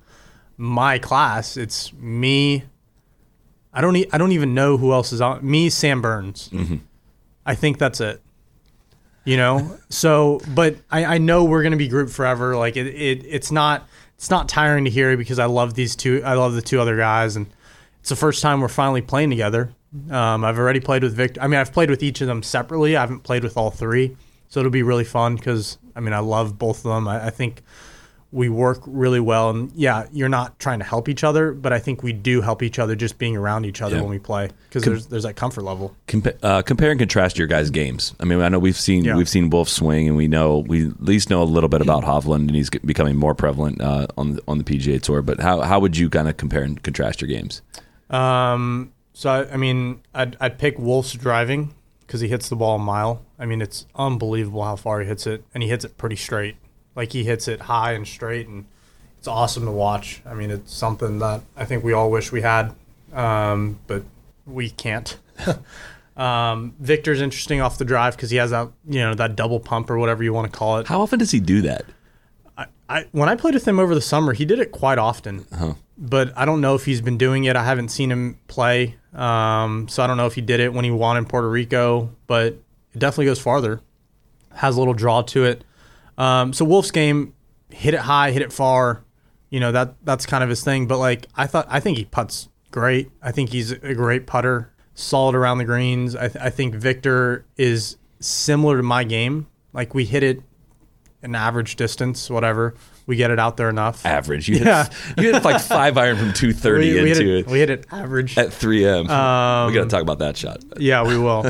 my 0.56 0.98
class, 0.98 1.56
it's 1.56 1.92
me. 1.94 2.64
I 3.72 3.80
don't. 3.80 3.96
E- 3.96 4.06
I 4.12 4.18
don't 4.18 4.32
even 4.32 4.54
know 4.54 4.76
who 4.76 4.92
else 4.92 5.12
is 5.12 5.20
on. 5.20 5.48
Me, 5.48 5.68
Sam 5.70 6.00
Burns. 6.00 6.50
I 7.44 7.54
think 7.54 7.78
that's 7.78 8.00
it. 8.00 8.22
You 9.24 9.36
know. 9.36 9.78
So, 9.90 10.40
but 10.54 10.74
I, 10.90 11.04
I 11.04 11.18
know 11.18 11.44
we're 11.44 11.62
gonna 11.62 11.76
be 11.76 11.86
grouped 11.88 12.10
forever. 12.12 12.56
Like 12.56 12.76
it, 12.76 12.86
it. 12.88 13.24
It's 13.26 13.52
not. 13.52 13.88
It's 14.16 14.28
not 14.30 14.48
tiring 14.48 14.84
to 14.86 14.90
hear 14.90 15.16
because 15.16 15.38
I 15.38 15.44
love 15.46 15.74
these 15.74 15.94
two. 15.94 16.20
I 16.24 16.34
love 16.34 16.54
the 16.54 16.62
two 16.62 16.80
other 16.80 16.96
guys, 16.96 17.36
and 17.36 17.46
it's 18.00 18.08
the 18.08 18.16
first 18.16 18.42
time 18.42 18.60
we're 18.60 18.68
finally 18.68 19.02
playing 19.02 19.30
together. 19.30 19.72
Um, 20.10 20.44
I've 20.44 20.58
already 20.58 20.80
played 20.80 21.02
with 21.04 21.14
Viktor. 21.14 21.40
I 21.40 21.46
mean, 21.46 21.60
I've 21.60 21.72
played 21.72 21.90
with 21.90 22.02
each 22.02 22.20
of 22.20 22.26
them 22.26 22.42
separately. 22.42 22.96
I 22.96 23.00
haven't 23.02 23.20
played 23.20 23.44
with 23.44 23.56
all 23.56 23.70
three, 23.70 24.16
so 24.48 24.60
it'll 24.60 24.70
be 24.72 24.82
really 24.82 25.04
fun 25.04 25.36
because 25.36 25.78
I 25.96 26.00
mean, 26.00 26.12
I 26.14 26.18
love 26.20 26.58
both 26.58 26.78
of 26.78 26.92
them. 26.94 27.06
I, 27.08 27.26
I 27.26 27.30
think 27.30 27.62
we 28.32 28.48
work 28.48 28.80
really 28.84 29.20
well, 29.20 29.50
and 29.50 29.70
yeah, 29.76 30.06
you're 30.10 30.28
not 30.28 30.58
trying 30.58 30.80
to 30.80 30.84
help 30.84 31.08
each 31.08 31.22
other, 31.22 31.52
but 31.52 31.72
I 31.72 31.78
think 31.78 32.02
we 32.02 32.12
do 32.12 32.40
help 32.40 32.64
each 32.64 32.80
other 32.80 32.96
just 32.96 33.16
being 33.16 33.36
around 33.36 33.64
each 33.64 33.80
other 33.80 33.94
Yeah. 33.94 34.02
when 34.02 34.10
we 34.10 34.18
play 34.18 34.48
because 34.68 34.82
there's 34.82 35.06
there's 35.06 35.22
that 35.22 35.34
comfort 35.36 35.62
level. 35.62 35.94
Compa- 36.08 36.36
uh, 36.42 36.60
compare 36.62 36.90
and 36.90 36.98
contrast 36.98 37.38
your 37.38 37.46
guys' 37.46 37.70
games. 37.70 38.12
I 38.18 38.24
mean, 38.24 38.40
I 38.40 38.48
know 38.48 38.58
we've 38.58 38.76
seen 38.76 39.04
Yeah. 39.04 39.14
we've 39.16 39.28
seen 39.28 39.50
Wolff 39.50 39.68
swing, 39.68 40.08
and 40.08 40.16
we 40.16 40.26
know 40.26 40.58
we 40.66 40.88
at 40.88 41.00
least 41.00 41.30
know 41.30 41.42
a 41.42 41.44
little 41.44 41.68
bit 41.68 41.80
about 41.80 42.02
Hovland, 42.02 42.48
and 42.48 42.56
he's 42.56 42.70
becoming 42.70 43.14
more 43.16 43.36
prevalent 43.36 43.80
uh, 43.80 44.08
on 44.16 44.32
the, 44.34 44.42
on 44.48 44.58
the 44.58 44.64
PGA 44.64 45.00
Tour. 45.00 45.22
But 45.22 45.38
how 45.38 45.60
how 45.60 45.78
would 45.78 45.96
you 45.96 46.10
kind 46.10 46.28
of 46.28 46.36
compare 46.36 46.64
and 46.64 46.82
contrast 46.82 47.20
your 47.22 47.28
games? 47.28 47.62
Um, 48.10 48.92
so 49.12 49.30
I, 49.30 49.52
I 49.52 49.56
mean, 49.56 50.00
I'd 50.12 50.36
I'd 50.40 50.58
pick 50.58 50.76
Wolff's 50.78 51.12
driving 51.12 51.72
because 52.06 52.20
he 52.20 52.28
hits 52.28 52.48
the 52.48 52.56
ball 52.56 52.76
a 52.76 52.78
mile. 52.78 53.24
I 53.38 53.46
mean, 53.46 53.62
it's 53.62 53.86
unbelievable 53.94 54.64
how 54.64 54.76
far 54.76 55.00
he 55.00 55.06
hits 55.06 55.26
it, 55.26 55.44
and 55.54 55.62
he 55.62 55.68
hits 55.68 55.84
it 55.84 55.96
pretty 55.96 56.16
straight. 56.16 56.56
Like 56.94 57.12
he 57.12 57.24
hits 57.24 57.48
it 57.48 57.62
high 57.62 57.92
and 57.92 58.06
straight, 58.06 58.46
and 58.46 58.66
it's 59.18 59.28
awesome 59.28 59.64
to 59.64 59.72
watch. 59.72 60.22
I 60.26 60.34
mean, 60.34 60.50
it's 60.50 60.72
something 60.72 61.18
that 61.18 61.42
I 61.56 61.64
think 61.64 61.82
we 61.84 61.92
all 61.92 62.10
wish 62.10 62.30
we 62.30 62.42
had, 62.42 62.74
um, 63.12 63.78
but 63.86 64.04
we 64.46 64.70
can't. 64.70 65.16
um, 66.16 66.74
Viktor's 66.78 67.20
interesting 67.20 67.60
off 67.60 67.78
the 67.78 67.84
drive 67.84 68.16
because 68.16 68.30
he 68.30 68.36
has 68.36 68.50
that 68.50 68.70
you 68.88 69.00
know 69.00 69.14
that 69.14 69.36
double 69.36 69.60
pump 69.60 69.90
or 69.90 69.98
whatever 69.98 70.22
you 70.22 70.32
want 70.32 70.52
to 70.52 70.56
call 70.56 70.78
it. 70.78 70.86
How 70.86 71.00
often 71.00 71.18
does 71.18 71.30
he 71.30 71.40
do 71.40 71.62
that? 71.62 71.84
I 72.88 73.06
when 73.12 73.28
I 73.28 73.34
played 73.34 73.54
with 73.54 73.66
him 73.66 73.78
over 73.78 73.94
the 73.94 74.00
summer, 74.00 74.32
he 74.32 74.44
did 74.44 74.58
it 74.58 74.70
quite 74.70 74.98
often. 74.98 75.46
But 75.96 76.32
I 76.36 76.44
don't 76.44 76.60
know 76.60 76.74
if 76.74 76.84
he's 76.84 77.00
been 77.00 77.18
doing 77.18 77.44
it. 77.44 77.56
I 77.56 77.64
haven't 77.64 77.88
seen 77.88 78.10
him 78.10 78.38
play, 78.48 78.96
um, 79.12 79.86
so 79.88 80.02
I 80.02 80.06
don't 80.06 80.16
know 80.16 80.26
if 80.26 80.34
he 80.34 80.40
did 80.40 80.60
it 80.60 80.72
when 80.72 80.84
he 80.84 80.90
won 80.90 81.16
in 81.16 81.24
Puerto 81.24 81.48
Rico. 81.48 82.10
But 82.26 82.54
it 82.92 82.98
definitely 82.98 83.26
goes 83.26 83.40
farther. 83.40 83.80
Has 84.54 84.76
a 84.76 84.78
little 84.78 84.94
draw 84.94 85.22
to 85.22 85.44
it. 85.44 85.64
Um, 86.18 86.52
so 86.52 86.64
Wolff's 86.64 86.90
game, 86.90 87.34
hit 87.70 87.94
it 87.94 88.00
high, 88.00 88.30
hit 88.32 88.42
it 88.42 88.52
far. 88.52 89.04
You 89.50 89.60
know 89.60 89.72
that 89.72 89.94
that's 90.04 90.26
kind 90.26 90.42
of 90.42 90.50
his 90.50 90.64
thing. 90.64 90.86
But 90.86 90.98
like 90.98 91.26
I 91.36 91.46
thought, 91.46 91.66
I 91.68 91.80
think 91.80 91.98
he 91.98 92.04
puts 92.04 92.48
great. 92.70 93.10
I 93.22 93.30
think 93.30 93.50
he's 93.50 93.70
a 93.70 93.94
great 93.94 94.26
putter, 94.26 94.72
solid 94.94 95.36
around 95.36 95.58
the 95.58 95.64
greens. 95.64 96.16
I, 96.16 96.28
th- 96.28 96.44
I 96.44 96.50
think 96.50 96.74
Viktor 96.74 97.46
is 97.56 97.96
similar 98.18 98.76
to 98.76 98.82
my 98.82 99.04
game. 99.04 99.46
Like 99.72 99.94
we 99.94 100.04
hit 100.04 100.24
it 100.24 100.42
an 101.24 101.34
average 101.34 101.76
distance, 101.76 102.30
whatever. 102.30 102.74
We 103.06 103.16
get 103.16 103.30
it 103.30 103.38
out 103.38 103.56
there 103.56 103.68
enough. 103.68 104.04
Average. 104.06 104.48
You 104.48 104.56
Yeah. 104.64 104.84
hit, 104.84 105.24
you 105.24 105.32
hit 105.32 105.44
like 105.44 105.60
five 105.60 105.98
iron 105.98 106.16
from 106.16 106.32
two 106.32 106.52
thirty 106.52 106.94
we, 106.94 107.02
we 107.02 107.08
hit 107.08 107.18
into 107.18 107.32
it, 107.36 107.38
it 107.40 107.46
we 107.48 107.58
hit 107.58 107.70
it 107.70 107.86
average. 107.90 108.38
at 108.38 108.52
three 108.52 108.86
m. 108.86 109.08
Um, 109.10 109.66
we 109.68 109.74
got 109.74 109.84
to 109.84 109.88
talk 109.90 110.02
about 110.02 110.20
that 110.20 110.36
shot. 110.36 110.62
Yeah, 110.78 111.02
we 111.06 111.18
will. 111.18 111.44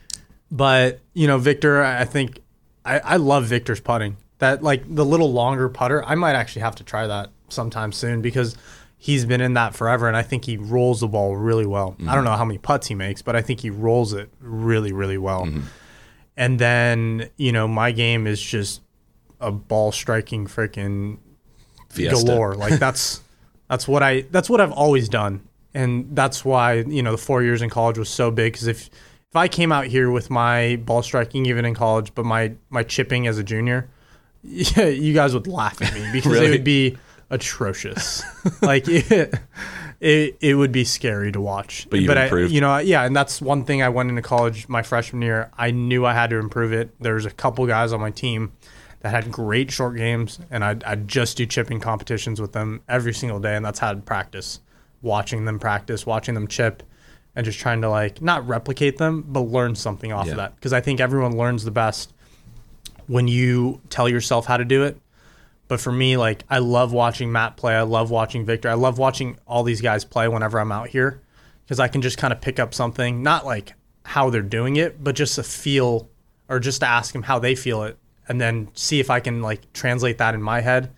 but 0.50 1.00
you 1.14 1.26
know, 1.26 1.38
Viktor, 1.38 1.82
I 1.82 2.04
think 2.04 2.40
I, 2.84 2.98
I 3.00 3.16
love 3.16 3.44
Viktor's 3.44 3.80
putting. 3.80 4.16
That 4.38 4.62
like 4.62 4.82
the 4.94 5.04
little 5.04 5.32
longer 5.32 5.68
putter. 5.68 6.04
I 6.04 6.14
might 6.14 6.34
actually 6.34 6.62
have 6.62 6.76
to 6.76 6.84
try 6.84 7.06
that 7.06 7.30
sometime 7.50 7.92
soon 7.92 8.22
because 8.22 8.56
he's 8.96 9.24
been 9.26 9.40
in 9.40 9.54
that 9.54 9.74
forever, 9.74 10.08
and 10.08 10.16
I 10.16 10.22
think 10.22 10.44
he 10.46 10.56
rolls 10.56 11.00
the 11.00 11.08
ball 11.08 11.36
really 11.36 11.66
well. 11.66 11.94
I 12.06 12.14
don't 12.14 12.24
know 12.24 12.32
how 12.32 12.44
many 12.46 12.58
putts 12.58 12.86
he 12.86 12.94
makes, 12.94 13.20
but 13.22 13.36
I 13.36 13.42
think 13.42 13.60
he 13.60 13.68
rolls 13.70 14.12
it 14.14 14.30
really, 14.40 14.92
really 14.92 15.18
well. 15.18 15.46
And 16.36 16.58
then 16.58 17.28
you 17.36 17.52
know, 17.52 17.68
my 17.68 17.92
game 17.92 18.26
is 18.26 18.40
just 18.40 18.80
a 19.40 19.50
ball 19.50 19.92
striking 19.92 20.46
freaking 20.46 21.18
Fiesta. 21.88 22.24
galore. 22.24 22.54
Like 22.54 22.78
that's 22.78 23.20
that's 23.68 23.86
what 23.88 24.02
I 24.02 24.22
that's 24.30 24.48
what 24.50 24.60
I've 24.60 24.72
always 24.72 25.08
done, 25.08 25.42
and 25.74 26.14
that's 26.16 26.44
why 26.44 26.74
you 26.74 27.02
know 27.02 27.12
the 27.12 27.18
four 27.18 27.42
years 27.42 27.62
in 27.62 27.70
college 27.70 27.98
was 27.98 28.08
so 28.08 28.30
big. 28.30 28.52
Because 28.52 28.66
if 28.66 28.86
if 28.86 29.36
I 29.36 29.48
came 29.48 29.72
out 29.72 29.86
here 29.86 30.10
with 30.10 30.30
my 30.30 30.76
ball 30.84 31.02
striking 31.02 31.46
even 31.46 31.64
in 31.64 31.74
college, 31.74 32.14
but 32.14 32.24
my 32.24 32.52
my 32.68 32.82
chipping 32.82 33.26
as 33.26 33.38
a 33.38 33.44
junior, 33.44 33.88
yeah, 34.42 34.84
you 34.86 35.14
guys 35.14 35.34
would 35.34 35.46
laugh 35.46 35.80
at 35.82 35.94
me 35.94 36.04
because 36.12 36.32
Really? 36.32 36.46
it 36.46 36.50
would 36.50 36.64
be 36.64 36.96
atrocious. 37.30 38.22
like 38.62 38.84
it, 38.88 39.34
it 40.00 40.36
it 40.40 40.54
would 40.54 40.72
be 40.72 40.84
scary 40.84 41.30
to 41.32 41.40
watch. 41.40 41.86
But 41.90 42.00
you've 42.00 42.10
I, 42.10 42.24
improved. 42.24 42.52
you 42.52 42.60
know, 42.60 42.78
yeah, 42.78 43.04
and 43.04 43.14
that's 43.14 43.40
one 43.40 43.64
thing 43.64 43.82
I 43.82 43.88
went 43.88 44.08
into 44.10 44.22
college 44.22 44.68
my 44.68 44.82
freshman 44.82 45.22
year. 45.22 45.50
I 45.56 45.70
knew 45.70 46.04
I 46.04 46.12
had 46.12 46.30
to 46.30 46.36
improve 46.36 46.72
it. 46.72 46.90
There 47.00 47.14
was 47.14 47.26
a 47.26 47.30
couple 47.30 47.66
guys 47.66 47.92
on 47.92 48.00
my 48.00 48.10
team 48.10 48.52
that 49.00 49.10
had 49.10 49.30
great 49.32 49.70
short 49.70 49.96
games, 49.96 50.38
and 50.50 50.64
I'd, 50.64 50.84
I'd 50.84 51.08
just 51.08 51.36
do 51.36 51.46
chipping 51.46 51.80
competitions 51.80 52.40
with 52.40 52.52
them 52.52 52.82
every 52.88 53.14
single 53.14 53.40
day, 53.40 53.56
and 53.56 53.64
that's 53.64 53.78
how 53.78 53.90
I'd 53.90 54.04
practice, 54.04 54.60
watching 55.02 55.44
them 55.46 55.58
practice, 55.58 56.04
watching 56.06 56.34
them 56.34 56.46
chip, 56.46 56.82
and 57.34 57.44
just 57.44 57.58
trying 57.58 57.80
to 57.82 57.88
like 57.88 58.20
not 58.20 58.46
replicate 58.46 58.98
them, 58.98 59.24
but 59.28 59.40
learn 59.42 59.74
something 59.74 60.12
off 60.12 60.26
Yeah. 60.26 60.32
of 60.32 60.36
that. 60.38 60.56
Because 60.56 60.72
I 60.72 60.80
think 60.80 61.00
everyone 61.00 61.36
learns 61.36 61.64
the 61.64 61.70
best 61.70 62.12
when 63.06 63.26
you 63.28 63.80
tell 63.88 64.08
yourself 64.08 64.46
how 64.46 64.56
to 64.56 64.64
do 64.64 64.82
it. 64.84 65.00
But 65.68 65.80
for 65.80 65.92
me, 65.92 66.16
like 66.16 66.42
I 66.50 66.58
love 66.58 66.92
watching 66.92 67.30
Matt 67.30 67.56
play. 67.56 67.74
I 67.76 67.82
love 67.82 68.10
watching 68.10 68.44
Viktor. 68.44 68.68
I 68.68 68.74
love 68.74 68.98
watching 68.98 69.38
all 69.46 69.62
these 69.62 69.80
guys 69.80 70.04
play 70.04 70.26
whenever 70.26 70.58
I'm 70.58 70.72
out 70.72 70.88
here 70.88 71.20
because 71.64 71.78
I 71.78 71.86
can 71.88 72.02
just 72.02 72.18
kind 72.18 72.32
of 72.32 72.40
pick 72.40 72.58
up 72.58 72.74
something, 72.74 73.22
not 73.22 73.46
like 73.46 73.74
how 74.04 74.30
they're 74.30 74.42
doing 74.42 74.74
it, 74.76 75.02
but 75.02 75.14
just 75.14 75.38
a 75.38 75.44
feel 75.44 76.08
or 76.48 76.58
just 76.58 76.80
to 76.80 76.88
ask 76.88 77.12
them 77.12 77.22
how 77.22 77.38
they 77.38 77.54
feel 77.54 77.84
it 77.84 77.96
and 78.30 78.40
then 78.40 78.68
see 78.74 79.00
if 79.00 79.10
I 79.10 79.18
can 79.18 79.42
like 79.42 79.72
translate 79.72 80.18
that 80.18 80.34
in 80.34 80.42
my 80.42 80.60
head. 80.60 80.92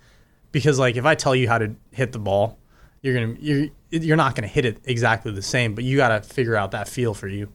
Because 0.53 0.79
like 0.79 0.97
if 0.97 1.07
I 1.07 1.15
tell 1.15 1.35
you 1.35 1.49
how 1.49 1.57
to 1.59 1.75
hit 1.91 2.13
the 2.13 2.19
ball, 2.19 2.59
you're 3.01 3.15
gonna 3.15 3.37
you're 3.41 3.69
you're 3.91 4.17
not 4.19 4.35
gonna 4.35 4.47
hit 4.47 4.67
it 4.67 4.79
exactly 4.85 5.33
the 5.33 5.41
same, 5.43 5.75
but 5.75 5.83
you 5.83 5.97
got 5.97 6.11
to 6.11 6.21
figure 6.21 6.55
out 6.55 6.73
that 6.73 6.89
feel 6.89 7.15
for 7.15 7.29
you. 7.29 7.49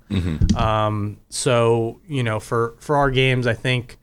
Um, 0.58 1.20
so 1.30 2.02
you 2.08 2.24
know, 2.24 2.40
for 2.40 2.76
for 2.80 2.98
our 2.98 3.12
games, 3.12 3.46
I 3.46 3.54
think 3.54 3.98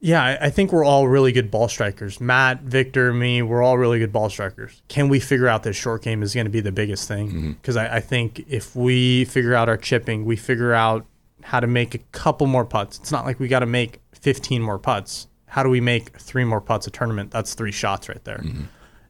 yeah, 0.00 0.22
I, 0.22 0.46
I 0.46 0.50
think 0.50 0.72
we're 0.72 0.84
all 0.84 1.08
really 1.08 1.32
good 1.32 1.50
ball 1.50 1.68
strikers. 1.68 2.20
Matt, 2.20 2.60
Viktor, 2.62 3.12
me, 3.14 3.40
we're 3.40 3.62
all 3.62 3.78
really 3.78 4.00
good 4.00 4.12
ball 4.12 4.28
strikers. 4.28 4.82
Can 4.88 5.08
we 5.08 5.18
figure 5.20 5.48
out 5.48 5.62
this 5.62 5.76
short 5.76 6.02
game 6.02 6.22
is 6.22 6.34
going 6.34 6.46
to 6.46 6.50
be 6.50 6.60
the 6.60 6.72
biggest 6.72 7.06
thing? 7.08 7.52
Because 7.52 7.76
I, 7.76 7.96
I 7.96 8.00
think 8.00 8.44
if 8.48 8.74
we 8.76 9.24
figure 9.26 9.54
out 9.54 9.68
our 9.68 9.76
chipping, 9.76 10.24
we 10.24 10.34
figure 10.36 10.74
out 10.74 11.06
how 11.42 11.60
to 11.60 11.66
make 11.66 11.94
a 11.94 11.98
couple 11.98 12.46
more 12.46 12.64
putts. 12.64 12.98
It's 12.98 13.12
not 13.12 13.24
like 13.24 13.38
we 13.40 13.48
got 13.48 13.60
to 13.60 13.66
make 13.66 14.00
15 14.12 14.62
more 14.62 14.78
putts. 14.78 15.28
How 15.46 15.62
do 15.62 15.68
we 15.68 15.80
make 15.80 16.18
three 16.18 16.44
more 16.44 16.60
putts 16.60 16.86
a 16.86 16.90
tournament? 16.90 17.30
That's 17.30 17.54
three 17.54 17.72
shots 17.72 18.08
right 18.08 18.22
there. 18.24 18.42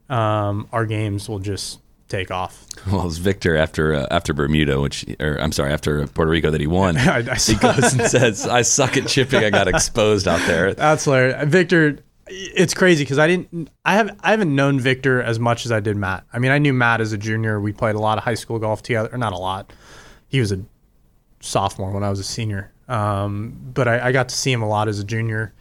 Um, 0.09 0.69
our 0.73 0.87
games 0.87 1.29
will 1.29 1.39
just 1.39 1.81
take 2.09 2.31
off. 2.31 2.67
Well, 2.91 3.07
it's 3.07 3.19
Viktor 3.19 3.57
after 3.57 3.95
uh, 3.95 4.07
after 4.11 4.35
Bermuda, 4.35 4.81
which 4.81 5.07
or 5.21 5.41
I'm 5.41 5.53
sorry, 5.53 5.73
after 5.73 6.05
Puerto 6.09 6.31
Rico 6.31 6.51
that 6.51 6.61
he 6.61 6.67
won. 6.67 6.97
I, 6.99 7.19
I 7.19 7.35
he 7.37 7.55
goes 7.55 7.93
and 7.93 8.03
says, 8.11 8.45
"I 8.45 8.63
suck 8.63 8.97
at 8.97 9.07
chipping. 9.07 9.45
I 9.45 9.51
got 9.51 9.69
exposed 9.69 10.27
out 10.27 10.45
there." 10.47 10.75
That's 10.75 11.05
hilarious. 11.05 11.49
Viktor, 11.49 11.99
it's 12.27 12.75
crazy 12.75 13.05
because 13.05 13.21
I 13.21 13.29
didn't, 13.29 13.71
I 13.85 13.95
have, 13.95 14.19
I 14.21 14.33
haven't 14.33 14.55
known 14.55 14.81
Viktor 14.81 15.23
as 15.23 15.39
much 15.39 15.65
as 15.65 15.71
I 15.71 15.79
did 15.79 15.97
Matt. 15.97 16.25
I 16.33 16.41
mean, 16.41 16.51
I 16.51 16.59
knew 16.59 16.73
Matt 16.73 17.01
as 17.01 17.13
a 17.13 17.19
junior. 17.19 17.61
We 17.61 17.73
played 17.73 17.95
a 17.95 18.01
lot 18.01 18.19
of 18.19 18.25
high 18.25 18.35
school 18.35 18.59
golf 18.59 18.83
together, 18.83 19.11
or 19.13 19.19
not 19.19 19.33
a 19.33 19.39
lot. 19.39 19.73
He 20.29 20.41
was 20.41 20.51
a 20.51 20.65
sophomore 21.43 21.91
when 21.91 22.03
I 22.03 22.09
was 22.09 22.19
a 22.19 22.25
senior, 22.25 22.73
um, 22.89 23.55
but 23.75 23.87
I, 23.87 24.09
I 24.09 24.13
got 24.13 24.31
to 24.31 24.35
see 24.35 24.51
him 24.51 24.63
a 24.63 24.69
lot 24.69 24.89
as 24.89 24.99
a 24.99 25.05
junior. 25.05 25.53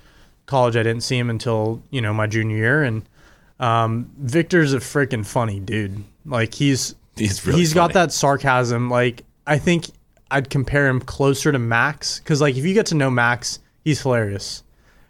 College, 0.46 0.76
I 0.76 0.84
didn't 0.84 1.04
see 1.04 1.18
him 1.18 1.30
until 1.30 1.84
you 1.90 2.02
know 2.02 2.14
my 2.14 2.28
junior 2.28 2.56
year, 2.56 2.84
and 2.84 3.04
um, 3.60 4.10
Viktor's 4.18 4.74
a 4.74 4.80
freaking 4.80 5.26
funny 5.26 5.60
dude. 5.60 6.04
Like 6.26 6.54
he's 6.54 6.96
He's 7.16 7.46
really 7.46 7.60
he's 7.60 7.74
got 7.74 7.94
that 7.94 8.12
sarcasm. 8.12 8.90
Like 8.90 9.24
I 9.46 9.58
think 9.58 9.86
I'd 10.30 10.50
compare 10.50 10.88
him 10.88 11.02
closer 11.02 11.52
to 11.52 11.60
Max 11.60 12.20
because 12.20 12.42
like 12.42 12.56
if 12.56 12.66
you 12.66 12.74
get 12.74 12.88
to 12.88 12.96
know 12.96 13.10
Max, 13.10 13.60
he's 13.84 14.02
hilarious. 14.02 14.64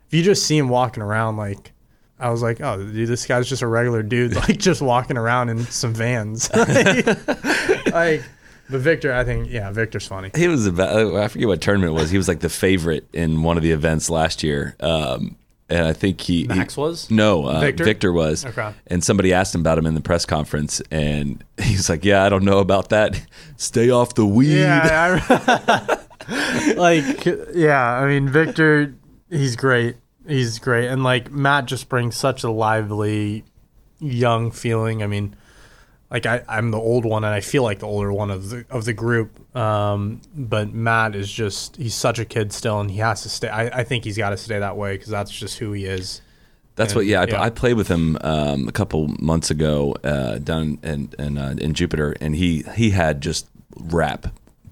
If 0.07 0.13
you 0.13 0.23
just 0.23 0.45
see 0.45 0.57
him 0.57 0.69
walking 0.69 1.03
around, 1.03 1.37
like 1.37 1.71
I 2.19 2.29
was 2.29 2.41
like, 2.41 2.59
oh, 2.61 2.77
dude, 2.77 3.07
this 3.07 3.25
guy's 3.25 3.47
just 3.47 3.61
a 3.61 3.67
regular 3.67 4.03
dude, 4.03 4.35
like 4.47 4.57
just 4.57 4.81
walking 4.81 5.17
around 5.17 5.49
in 5.49 5.65
some 5.65 5.93
vans. 5.93 6.49
like, 7.91 8.23
but 8.71 8.81
Viktor, 8.81 9.13
I 9.13 9.23
think, 9.23 9.49
yeah, 9.51 9.71
Viktor's 9.71 10.07
funny. 10.07 10.31
He 10.35 10.47
was 10.47 10.65
about. 10.65 11.15
I 11.15 11.27
forget 11.27 11.47
what 11.47 11.61
tournament 11.61 11.91
it 11.91 12.01
was. 12.01 12.09
He 12.09 12.17
was 12.17 12.27
like 12.27 12.39
the 12.39 12.49
favorite 12.49 13.07
in 13.13 13.43
one 13.43 13.57
of 13.57 13.63
the 13.63 13.71
events 13.71 14.09
last 14.09 14.41
year. 14.43 14.75
Um, 14.79 15.35
and 15.69 15.85
I 15.85 15.93
think 15.93 16.19
he 16.19 16.45
Max 16.47 16.75
he- 16.75 16.81
was? 16.81 17.09
no 17.09 17.47
uh, 17.47 17.61
Viktor? 17.61 17.83
Viktor? 17.85 18.11
was. 18.11 18.45
Okay. 18.45 18.73
And 18.87 19.03
somebody 19.03 19.33
asked 19.33 19.55
him 19.55 19.61
about 19.61 19.77
him 19.77 19.85
in 19.85 19.95
the 19.95 20.01
press 20.01 20.25
conference, 20.25 20.81
and 20.91 21.43
he's 21.61 21.89
like, 21.89 22.03
"Yeah, 22.03 22.23
I 22.23 22.29
don't 22.29 22.43
know 22.43 22.59
about 22.59 22.89
that. 22.89 23.21
Stay 23.57 23.89
off 23.89 24.15
the 24.15 24.25
weed." 24.25 24.59
Yeah, 24.59 25.19
I, 25.29 26.73
like 26.77 27.25
yeah. 27.53 27.93
I 27.93 28.05
mean, 28.07 28.27
Viktor, 28.29 28.93
he's 29.29 29.55
great. 29.55 29.95
He's 30.27 30.59
great, 30.59 30.87
and 30.87 31.03
like 31.03 31.31
Matt 31.31 31.65
just 31.65 31.87
brings 31.89 32.15
such 32.17 32.43
a 32.43 32.51
lively, 32.51 33.43
young 33.99 34.51
feeling. 34.51 35.01
I 35.01 35.07
mean, 35.07 35.35
like 36.11 36.25
I, 36.25 36.43
I'm 36.47 36.71
the 36.71 36.77
old 36.77 37.05
one, 37.05 37.23
and 37.23 37.33
I 37.33 37.39
feel 37.39 37.63
like 37.63 37.79
the 37.79 37.87
older 37.87 38.11
one 38.11 38.29
of 38.29 38.49
the 38.49 38.65
of 38.69 38.83
the 38.83 38.93
group. 38.93 39.55
Um, 39.55 40.21
but 40.35 40.73
Matt 40.73 41.15
is 41.15 41.31
just 41.31 41.77
he's 41.77 41.95
such 41.95 42.19
a 42.19 42.25
kid 42.25 42.51
still, 42.51 42.81
and 42.81 42.91
he 42.91 42.97
has 42.97 43.23
to 43.23 43.29
stay. 43.29 43.47
I, 43.47 43.79
I 43.79 43.83
think 43.85 44.03
he's 44.03 44.17
got 44.17 44.31
to 44.31 44.37
stay 44.37 44.59
that 44.59 44.75
way 44.75 44.95
because 44.95 45.09
that's 45.09 45.31
just 45.31 45.57
who 45.59 45.71
he 45.71 45.85
is. 45.85 46.21
That's 46.75 46.93
what. 46.93 47.01
And, 47.01 47.09
Yeah, 47.09 47.21
I, 47.21 47.25
yeah. 47.27 47.41
I 47.41 47.49
played 47.49 47.75
with 47.75 47.87
him 47.87 48.17
um, 48.21 48.67
a 48.67 48.73
couple 48.73 49.07
months 49.19 49.49
ago 49.49 49.95
uh, 50.03 50.39
down 50.39 50.79
in 50.83 51.13
in, 51.17 51.37
uh, 51.37 51.55
in 51.57 51.73
Jupiter, 51.73 52.13
and 52.19 52.35
he 52.35 52.63
he 52.75 52.89
had 52.89 53.21
just 53.21 53.47
rap 53.77 54.27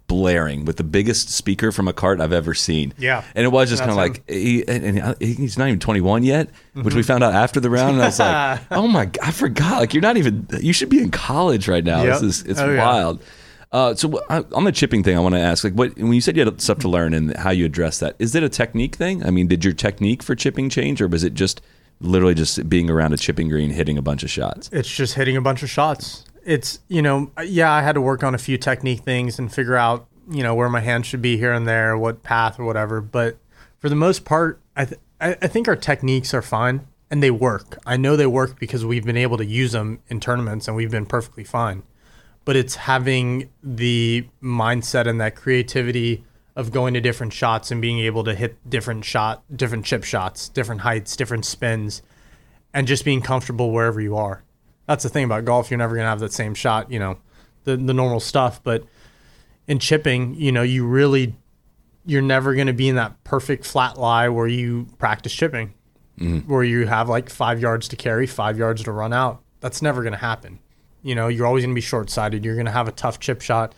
blaring 0.09 0.65
with 0.65 0.75
the 0.75 0.83
biggest 0.83 1.29
speaker 1.29 1.71
from 1.71 1.87
a 1.87 1.93
cart 1.93 2.19
I've 2.19 2.33
ever 2.33 2.53
seen. 2.53 2.93
Yeah. 2.97 3.23
and 3.33 3.45
it 3.45 3.49
was 3.49 3.69
just 3.69 3.79
kind 3.79 3.91
of 3.91 3.95
like 3.95 4.29
he, 4.29 4.67
and, 4.67 4.99
and 4.99 5.21
he's 5.21 5.57
not 5.57 5.69
even 5.69 5.79
21 5.79 6.23
yet, 6.23 6.49
which 6.73 6.93
we 6.95 7.03
found 7.03 7.23
out 7.23 7.33
after 7.33 7.61
the 7.61 7.69
round, 7.69 7.93
and 7.93 8.01
I 8.01 8.05
was 8.07 8.19
like, 8.19 8.59
oh 8.71 8.87
my, 8.87 9.05
god, 9.05 9.23
I 9.25 9.31
forgot. 9.31 9.79
Like 9.79 9.93
you're 9.93 10.01
not 10.01 10.17
even. 10.17 10.45
You 10.59 10.73
should 10.73 10.89
be 10.89 10.99
in 10.99 11.11
college 11.11 11.69
right 11.69 11.83
now. 11.85 12.03
Yep. 12.03 12.19
This 12.19 12.21
is 12.41 12.41
it's 12.45 12.59
Oh, 12.59 12.69
yeah. 12.73 12.85
wild. 12.85 13.23
Uh, 13.71 13.93
so 13.93 14.19
I- 14.31 14.43
on 14.53 14.63
the 14.63 14.71
chipping 14.71 15.03
thing, 15.03 15.15
I 15.15 15.19
want 15.19 15.35
to 15.35 15.39
ask, 15.39 15.63
like, 15.63 15.73
what 15.73 15.95
when 15.95 16.11
you 16.11 16.21
said 16.21 16.35
you 16.35 16.43
had 16.43 16.59
stuff 16.59 16.79
to 16.79 16.89
learn 16.89 17.13
and 17.13 17.37
how 17.37 17.51
you 17.51 17.65
address 17.65 17.99
that, 17.99 18.15
is 18.17 18.33
it 18.33 18.41
a 18.41 18.49
technique 18.49 18.95
thing? 18.95 19.23
I 19.23 19.29
mean, 19.29 19.47
did 19.47 19.63
your 19.63 19.73
technique 19.73 20.23
for 20.23 20.33
chipping 20.35 20.69
change, 20.71 21.01
or 21.03 21.07
was 21.07 21.23
it 21.23 21.35
just 21.35 21.61
literally 22.01 22.33
just 22.33 22.67
being 22.67 22.89
around 22.89 23.13
a 23.13 23.17
chipping 23.17 23.47
green, 23.47 23.69
hitting 23.69 23.95
a 23.97 24.01
bunch 24.01 24.23
of 24.23 24.31
shots? 24.31 24.69
It's 24.73 24.89
just 24.89 25.13
hitting 25.13 25.37
a 25.37 25.41
bunch 25.41 25.61
of 25.61 25.69
shots. 25.69 26.23
It's, 26.49 26.79
you 26.87 27.03
know, 27.03 27.29
yeah, 27.45 27.71
I 27.71 27.83
had 27.83 27.93
to 27.93 28.01
work 28.01 28.23
on 28.23 28.33
a 28.33 28.39
few 28.39 28.57
technique 28.57 29.01
things 29.01 29.37
and 29.37 29.53
figure 29.53 29.75
out, 29.75 30.07
you 30.31 30.41
know, 30.41 30.55
where 30.55 30.67
my 30.67 30.79
hand 30.79 31.05
should 31.05 31.21
be 31.21 31.37
here 31.37 31.53
and 31.53 31.67
there, 31.67 31.95
what 31.95 32.23
path 32.23 32.59
or 32.59 32.65
whatever. 32.65 33.01
But 33.01 33.37
for 33.77 33.87
the 33.87 33.95
most 33.95 34.25
part, 34.25 34.59
I, 34.75 34.85
th- 34.85 34.99
I, 35.21 35.45
think 35.45 35.67
our 35.67 35.75
techniques 35.75 36.33
are 36.33 36.41
fine 36.41 36.87
and 37.11 37.21
they 37.21 37.29
work. 37.29 37.77
I 37.85 37.97
know 37.97 38.15
they 38.15 38.25
work 38.25 38.59
because 38.59 38.83
we've 38.83 39.05
been 39.05 39.15
able 39.15 39.37
to 39.37 39.45
use 39.45 39.73
them 39.73 39.99
in 40.07 40.19
tournaments 40.19 40.67
and 40.67 40.75
we've 40.75 40.89
been 40.89 41.05
perfectly 41.05 41.43
fine. 41.43 41.83
But 42.45 42.55
it's 42.55 42.77
having 42.77 43.51
the 43.61 44.27
mindset 44.41 45.05
and 45.05 45.21
that 45.21 45.35
creativity 45.35 46.23
of 46.55 46.71
going 46.71 46.95
to 46.95 46.99
different 46.99 47.31
shots 47.31 47.69
and 47.69 47.79
being 47.79 47.99
able 47.99 48.23
to 48.23 48.33
hit 48.33 48.57
different 48.67 49.05
shot, 49.05 49.43
different 49.55 49.85
chip 49.85 50.03
shots, 50.03 50.49
different 50.49 50.81
heights, 50.81 51.15
different 51.15 51.45
spins 51.45 52.01
and 52.73 52.87
just 52.87 53.05
being 53.05 53.21
comfortable 53.21 53.71
wherever 53.71 54.01
you 54.01 54.15
are. 54.15 54.43
That's 54.89 55.03
the 55.03 55.09
thing 55.09 55.23
about 55.23 55.45
golf. 55.45 55.69
You're 55.69 55.77
never 55.77 55.93
going 55.93 56.05
to 56.05 56.09
have 56.09 56.19
that 56.21 56.33
same 56.33 56.55
shot, 56.55 56.91
you 56.91 56.97
know, 56.97 57.19
the, 57.63 57.77
the 57.77 57.93
normal 57.93 58.19
stuff. 58.19 58.59
But 58.63 58.85
in 59.67 59.77
chipping, 59.77 60.33
you 60.33 60.51
know, 60.51 60.63
you 60.63 60.83
really, 60.83 61.35
you're 62.07 62.23
never 62.23 62.55
going 62.55 62.65
to 62.65 62.73
be 62.73 62.89
in 62.89 62.95
that 62.95 63.23
perfect 63.23 63.67
flat 63.67 63.99
lie 63.99 64.29
where 64.29 64.47
you 64.47 64.87
practice 64.97 65.31
chipping, 65.31 65.75
mm-hmm. 66.19 66.51
where 66.51 66.63
you 66.63 66.87
have 66.87 67.07
like 67.07 67.29
five 67.29 67.59
yards 67.61 67.87
to 67.89 67.95
carry, 67.95 68.25
five 68.25 68.57
yards 68.57 68.81
to 68.81 68.91
run 68.91 69.13
out. 69.13 69.43
That's 69.59 69.83
never 69.83 70.01
going 70.01 70.13
to 70.13 70.19
happen. 70.19 70.57
You 71.03 71.13
know, 71.13 71.27
you're 71.27 71.45
always 71.45 71.63
going 71.63 71.75
to 71.75 71.79
be 71.79 71.81
short 71.81 72.09
sighted. 72.09 72.43
You're 72.43 72.55
going 72.55 72.65
to 72.65 72.71
have 72.71 72.87
a 72.87 72.91
tough 72.91 73.19
chip 73.19 73.41
shot. 73.41 73.75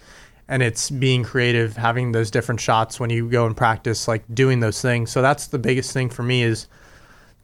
And 0.48 0.64
it's 0.64 0.90
being 0.90 1.26
creative, 1.26 1.76
having 1.76 2.14
those 2.14 2.32
different 2.32 2.62
shots 2.62 3.02
when 3.02 3.10
you 3.10 3.30
go 3.30 3.46
and 3.46 3.58
practice, 3.58 4.08
like 4.08 4.24
doing 4.34 4.62
those 4.62 4.82
things. 4.82 5.12
So 5.12 5.22
that's 5.22 5.48
the 5.48 5.60
biggest 5.60 5.92
thing 5.92 6.10
for 6.10 6.24
me 6.24 6.42
is 6.42 6.68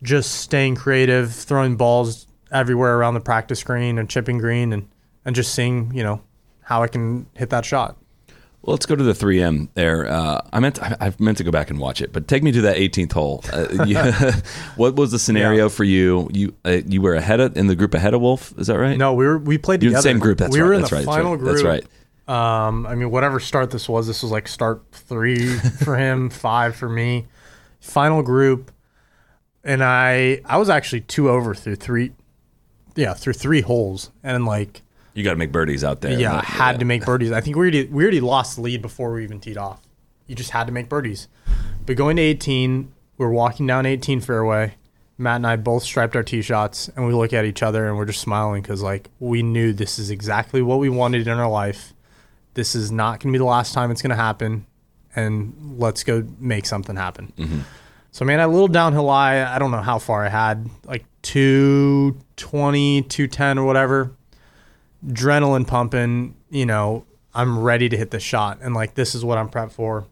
just 0.04 0.36
staying 0.36 0.76
creative, 0.76 1.34
throwing 1.34 1.76
balls 1.76 2.28
everywhere 2.52 2.98
around 2.98 3.14
the 3.14 3.20
practice 3.22 3.64
green 3.64 3.98
and 3.98 4.10
chipping 4.10 4.38
green, 4.38 4.74
and 4.74 4.88
and 5.26 5.36
just 5.36 5.54
seeing 5.54 5.92
you 5.94 6.04
know 6.04 6.22
how 6.62 6.84
I 6.84 6.88
can 6.88 7.28
hit 7.36 7.50
that 7.52 7.66
shot. 7.66 7.98
Well, 8.64 8.74
let's 8.74 8.86
go 8.86 8.96
to 8.98 9.04
the 9.04 9.14
3M 9.14 9.70
there. 9.76 10.08
Uh, 10.12 10.42
I 10.52 10.60
meant 10.60 10.82
I, 10.84 10.98
I 11.00 11.14
meant 11.20 11.38
to 11.38 11.44
go 11.46 11.52
back 11.52 11.70
and 11.70 11.80
watch 11.80 12.02
it, 12.02 12.12
but 12.12 12.28
take 12.28 12.44
me 12.44 12.52
to 12.52 12.62
that 12.62 12.76
18th 12.76 13.14
hole. 13.14 13.42
Uh, 13.54 14.34
what 14.76 14.96
was 14.96 15.12
the 15.12 15.20
scenario 15.20 15.66
Yeah. 15.66 15.70
for 15.70 15.84
you? 15.86 16.28
You 16.34 16.54
uh, 16.66 16.82
you 16.86 17.02
were 17.02 17.14
ahead 17.16 17.40
of 17.40 17.56
in 17.56 17.68
the 17.68 17.76
group 17.76 17.94
ahead 17.94 18.14
of 18.14 18.20
Wolff. 18.22 18.54
Is 18.58 18.68
that 18.68 18.78
right? 18.78 18.98
No, 18.98 19.14
we 19.14 19.26
were 19.26 19.38
we 19.38 19.58
played 19.58 19.82
You're 19.84 19.92
together. 19.92 20.00
the 20.02 20.10
same 20.10 20.20
group. 20.20 20.38
That's 20.40 20.54
we 20.54 20.60
right. 20.60 20.68
were 20.68 20.74
in 20.74 20.82
that's 20.82 20.90
the 20.90 20.96
right. 20.98 21.06
final 21.06 21.32
that's 21.38 21.44
group. 21.44 21.56
That's 21.56 21.86
right. 22.28 22.68
Um, 22.68 22.86
I 22.86 22.96
mean, 22.96 23.10
whatever 23.10 23.40
start 23.40 23.72
this 23.72 23.88
was, 23.88 24.06
this 24.06 24.22
was 24.22 24.34
like 24.34 24.50
start 24.50 24.84
three 24.92 25.48
for 25.60 25.96
him, 25.96 26.30
five 26.30 26.76
for 26.76 26.90
me. 26.90 27.26
Final 27.80 28.22
group, 28.22 28.70
and 29.64 29.82
I 29.82 30.42
I 30.44 30.58
was 30.58 30.68
actually 30.68 31.02
two 31.02 31.30
over 31.30 31.56
through 31.56 31.76
three, 31.78 32.12
yeah, 32.98 33.14
through 33.14 33.34
three 33.34 33.62
holes, 33.62 34.12
and 34.24 34.46
like 34.46 34.82
You 35.14 35.24
got 35.24 35.32
to 35.32 35.38
make 35.38 35.52
birdies 35.52 35.84
out 35.84 36.02
there. 36.02 36.20
Yeah, 36.20 36.42
had 36.44 36.80
to 36.80 36.86
make 36.86 37.06
birdies. 37.06 37.32
I 37.32 37.42
think 37.42 37.56
we 37.56 37.62
already 37.62 37.86
we 37.86 38.04
already 38.04 38.22
lost 38.22 38.56
the 38.56 38.62
lead 38.64 38.82
before 38.82 39.14
we 39.14 39.24
even 39.24 39.40
teed 39.40 39.58
off. 39.58 39.82
You 40.26 40.36
just 40.36 40.50
had 40.50 40.68
to 40.68 40.74
make 40.74 40.90
birdies. 40.90 41.28
But 41.86 41.96
going 41.96 42.18
to 42.18 42.22
18, 42.22 42.92
we're 43.18 43.30
walking 43.30 43.66
down 43.66 43.86
18 43.86 44.20
fairway. 44.20 44.76
Matt 45.18 45.38
and 45.38 45.48
I 45.48 45.56
both 45.56 45.84
striped 45.84 46.16
our 46.16 46.22
tee 46.24 46.42
shots, 46.42 46.90
and 46.90 47.08
we 47.08 47.14
look 47.14 47.34
at 47.34 47.46
each 47.46 47.64
other 47.64 47.88
and 47.88 47.98
we're 47.98 48.06
just 48.06 48.22
smiling 48.22 48.62
because 48.62 48.84
like 48.84 49.10
we 49.20 49.42
knew 49.42 49.74
this 49.74 49.98
is 49.98 50.10
exactly 50.10 50.62
what 50.62 50.80
we 50.80 50.90
wanted 50.90 51.28
in 51.28 51.38
our 51.38 51.50
life. 51.50 51.94
This 52.54 52.76
is 52.76 52.92
not 52.92 53.20
going 53.20 53.32
to 53.32 53.38
be 53.38 53.40
the 53.40 53.46
last 53.46 53.74
time 53.74 53.90
it's 53.92 54.02
going 54.02 54.12
to 54.12 54.16
happen, 54.16 54.66
and 55.16 55.76
let's 55.78 56.04
go 56.04 56.28
make 56.40 56.66
something 56.66 56.96
happen. 56.96 57.34
Mm-hmm. 57.38 57.60
So 58.12 58.26
man, 58.26 58.40
a 58.40 58.48
little 58.48 58.68
downhill 58.68 59.04
lie. 59.04 59.44
I 59.44 59.60
don't 59.60 59.72
know 59.72 59.82
how 59.82 60.00
far 60.00 60.26
I 60.26 60.30
had, 60.30 60.70
like 60.86 61.06
220, 61.22 63.04
210 63.04 63.58
or 63.58 63.66
whatever 63.66 64.12
adrenaline 65.06 65.68
pumping, 65.68 66.36
you 66.50 66.66
know, 66.66 67.06
I'm 67.34 67.60
ready 67.60 67.90
to 67.90 67.98
hit 67.98 68.12
the 68.12 68.20
shot 68.20 68.60
and 68.62 68.74
like 68.74 68.96
this 68.96 69.14
is 69.14 69.24
what 69.24 69.38
I'm 69.38 69.50
prepped 69.50 69.72
for. 69.72 70.06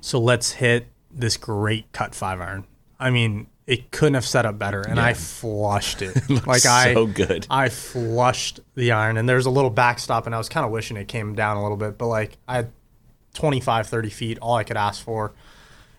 So 0.00 0.20
let's 0.20 0.52
hit 0.52 0.86
this 1.10 1.36
great 1.36 1.90
cut 1.92 2.14
five 2.14 2.40
iron. 2.40 2.66
I 3.00 3.10
mean, 3.10 3.48
it 3.66 3.90
couldn't 3.90 4.14
have 4.14 4.26
set 4.26 4.46
up 4.46 4.58
better 4.58 4.80
and 4.80 5.00
I 5.00 5.14
flushed 5.14 6.02
it. 6.02 6.14
like 6.46 6.64
I 6.66 6.94
so 6.94 7.06
good. 7.06 7.46
I 7.50 7.68
flushed 7.68 8.60
the 8.76 8.92
iron 8.92 9.16
and 9.16 9.28
there's 9.28 9.46
a 9.46 9.50
little 9.50 9.70
backstop 9.70 10.26
and 10.26 10.34
I 10.34 10.38
was 10.38 10.48
kind 10.48 10.64
of 10.64 10.70
wishing 10.70 10.96
it 10.96 11.08
came 11.08 11.34
down 11.34 11.56
a 11.56 11.62
little 11.62 11.76
bit, 11.76 11.98
but 11.98 12.06
like 12.06 12.36
I 12.46 12.56
had 12.56 12.72
25 13.34 13.88
30 13.88 14.10
feet 14.10 14.38
all 14.40 14.54
I 14.54 14.64
could 14.64 14.76
ask 14.76 15.02
for 15.02 15.32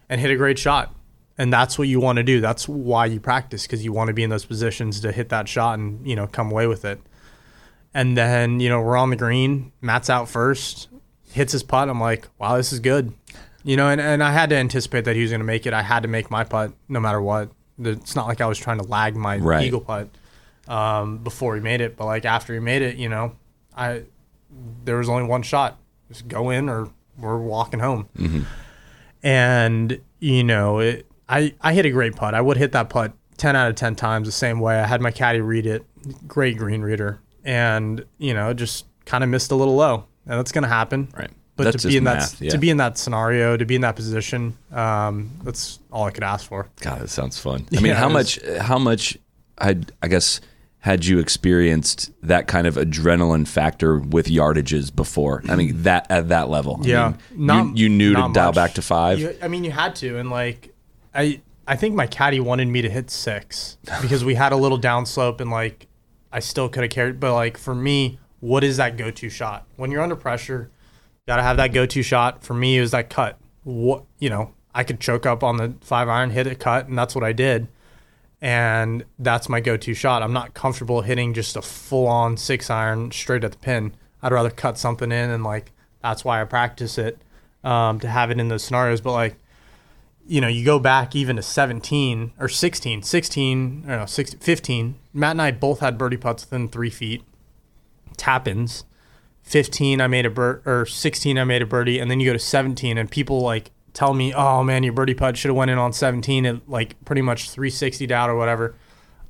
and 0.07 0.22
hit 0.22 0.32
a 0.32 0.38
great 0.38 0.57
shot. 0.57 0.93
And 1.38 1.53
that's 1.53 1.77
what 1.77 1.88
you 1.88 1.99
want 1.99 2.17
to 2.17 2.23
do. 2.23 2.41
That's 2.41 2.67
why 2.67 3.05
you 3.05 3.19
practice 3.19 3.63
because 3.63 3.83
you 3.85 3.93
want 3.93 4.07
to 4.07 4.13
be 4.13 4.23
in 4.23 4.29
those 4.29 4.45
positions 4.45 4.99
to 5.01 5.11
hit 5.11 5.29
that 5.29 5.47
shot 5.47 5.77
and, 5.77 6.05
you 6.07 6.15
know, 6.15 6.25
come 6.27 6.51
away 6.51 6.65
with 6.67 6.83
it. 6.83 6.99
And 7.93 8.17
then, 8.17 8.59
you 8.59 8.69
know, 8.69 8.81
we're 8.81 8.97
on 8.97 9.09
the 9.11 9.15
green. 9.15 9.71
Matt's 9.81 10.09
out 10.09 10.29
first, 10.29 10.88
hits 11.31 11.51
his 11.51 11.61
putt. 11.63 11.89
I'm 11.89 11.99
like, 12.01 12.27
wow, 12.39 12.57
this 12.57 12.73
is 12.73 12.79
good. 12.79 13.13
You 13.63 13.75
know, 13.77 13.89
and, 13.89 13.99
and 14.01 14.23
I 14.23 14.31
had 14.31 14.49
to 14.51 14.55
anticipate 14.55 15.05
that 15.05 15.15
he 15.15 15.21
was 15.21 15.31
going 15.31 15.41
to 15.41 15.45
make 15.45 15.65
it. 15.65 15.73
I 15.73 15.81
had 15.83 16.03
to 16.03 16.09
make 16.09 16.31
my 16.31 16.43
putt 16.43 16.73
no 16.89 16.99
matter 16.99 17.21
what. 17.21 17.49
It's 17.79 18.15
not 18.15 18.27
like 18.27 18.41
I 18.41 18.47
was 18.47 18.57
trying 18.57 18.79
to 18.79 18.85
lag 18.85 19.15
my 19.15 19.38
Right. 19.38 19.63
eagle 19.65 19.81
putt 19.81 20.09
um, 20.67 21.19
before 21.19 21.55
he 21.55 21.61
made 21.61 21.81
it. 21.81 21.95
But 21.97 22.05
like 22.05 22.25
after 22.25 22.53
he 22.53 22.59
made 22.59 22.81
it, 22.81 22.95
you 22.97 23.09
know, 23.09 23.35
I 23.75 24.03
there 24.85 24.97
was 24.97 25.09
only 25.09 25.23
one 25.27 25.43
shot. 25.43 25.77
Just 26.07 26.27
go 26.27 26.49
in 26.49 26.69
or 26.69 26.89
we're 27.17 27.38
walking 27.38 27.79
home. 27.79 28.07
And, 29.23 29.99
you 30.19 30.43
know, 30.43 30.79
it, 30.79 31.07
I, 31.30 31.53
I 31.61 31.73
hit 31.73 31.86
a 31.86 31.89
great 31.89 32.15
putt. 32.15 32.34
I 32.34 32.41
would 32.41 32.57
hit 32.57 32.71
that 32.73 32.89
putt 32.89 33.13
10 33.38 33.55
out 33.55 33.69
of 33.69 33.75
10 33.75 33.95
times 33.95 34.28
the 34.28 34.32
same 34.32 34.59
way. 34.59 34.80
I 34.80 34.88
had 34.88 35.01
my 35.01 35.11
caddy 35.11 35.41
read 35.41 35.65
it. 35.65 35.84
Great 36.28 36.57
green 36.57 36.82
reader. 36.82 37.19
And, 37.43 38.03
you 38.17 38.34
know, 38.34 38.53
just 38.53 38.86
kind 39.05 39.23
of 39.23 39.30
missed 39.30 39.51
a 39.51 39.55
little 39.55 39.75
low. 39.75 40.05
And 40.25 40.38
that's 40.39 40.51
going 40.51 40.63
to 40.63 40.67
happen. 40.69 41.09
Right. 41.17 41.30
But 41.55 41.63
That's 41.63 41.82
to 41.84 41.88
be 41.88 41.97
in 41.97 42.03
math, 42.03 42.38
that 42.38 42.45
yeah. 42.45 42.51
to 42.51 42.57
be 42.59 42.69
in 42.69 42.78
that 42.78 42.99
scenario, 42.99 43.57
to 43.57 43.65
be 43.65 43.73
in 43.73 43.82
that 43.82 43.95
position, 43.95 44.55
um, 44.71 45.32
that's 45.43 45.80
all 45.91 46.03
I 46.05 46.11
could 46.11 46.23
ask 46.23 46.45
for. 46.47 46.67
God, 46.82 47.01
that 47.01 47.09
sounds 47.09 47.39
fun. 47.39 47.65
I 47.71 47.78
mean, 47.78 47.88
Yeah, 47.88 47.93
how 47.95 48.09
much? 48.09 48.39
How 48.61 48.78
much? 48.78 49.17
Had 49.59 49.91
I 50.03 50.07
guess 50.07 50.39
had 50.82 51.03
you 51.05 51.17
experienced 51.17 52.11
that 52.21 52.45
kind 52.47 52.67
of 52.67 52.75
adrenaline 52.75 53.47
factor 53.47 53.97
with 53.97 54.28
yardages 54.28 54.95
before? 54.95 55.41
I 55.49 55.55
mean, 55.55 55.82
that 55.82 56.05
at 56.11 56.30
that 56.30 56.47
level. 56.49 56.80
I 56.84 56.88
Yeah, 56.88 57.13
mean, 57.32 57.45
not- 57.47 57.65
you, 57.75 57.86
you 57.86 57.89
knew 57.89 58.13
to 58.13 58.19
not 58.19 58.34
dial 58.36 58.45
much. 58.49 58.55
back 58.55 58.73
to 58.75 58.84
five. 58.84 59.17
You, 59.19 59.36
I 59.41 59.47
mean, 59.47 59.63
you 59.63 59.71
had 59.71 59.95
to, 59.95 60.19
and 60.19 60.30
like, 60.30 60.75
I 61.18 61.41
I 61.68 61.76
think 61.76 61.95
my 61.95 62.07
caddy 62.07 62.39
wanted 62.39 62.70
me 62.70 62.82
to 62.82 62.89
hit 62.89 63.09
six 63.09 63.78
because 64.01 64.24
we 64.24 64.36
had 64.36 64.53
a 64.53 64.57
little 64.57 64.80
downslope, 64.80 65.41
and 65.41 65.51
like, 65.51 65.88
I 66.32 66.39
still 66.39 66.70
could 66.70 66.84
have 66.84 66.91
carried. 66.91 67.20
But 67.20 67.34
like 67.34 67.57
for 67.57 67.76
me, 67.76 68.20
what 68.39 68.63
is 68.63 68.78
that 68.78 68.95
go-to 68.95 69.30
shot 69.30 69.65
when 69.76 69.91
you're 69.91 70.01
under 70.01 70.15
pressure? 70.15 70.70
You 70.72 71.32
gotta 71.34 71.43
have 71.43 71.57
that 71.57 71.74
go-to 71.74 72.03
shot. 72.03 72.43
For 72.43 72.53
me, 72.53 72.78
it 72.78 72.82
was 72.82 72.91
that 72.91 73.09
cut. 73.09 73.38
What 73.63 74.03
you 74.20 74.30
know, 74.30 74.53
I 74.74 74.84
could 74.84 75.01
choke 75.01 75.26
up 75.26 75.43
on 75.43 75.57
the 75.57 75.74
five 75.82 76.07
iron, 76.07 76.30
hit 76.30 76.47
a 76.47 76.55
cut, 76.55 76.88
and 76.88 76.97
that's 76.97 77.15
what 77.15 77.24
I 77.24 77.34
did. 77.34 77.68
And 78.39 79.03
that's 79.18 79.49
my 79.49 79.59
go-to 79.59 79.95
shot. 79.95 80.22
I'm 80.22 80.32
not 80.32 80.53
comfortable 80.53 81.01
hitting 81.01 81.34
just 81.34 81.55
a 81.55 81.61
full-on 81.61 82.38
six 82.38 82.70
iron 82.70 83.09
straight 83.09 83.43
at 83.43 83.51
the 83.51 83.57
pin. 83.57 83.95
I'd 84.22 84.32
rather 84.32 84.51
cut 84.51 84.78
something 84.78 85.11
in, 85.11 85.32
and 85.32 85.43
like 85.43 85.72
that's 86.01 86.24
why 86.24 86.39
I 86.39 86.45
practice 86.45 86.97
it 86.97 87.18
um, 87.63 87.99
to 87.99 88.07
have 88.07 88.30
it 88.32 88.39
in 88.39 88.47
those 88.47 88.63
scenarios. 88.63 89.01
But 89.01 89.13
like 89.13 89.36
you 90.28 90.41
know, 90.41 90.47
you 90.47 90.65
go 90.65 90.78
back 90.80 91.15
even 91.15 91.36
to 91.38 91.41
17 91.41 92.34
or 92.39 92.47
16, 92.49 93.03
16, 93.03 93.84
I 93.86 93.89
don't 93.89 93.99
know, 93.99 94.05
16, 94.05 94.39
15. 94.39 94.95
Matt 95.13 95.32
and 95.32 95.41
I 95.41 95.51
both 95.51 95.80
had 95.80 95.97
birdie 95.97 96.17
putts 96.17 96.43
within 96.45 96.67
three 96.67 96.89
feet, 96.89 97.23
tap 98.17 98.47
ins. 98.47 98.84
15, 99.43 100.01
I 100.01 100.07
made 100.07 100.25
a 100.25 100.30
bird, 100.30 100.61
or 100.65 100.86
16, 100.86 101.38
I 101.38 101.43
made 101.45 101.61
a 101.61 101.65
birdie, 101.65 101.99
and 101.99 102.11
then 102.11 102.19
you 102.19 102.28
go 102.30 102.34
to 102.34 102.39
17, 102.39 102.97
and 102.97 103.09
people 103.09 103.39
like 103.41 103.71
tell 103.93 104.13
me, 104.13 104.34
"Oh 104.34 104.61
man, 104.63 104.84
your 104.84 104.91
birdie 104.93 105.13
putt 105.13 105.38
should 105.38 105.47
have 105.49 105.55
went 105.55 105.71
in 105.71 105.78
on 105.78 105.93
17 105.93 106.45
and 106.45 106.61
like 106.67 106.95
pretty 107.05 107.21
much 107.21 107.49
360 107.49 108.13
out 108.13 108.30
or 108.30 108.36
whatever." 108.36 108.75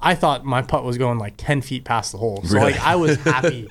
I 0.02 0.14
thought 0.16 0.44
my 0.46 0.62
putt 0.62 0.84
was 0.84 0.98
going 0.98 1.18
like 1.20 1.36
10 1.38 1.62
feet 1.62 1.84
past 1.84 2.12
the 2.12 2.18
hole, 2.18 2.44
so 2.44 2.56
Really? 2.56 2.72
like 2.74 2.82
I 2.82 2.96
was 2.96 3.16
happy. 3.24 3.70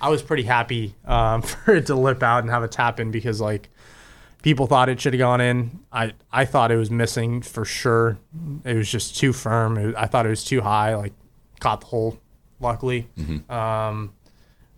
I 0.00 0.08
was 0.10 0.22
pretty 0.22 0.42
happy 0.44 0.94
um, 1.06 1.40
for 1.42 1.74
it 1.74 1.86
to 1.86 1.94
lip 1.94 2.22
out 2.22 2.44
and 2.44 2.50
have 2.50 2.62
a 2.62 2.68
tap 2.68 3.00
in 3.00 3.10
because 3.10 3.40
like 3.40 3.70
people 4.46 4.68
thought 4.68 4.88
it 4.88 5.00
should 5.00 5.12
have 5.12 5.18
gone 5.18 5.40
in. 5.40 5.80
I 5.92 6.12
I 6.32 6.44
thought 6.44 6.70
it 6.70 6.76
was 6.76 6.88
missing 6.88 7.42
for 7.42 7.64
sure. 7.64 8.16
It 8.64 8.76
was 8.76 8.88
just 8.88 9.16
too 9.16 9.32
firm. 9.32 9.92
I 9.96 10.06
thought 10.06 10.24
it 10.24 10.28
was 10.30 10.44
too 10.44 10.60
high. 10.60 10.94
Like 10.94 11.12
caught 11.58 11.80
the 11.80 11.88
hole, 11.88 12.16
luckily. 12.60 13.08
Um, 13.50 14.12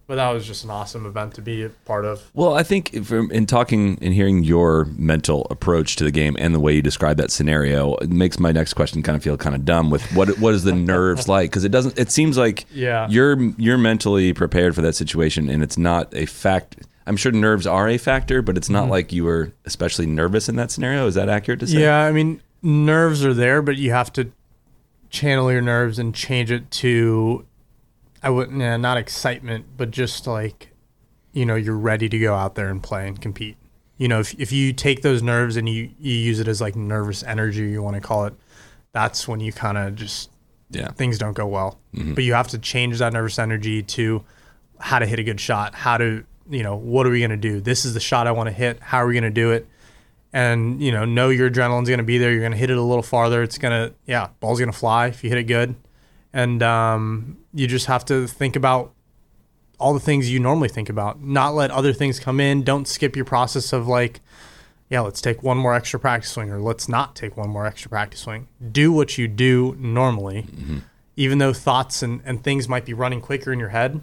but 0.07 0.14
that 0.14 0.31
was 0.31 0.47
just 0.47 0.64
an 0.64 0.71
awesome 0.71 1.05
event 1.05 1.35
to 1.35 1.43
be 1.43 1.64
a 1.64 1.69
part 1.69 2.07
of. 2.07 2.31
Well, 2.33 2.55
I 2.55 2.62
think 2.62 3.05
from 3.05 3.31
in 3.31 3.45
talking 3.45 3.99
and 4.01 4.14
hearing 4.14 4.43
your 4.43 4.87
mental 4.97 5.47
approach 5.51 5.97
to 5.97 6.05
the 6.05 6.11
game 6.11 6.35
and 6.39 6.55
the 6.55 6.61
way 6.61 6.73
you 6.73 6.81
describe 6.81 7.19
that 7.19 7.31
scenario, 7.31 7.95
it 7.97 8.09
makes 8.09 8.39
my 8.39 8.51
next 8.51 8.73
question 8.73 9.03
kind 9.03 9.16
of 9.16 9.23
feel 9.23 9.37
kind 9.37 9.55
of 9.55 9.66
dumb. 9.66 9.91
With 9.91 10.03
what 10.16 10.39
what 10.39 10.55
is 10.55 10.64
the 10.64 10.73
nerves 10.95 11.29
like? 11.29 11.51
Because 11.51 11.64
it 11.64 11.73
doesn't. 11.73 11.99
It 11.99 12.11
seems 12.11 12.39
like 12.39 12.64
Yeah. 12.73 13.07
you're 13.11 13.39
you're 13.59 13.77
mentally 13.77 14.33
prepared 14.33 14.75
for 14.75 14.81
that 14.81 14.95
situation, 14.95 15.51
and 15.51 15.62
it's 15.62 15.77
not 15.77 16.09
a 16.14 16.25
fact. 16.25 16.77
I'm 17.09 17.16
sure 17.16 17.32
nerves 17.32 17.66
are 17.66 17.88
a 17.88 17.98
factor, 17.98 18.42
but 18.42 18.56
it's 18.56 18.68
not 18.68 18.82
mm-hmm. 18.82 18.90
like 18.90 19.12
you 19.12 19.24
were 19.24 19.52
especially 19.64 20.06
nervous 20.06 20.48
in 20.48 20.56
that 20.56 20.70
scenario. 20.70 21.06
Is 21.06 21.14
that 21.14 21.28
accurate 21.28 21.61
to 21.61 21.66
say? 21.66 21.80
Yeah, 21.80 22.02
I 22.04 22.12
mean, 22.12 22.42
nerves 22.62 23.24
are 23.24 23.34
there, 23.34 23.62
but 23.62 23.76
you 23.76 23.90
have 23.90 24.12
to 24.12 24.30
channel 25.11 25.50
your 25.50 25.62
nerves 25.62 25.98
and 25.98 26.14
change 26.14 26.50
it 26.50 26.70
to, 26.70 27.46
I 28.22 28.30
wouldn't, 28.30 28.61
yeah, 28.61 28.76
not 28.76 28.98
excitement, 28.98 29.64
but 29.76 29.90
just 29.90 30.26
like, 30.26 30.68
you 31.32 31.46
know, 31.46 31.54
you're 31.54 31.78
ready 31.78 32.09
to 32.11 32.18
go 32.18 32.34
out 32.34 32.54
there 32.56 32.68
and 32.68 32.82
play 32.82 33.09
and 33.09 33.20
compete. 33.20 33.56
You 33.96 34.09
know, 34.09 34.20
if, 34.20 34.38
if 34.38 34.52
you 34.52 34.72
take 34.72 35.02
those 35.02 35.22
nerves 35.22 35.56
and 35.56 35.68
you, 35.68 35.90
you 35.98 36.14
use 36.14 36.40
it 36.40 36.46
as 36.46 36.61
like 36.61 36.76
nervous 36.76 37.22
energy, 37.22 37.70
you 37.70 37.82
want 37.82 37.96
to 37.96 38.02
call 38.02 38.26
it, 38.26 38.34
that's 38.92 39.26
when 39.26 39.40
you 39.40 39.52
kind 39.52 39.78
of 39.78 39.94
just, 39.94 40.30
Yeah. 40.70 40.88
things 40.92 41.16
don't 41.16 41.32
go 41.32 41.46
well. 41.46 41.78
Mm-hmm. 41.94 42.14
But 42.14 42.24
you 42.24 42.34
have 42.34 42.48
to 42.48 42.59
change 42.59 42.98
that 42.98 43.14
nervous 43.14 43.38
energy 43.38 43.82
to 43.82 44.24
how 44.78 44.98
to 44.98 45.06
hit 45.06 45.18
a 45.18 45.22
good 45.24 45.40
shot, 45.40 45.74
how 45.74 45.96
to, 45.96 46.24
you 46.49 46.62
know, 46.62 46.76
what 46.76 47.07
are 47.07 47.11
we 47.11 47.20
going 47.20 47.30
to 47.30 47.36
do? 47.36 47.61
This 47.61 47.84
is 47.84 47.94
the 47.94 48.01
shot 48.01 48.26
I 48.26 48.32
want 48.32 48.49
to 48.49 48.53
hit. 48.53 48.80
How 48.80 48.99
are 48.99 49.07
we 49.07 49.14
going 49.14 49.24
to 49.24 49.30
do 49.30 49.53
it? 49.53 49.66
And, 50.32 50.82
you 50.82 50.92
know, 50.92 51.05
know 51.05 51.30
your 51.30 51.51
adrenaline's 51.51 51.88
going 51.88 51.99
to 51.99 52.05
be 52.05 52.18
there. 52.18 52.30
You're 52.30 52.40
going 52.40 52.53
to 52.53 52.59
hit 52.59 52.70
it 52.70 52.76
a 52.76 52.82
little 52.82 53.03
farther. 53.03 53.42
It's 53.42 53.59
going 53.59 53.72
to, 53.72 53.94
yeah, 54.07 54.28
ball's 54.40 54.59
going 54.59 54.70
to 54.70 54.76
fly 54.76 55.07
if 55.07 55.24
you 55.24 55.30
hit 55.30 55.38
it 55.38 55.44
good. 55.44 55.74
And 56.32 56.62
um, 56.62 57.38
you 57.55 57.66
just 57.66 57.86
have 57.86 58.05
to 58.07 58.26
think 58.26 58.55
about 58.55 58.92
all 59.78 59.94
the 59.94 60.01
things 60.01 60.30
you 60.30 60.40
normally 60.40 60.68
think 60.68 60.88
about, 60.88 61.22
not 61.22 61.55
let 61.55 61.70
other 61.70 61.92
things 61.92 62.20
come 62.20 62.40
in. 62.40 62.62
Don't 62.62 62.86
skip 62.86 63.16
your 63.16 63.24
process 63.24 63.72
of 63.72 63.86
like, 63.86 64.20
yeah, 64.90 65.01
let's 65.01 65.20
take 65.20 65.42
one 65.42 65.57
more 65.57 65.74
extra 65.74 66.01
practice 66.01 66.30
swing 66.30 66.51
or 66.51 66.61
let's 66.61 66.88
not 66.88 67.14
take 67.14 67.36
one 67.36 67.49
more 67.49 67.66
extra 67.66 67.88
practice 67.88 68.20
swing. 68.20 68.49
Do 68.72 68.90
what 68.92 69.16
you 69.18 69.28
do 69.28 69.76
normally, 69.78 70.46
even 71.16 71.38
though 71.38 71.53
thoughts 71.53 72.03
and, 72.03 72.20
and 72.24 72.42
things 72.42 72.68
might 72.68 72.84
be 72.84 72.92
running 72.94 73.20
quicker 73.20 73.53
in 73.53 73.59
your 73.59 73.68
head. 73.68 74.01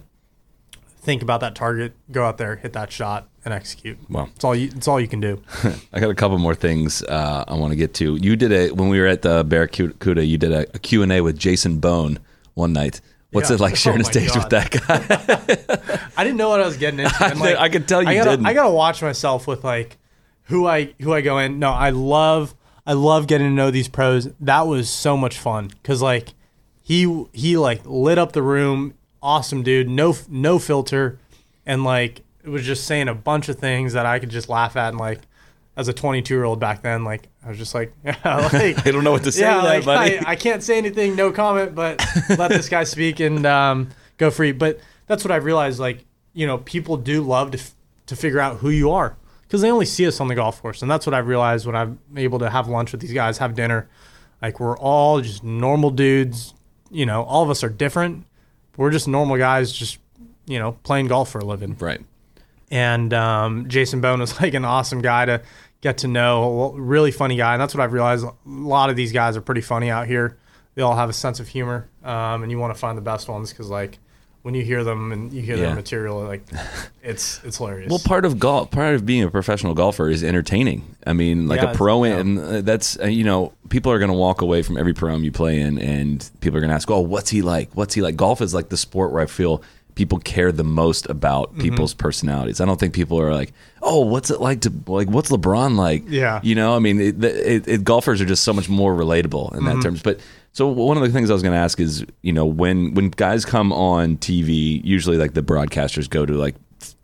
Think 1.06 1.22
about 1.22 1.38
that 1.42 1.54
target, 1.54 1.94
go 2.10 2.24
out 2.24 2.36
there, 2.36 2.56
hit 2.56 2.72
that 2.72 2.90
shot, 2.90 3.28
and 3.44 3.54
execute. 3.54 3.96
Well. 4.10 4.28
it's 4.34 4.42
all 4.42 4.56
you. 4.56 4.70
It's 4.74 4.88
all 4.88 5.00
you 5.00 5.06
can 5.06 5.20
do. 5.20 5.40
I 5.92 6.00
got 6.00 6.10
a 6.10 6.16
couple 6.16 6.36
more 6.38 6.56
things 6.56 7.00
uh, 7.04 7.44
I 7.46 7.54
want 7.54 7.70
to 7.70 7.76
get 7.76 7.94
to. 7.94 8.16
You 8.16 8.34
did 8.34 8.50
a 8.52 8.70
when 8.72 8.88
we 8.88 8.98
were 8.98 9.06
at 9.06 9.22
the 9.22 9.44
Barracuda. 9.44 10.24
You 10.24 10.36
did 10.36 10.50
a, 10.50 10.62
a 10.74 10.80
Q 10.80 11.04
and 11.04 11.12
A 11.12 11.20
with 11.20 11.38
Jason 11.38 11.78
Bone 11.78 12.18
one 12.54 12.72
night. 12.72 13.00
What's 13.30 13.50
Yeah. 13.50 13.54
it 13.54 13.60
like 13.60 13.72
Oh 13.74 13.76
sharing 13.76 14.00
a 14.00 14.02
my 14.02 14.10
stage 14.10 14.34
with 14.34 14.48
that 14.48 14.70
guy? 14.72 16.08
I 16.16 16.24
didn't 16.24 16.38
know 16.38 16.48
what 16.48 16.60
I 16.60 16.66
was 16.66 16.76
getting 16.76 16.98
into. 16.98 17.24
and, 17.24 17.40
I- 17.40 17.62
I 17.62 17.68
could 17.68 17.86
tell 17.86 18.02
you 18.02 18.08
I 18.08 18.14
gotta, 18.16 18.30
didn't. 18.30 18.46
I 18.46 18.52
gotta 18.52 18.70
watch 18.74 19.00
myself 19.00 19.46
with 19.46 19.62
like 19.62 19.98
who 20.44 20.66
I 20.66 20.92
who 21.00 21.12
I 21.12 21.20
go 21.20 21.38
in. 21.38 21.60
No, 21.60 21.70
I 21.70 21.90
love 21.90 22.52
I 22.84 22.94
love 22.94 23.28
getting 23.28 23.46
to 23.46 23.52
know 23.54 23.70
these 23.70 23.86
pros. 23.86 24.28
That 24.40 24.66
was 24.66 24.90
so 24.90 25.16
much 25.16 25.38
fun 25.38 25.68
because 25.68 26.02
like 26.02 26.34
he 26.82 27.26
he 27.32 27.56
like 27.56 27.82
lit 27.84 28.18
up 28.18 28.32
the 28.32 28.42
room. 28.42 28.94
Awesome 29.26 29.64
dude. 29.64 29.88
No 29.88 30.14
no 30.28 30.60
filter, 30.60 31.18
and 31.66 31.82
like 31.82 32.20
it 32.44 32.48
was 32.48 32.64
just 32.64 32.86
saying 32.86 33.08
a 33.08 33.14
bunch 33.14 33.48
of 33.48 33.58
things 33.58 33.94
that 33.94 34.06
I 34.06 34.20
could 34.20 34.30
just 34.30 34.48
laugh 34.48 34.76
at 34.76 34.90
and 34.90 34.98
like. 34.98 35.20
As 35.78 35.88
a 35.88 35.92
22 35.92 36.32
year 36.32 36.44
old 36.44 36.58
back 36.58 36.80
then, 36.80 37.04
like 37.04 37.28
I 37.44 37.50
was 37.50 37.58
just 37.58 37.74
like, 37.74 37.92
yeah, 38.04 38.16
like 38.50 38.54
I 38.86 38.90
don't 38.90 39.04
know 39.04 39.12
what 39.12 39.24
to 39.24 39.32
say 39.32 39.42
yeah, 39.42 39.62
like, 39.62 39.84
buddy. 39.84 40.18
I, 40.18 40.30
I 40.30 40.34
can't 40.34 40.62
say 40.62 40.78
anything, 40.78 41.16
no 41.16 41.30
comment, 41.32 41.74
but 41.74 42.02
let 42.38 42.48
this 42.50 42.70
guy 42.70 42.84
speak 42.84 43.20
and 43.20 43.44
um, 43.44 43.90
go 44.16 44.30
free. 44.30 44.52
But 44.52 44.80
that's 45.06 45.22
what 45.22 45.32
I 45.32 45.36
realized. 45.36 45.78
Like, 45.78 46.06
you 46.32 46.46
know, 46.46 46.56
people 46.56 46.96
do 46.96 47.20
love 47.20 47.50
to, 47.50 47.58
f- 47.58 47.74
to 48.06 48.16
figure 48.16 48.40
out 48.40 48.56
who 48.56 48.70
you 48.70 48.90
are 48.90 49.18
because 49.42 49.60
they 49.60 49.70
only 49.70 49.84
see 49.84 50.06
us 50.06 50.18
on 50.18 50.28
the 50.28 50.34
golf 50.34 50.60
course. 50.62 50.82
And 50.82 50.90
that's 50.90 51.06
what 51.06 51.14
I've 51.14 51.26
realized 51.26 51.66
when 51.66 51.76
I'm 51.76 51.98
able 52.16 52.38
to 52.40 52.48
have 52.48 52.68
lunch 52.68 52.92
with 52.92 53.02
these 53.02 53.12
guys, 53.12 53.36
have 53.38 53.54
dinner. 53.54 53.88
Like, 54.40 54.58
we're 54.60 54.78
all 54.78 55.20
just 55.20 55.44
normal 55.44 55.90
dudes. 55.90 56.54
You 56.90 57.04
know, 57.04 57.22
all 57.24 57.42
of 57.42 57.50
us 57.50 57.62
are 57.62 57.68
different. 57.68 58.24
We're 58.76 58.90
just 58.90 59.08
normal 59.08 59.36
guys, 59.36 59.72
just, 59.72 59.98
you 60.46 60.58
know, 60.58 60.72
playing 60.82 61.08
golf 61.08 61.30
for 61.30 61.38
a 61.38 61.44
living 61.44 61.76
right. 61.78 62.00
and 62.70 63.12
um, 63.14 63.68
Jason 63.68 64.00
Bone 64.00 64.20
was 64.20 64.40
like 64.40 64.54
an 64.54 64.64
awesome 64.64 65.00
guy 65.00 65.24
to 65.26 65.42
get 65.80 65.98
to 65.98 66.08
know, 66.08 66.72
really 66.72 67.10
funny 67.10 67.36
guy, 67.36 67.54
and 67.54 67.60
that's 67.60 67.74
what 67.74 67.82
I've 67.82 67.92
realized. 67.92 68.24
A 68.24 68.32
lot 68.46 68.90
of 68.90 68.96
these 68.96 69.12
guys 69.12 69.36
are 69.36 69.40
pretty 69.40 69.60
funny 69.60 69.90
out 69.90 70.06
here. 70.06 70.36
They 70.74 70.82
all 70.82 70.96
have 70.96 71.08
a 71.08 71.14
sense 71.14 71.40
of 71.40 71.48
humor, 71.48 71.88
um, 72.04 72.42
and 72.42 72.50
you 72.50 72.58
want 72.58 72.74
to 72.74 72.78
find 72.78 72.98
the 72.98 73.02
best 73.02 73.28
ones 73.28 73.50
because 73.50 73.70
like 73.70 73.98
when 74.46 74.54
you 74.54 74.62
hear 74.62 74.84
them 74.84 75.10
and 75.12 75.32
you 75.32 75.42
hear 75.42 75.56
Yeah. 75.56 75.66
their 75.66 75.74
material, 75.74 76.22
like 76.22 76.42
it's 77.02 77.40
it's 77.44 77.58
hilarious. 77.58 77.90
Well, 77.90 77.98
part 78.04 78.24
of 78.24 78.38
golf, 78.38 78.70
part 78.70 78.94
of 78.94 79.04
being 79.04 79.24
a 79.24 79.30
professional 79.30 79.74
golfer 79.74 80.08
is 80.08 80.22
entertaining. 80.22 80.94
I 81.06 81.12
mean, 81.12 81.48
like 81.48 81.60
Yeah, 81.60 81.72
a 81.72 81.74
pro, 81.74 82.04
yeah. 82.04 82.16
and 82.18 82.38
uh, 82.38 82.60
that's 82.62 82.98
uh, 83.00 83.06
you 83.06 83.24
know, 83.24 83.52
people 83.68 83.90
are 83.92 83.98
going 83.98 84.10
to 84.10 84.16
walk 84.16 84.40
away 84.42 84.62
from 84.62 84.76
every 84.76 84.94
pro 84.94 85.16
you 85.16 85.32
play 85.32 85.60
in, 85.60 85.78
and 85.78 86.28
people 86.40 86.56
are 86.58 86.60
going 86.60 86.70
to 86.70 86.74
ask, 86.76 86.90
"Oh, 86.90 87.00
what's 87.00 87.30
he 87.30 87.42
like? 87.42 87.68
What's 87.74 87.94
he 87.94 88.02
like?" 88.02 88.16
Golf 88.16 88.40
is 88.40 88.54
like 88.54 88.68
the 88.68 88.76
sport 88.76 89.12
where 89.12 89.22
I 89.22 89.26
feel 89.26 89.62
people 89.96 90.18
care 90.18 90.52
the 90.52 90.62
most 90.64 91.08
about 91.10 91.50
Mm-hmm. 91.52 91.62
people's 91.62 91.94
personalities. 91.94 92.60
I 92.60 92.66
don't 92.66 92.78
think 92.78 92.92
people 92.94 93.18
are 93.20 93.32
like, 93.34 93.52
"Oh, 93.82 94.00
what's 94.06 94.30
it 94.30 94.40
like 94.40 94.60
to 94.62 94.72
like? 94.86 95.08
What's 95.08 95.30
LeBron 95.30 95.76
like?" 95.76 96.04
Yeah. 96.06 96.38
you 96.42 96.54
know, 96.54 96.76
I 96.76 96.78
mean, 96.80 97.00
it, 97.00 97.24
it, 97.24 97.66
it, 97.68 97.84
golfers 97.84 98.20
are 98.20 98.26
just 98.26 98.44
so 98.44 98.52
much 98.52 98.68
more 98.68 98.94
relatable 98.94 99.52
in 99.54 99.60
Mm-hmm. 99.60 99.66
that 99.66 99.82
terms, 99.82 100.02
but. 100.02 100.20
So 100.56 100.68
one 100.68 100.96
of 100.96 101.02
the 101.02 101.10
things 101.10 101.28
I 101.28 101.34
was 101.34 101.42
going 101.42 101.52
to 101.52 101.58
ask 101.58 101.78
is, 101.78 102.06
you 102.22 102.32
know, 102.32 102.46
when 102.46 102.94
when 102.94 103.10
guys 103.10 103.44
come 103.44 103.74
on 103.74 104.16
TV, 104.16 104.82
usually 104.82 105.18
like 105.18 105.34
the 105.34 105.42
broadcasters 105.42 106.08
go 106.08 106.24
to 106.24 106.32
like 106.32 106.54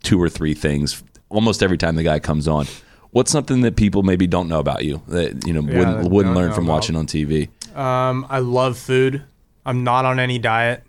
two 0.02 0.18
or 0.18 0.30
three 0.30 0.54
things 0.54 1.02
almost 1.28 1.62
every 1.62 1.76
time 1.76 1.96
the 1.96 2.02
guy 2.02 2.18
comes 2.18 2.48
on. 2.48 2.66
What's 3.10 3.30
something 3.30 3.60
that 3.60 3.76
people 3.76 4.04
maybe 4.04 4.26
don't 4.26 4.48
know 4.48 4.58
about 4.58 4.86
you 4.86 5.02
that 5.08 5.46
you 5.46 5.52
know 5.52 5.60
Yeah, 5.70 5.78
wouldn't 5.78 6.10
wouldn't 6.10 6.34
learn 6.34 6.54
from 6.54 6.64
about. 6.64 6.76
watching 6.76 6.96
on 6.96 7.06
TV? 7.06 7.50
Um, 7.76 8.26
I 8.30 8.38
love 8.38 8.78
food. 8.78 9.22
I'm 9.66 9.84
not 9.84 10.06
on 10.06 10.18
any 10.18 10.38
diet. 10.38 10.82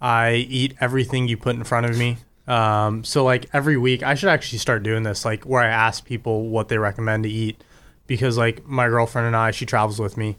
I 0.00 0.34
eat 0.34 0.76
everything 0.80 1.26
you 1.26 1.36
put 1.36 1.56
in 1.56 1.64
front 1.64 1.86
of 1.86 1.98
me. 1.98 2.18
Um, 2.46 3.02
so 3.02 3.24
like 3.24 3.46
every 3.52 3.76
week, 3.76 4.04
I 4.04 4.14
should 4.14 4.28
actually 4.28 4.60
start 4.60 4.84
doing 4.84 5.02
this, 5.02 5.24
like 5.24 5.42
where 5.42 5.64
I 5.64 5.68
ask 5.68 6.04
people 6.04 6.48
what 6.48 6.68
they 6.68 6.78
recommend 6.78 7.24
to 7.24 7.28
eat, 7.28 7.64
because 8.06 8.38
like 8.38 8.64
my 8.68 8.86
girlfriend 8.86 9.26
and 9.26 9.34
I, 9.34 9.50
she 9.50 9.66
travels 9.66 9.98
with 9.98 10.16
me. 10.16 10.36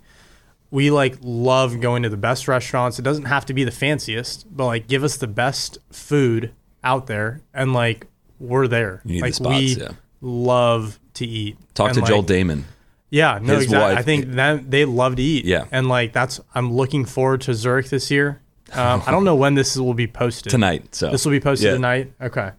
We 0.72 0.92
like 0.92 1.18
love 1.22 1.80
going 1.82 2.04
to 2.04 2.10
the 2.10 2.18
best 2.18 2.48
restaurants. 2.48 3.00
It 3.00 3.02
doesn't 3.02 3.26
have 3.26 3.46
to 3.48 3.54
be 3.54 3.64
the 3.64 3.72
fanciest, 3.72 4.46
but 4.56 4.66
like 4.66 4.88
give 4.88 5.04
us 5.04 5.18
the 5.18 5.28
best 5.28 5.80
food 5.92 6.54
out 6.84 7.08
there, 7.08 7.42
and 7.54 7.74
like 7.74 8.08
we're 8.40 8.68
there. 8.68 9.02
You 9.04 9.14
need 9.14 9.20
the 9.20 9.26
like 9.26 9.34
spots, 9.34 9.50
we 9.56 9.66
yeah. 9.76 9.92
love 10.22 11.00
to 11.16 11.26
eat. 11.26 11.58
Talk 11.74 11.90
And, 11.96 12.00
to 12.00 12.02
Joel 12.06 12.24
Dahmen. 12.24 12.64
yeah, 13.10 13.40
no, 13.42 13.56
His 13.56 13.64
exactly. 13.66 13.90
wife- 13.96 13.98
I 13.98 14.02
think 14.04 14.26
that 14.34 14.70
they 14.70 14.86
love 14.86 15.16
to 15.16 15.22
eat. 15.24 15.46
Yeah. 15.46 15.66
and 15.72 15.90
like 15.90 16.14
that's 16.14 16.40
I'm 16.54 16.72
looking 16.74 17.04
forward 17.06 17.42
to 17.42 17.54
Zurich 17.54 17.90
this 17.90 18.12
year. 18.12 18.42
Um, 18.72 19.02
I 19.08 19.12
don't 19.12 19.24
know 19.24 19.36
when 19.36 19.56
this 19.56 19.76
will 19.76 19.96
be 19.96 20.06
posted 20.06 20.52
Tonight, 20.58 20.94
so. 20.94 21.10
This 21.10 21.26
will 21.26 21.32
be 21.32 21.40
posted 21.40 21.66
Yeah. 21.66 21.74
tonight. 21.74 22.14
Okay, 22.22 22.52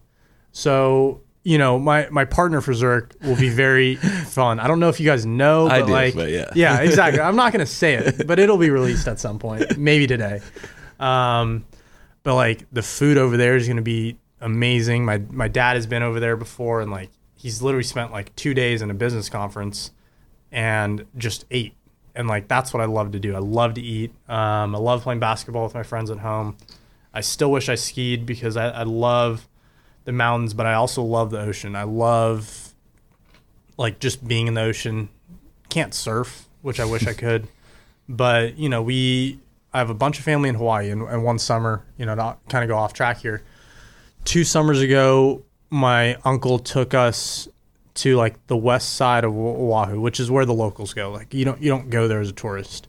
so 0.51 1.21
you 1.43 1.57
know 1.57 1.79
my 1.79 2.07
my 2.09 2.25
partner 2.25 2.61
for 2.61 2.73
Zurich 2.73 3.13
will 3.21 3.35
be 3.35 3.49
very 3.49 3.95
fun. 4.27 4.59
I 4.59 4.67
don't 4.67 4.79
know 4.79 4.89
if 4.89 4.99
you 4.99 5.05
guys 5.05 5.25
know, 5.25 5.67
but 5.67 5.87
do, 5.87 5.91
like 5.91 6.15
but 6.15 6.29
yeah. 6.29 6.51
yeah, 6.55 6.79
exactly. 6.81 7.21
I'm 7.21 7.35
not 7.35 7.51
gonna 7.51 7.65
say 7.81 7.95
it, 7.95 8.27
but 8.27 8.39
it'll 8.39 8.57
be 8.57 8.69
released 8.69 9.07
at 9.07 9.19
some 9.19 9.39
point, 9.39 9.77
maybe 9.77 10.07
today. 10.07 10.41
Um, 10.99 11.65
but 12.23 12.35
like 12.35 12.65
the 12.71 12.83
food 12.83 13.17
over 13.17 13.37
there 13.37 13.55
is 13.55 13.67
gonna 13.67 13.81
be 13.81 14.17
amazing. 14.39 15.05
My 15.05 15.17
my 15.29 15.47
dad 15.47 15.75
has 15.75 15.87
been 15.87 16.03
over 16.03 16.19
there 16.19 16.37
before, 16.37 16.81
and 16.81 16.91
like 16.91 17.09
he's 17.35 17.61
literally 17.61 17.83
spent 17.83 18.11
like 18.11 18.35
two 18.35 18.53
days 18.53 18.81
in 18.81 18.91
a 18.91 18.93
business 18.93 19.29
conference 19.29 19.91
and 20.51 21.05
just 21.17 21.45
ate. 21.49 21.73
And 22.13 22.27
like 22.27 22.47
that's 22.47 22.73
what 22.73 22.81
I 22.81 22.85
love 22.85 23.13
to 23.13 23.19
do. 23.19 23.35
I 23.35 23.39
love 23.39 23.75
to 23.75 23.81
eat. 23.81 24.11
Um, 24.27 24.75
I 24.75 24.79
love 24.79 25.01
playing 25.01 25.19
basketball 25.21 25.63
with 25.63 25.73
my 25.73 25.83
friends 25.83 26.11
at 26.11 26.19
home. 26.19 26.57
I 27.13 27.21
still 27.21 27.51
wish 27.51 27.67
I 27.67 27.75
skied 27.75 28.25
because 28.25 28.57
I, 28.57 28.69
I 28.69 28.83
love 28.83 29.47
the 30.05 30.11
mountains, 30.11 30.53
but 30.53 30.65
I 30.65 30.73
also 30.73 31.03
love 31.03 31.31
the 31.31 31.39
ocean. 31.39 31.75
I 31.75 31.83
love 31.83 32.73
like 33.77 33.99
just 33.99 34.27
being 34.27 34.47
in 34.47 34.53
the 34.53 34.61
ocean, 34.61 35.09
can't 35.69 35.93
surf, 35.93 36.47
which 36.61 36.79
I 36.79 36.85
wish 36.85 37.07
I 37.07 37.13
could. 37.25 37.47
But 38.07 38.57
you 38.57 38.69
know, 38.69 38.81
we 38.81 39.39
I 39.73 39.79
have 39.79 39.89
a 39.89 39.95
bunch 39.95 40.19
of 40.19 40.25
family 40.25 40.49
in 40.49 40.55
Hawaii, 40.55 40.89
and, 40.89 41.01
and 41.03 41.23
one 41.23 41.39
summer, 41.39 41.83
you 41.97 42.05
know, 42.05 42.15
not 42.15 42.39
kind 42.49 42.63
of 42.63 42.67
go 42.67 42.77
off 42.77 42.93
track 42.93 43.19
here. 43.19 43.43
Two 44.25 44.43
summers 44.43 44.81
ago, 44.81 45.43
my 45.69 46.15
uncle 46.25 46.59
took 46.59 46.93
us 46.93 47.47
to 47.93 48.15
like 48.15 48.47
the 48.47 48.57
west 48.57 48.93
side 48.93 49.23
of 49.23 49.33
Oahu, 49.33 49.99
which 49.99 50.19
is 50.19 50.29
where 50.29 50.45
the 50.45 50.53
locals 50.53 50.93
go. 50.93 51.11
Like 51.11 51.33
you 51.33 51.45
don't 51.45 51.61
you 51.61 51.69
don't 51.69 51.89
go 51.89 52.07
there 52.07 52.19
as 52.19 52.29
a 52.29 52.33
tourist, 52.33 52.87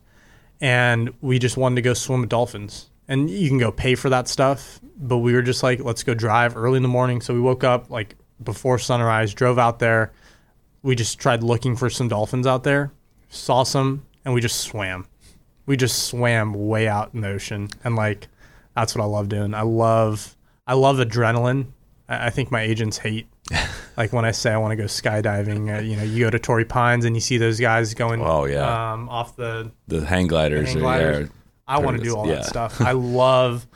and 0.60 1.12
we 1.20 1.38
just 1.38 1.56
wanted 1.56 1.76
to 1.76 1.82
go 1.82 1.94
swim 1.94 2.20
with 2.20 2.30
dolphins. 2.30 2.90
And 3.09 3.28
you 3.28 3.48
can 3.48 3.59
go 3.59 3.72
pay 3.72 3.94
for 3.94 4.09
that 4.11 4.28
stuff, 4.28 4.80
but 4.96 5.18
we 5.18 5.32
were 5.34 5.42
just 5.42 5.62
like, 5.62 5.80
let's 5.80 6.03
go 6.03 6.14
drive 6.14 6.57
early 6.57 6.76
in 6.76 6.82
the 6.82 6.88
morning. 6.88 7.20
So 7.20 7.34
we 7.34 7.40
woke 7.40 7.64
up 7.64 7.90
like 7.90 8.14
before 8.42 8.78
sunrise, 8.78 9.34
drove 9.34 9.59
out 9.59 9.78
there. 9.80 10.12
We 10.82 10.94
just 10.94 11.18
tried 11.18 11.42
looking 11.42 11.76
for 11.76 11.90
some 11.90 12.09
dolphins 12.09 12.46
out 12.46 12.64
there, 12.64 12.92
saw 13.28 13.64
some, 13.64 14.07
and 14.24 14.32
we 14.34 14.40
just 14.40 14.61
swam. 14.61 15.07
We 15.66 15.76
just 15.76 16.05
swam 16.07 16.55
way 16.55 16.88
out 16.88 17.11
in 17.14 17.20
the 17.20 17.28
ocean, 17.28 17.68
and 17.84 17.94
like 17.96 18.28
that's 18.74 18.94
what 18.96 19.03
I 19.03 19.07
love 19.07 19.28
doing. 19.28 19.55
I 19.55 19.62
love 19.62 20.36
I 20.66 20.74
love 20.74 20.96
adrenaline. 20.96 21.66
I 22.09 22.26
I 22.26 22.30
think 22.30 22.50
my 22.50 22.62
agents 22.62 22.98
hate 22.98 23.26
like 23.96 24.12
when 24.12 24.24
I 24.24 24.30
say 24.32 24.53
I 24.53 24.57
want 24.57 24.72
to 24.72 24.76
go 24.76 24.84
skydiving. 24.84 25.76
Uh, 25.76 25.80
you 25.82 25.96
know, 25.96 26.03
you 26.03 26.24
go 26.24 26.30
to 26.30 26.38
Torrey 26.40 26.64
Pines 26.64 27.05
and 27.05 27.14
you 27.16 27.20
see 27.20 27.36
those 27.38 27.61
guys 27.61 27.94
going. 27.94 28.20
Oh, 28.22 28.44
yeah. 28.44 28.92
um, 28.92 29.09
off 29.09 29.36
the 29.36 29.70
The 29.86 30.05
hang 30.05 30.26
gliders. 30.26 30.72
hang 30.72 30.84
are- 30.84 31.20
yeah, 31.20 31.26
I 31.66 31.78
want 31.80 31.96
to 31.98 32.02
do 32.02 32.16
all 32.16 32.26
Yeah. 32.26 32.36
that 32.36 32.46
stuff. 32.46 32.80
I 32.80 32.92
love 32.92 33.66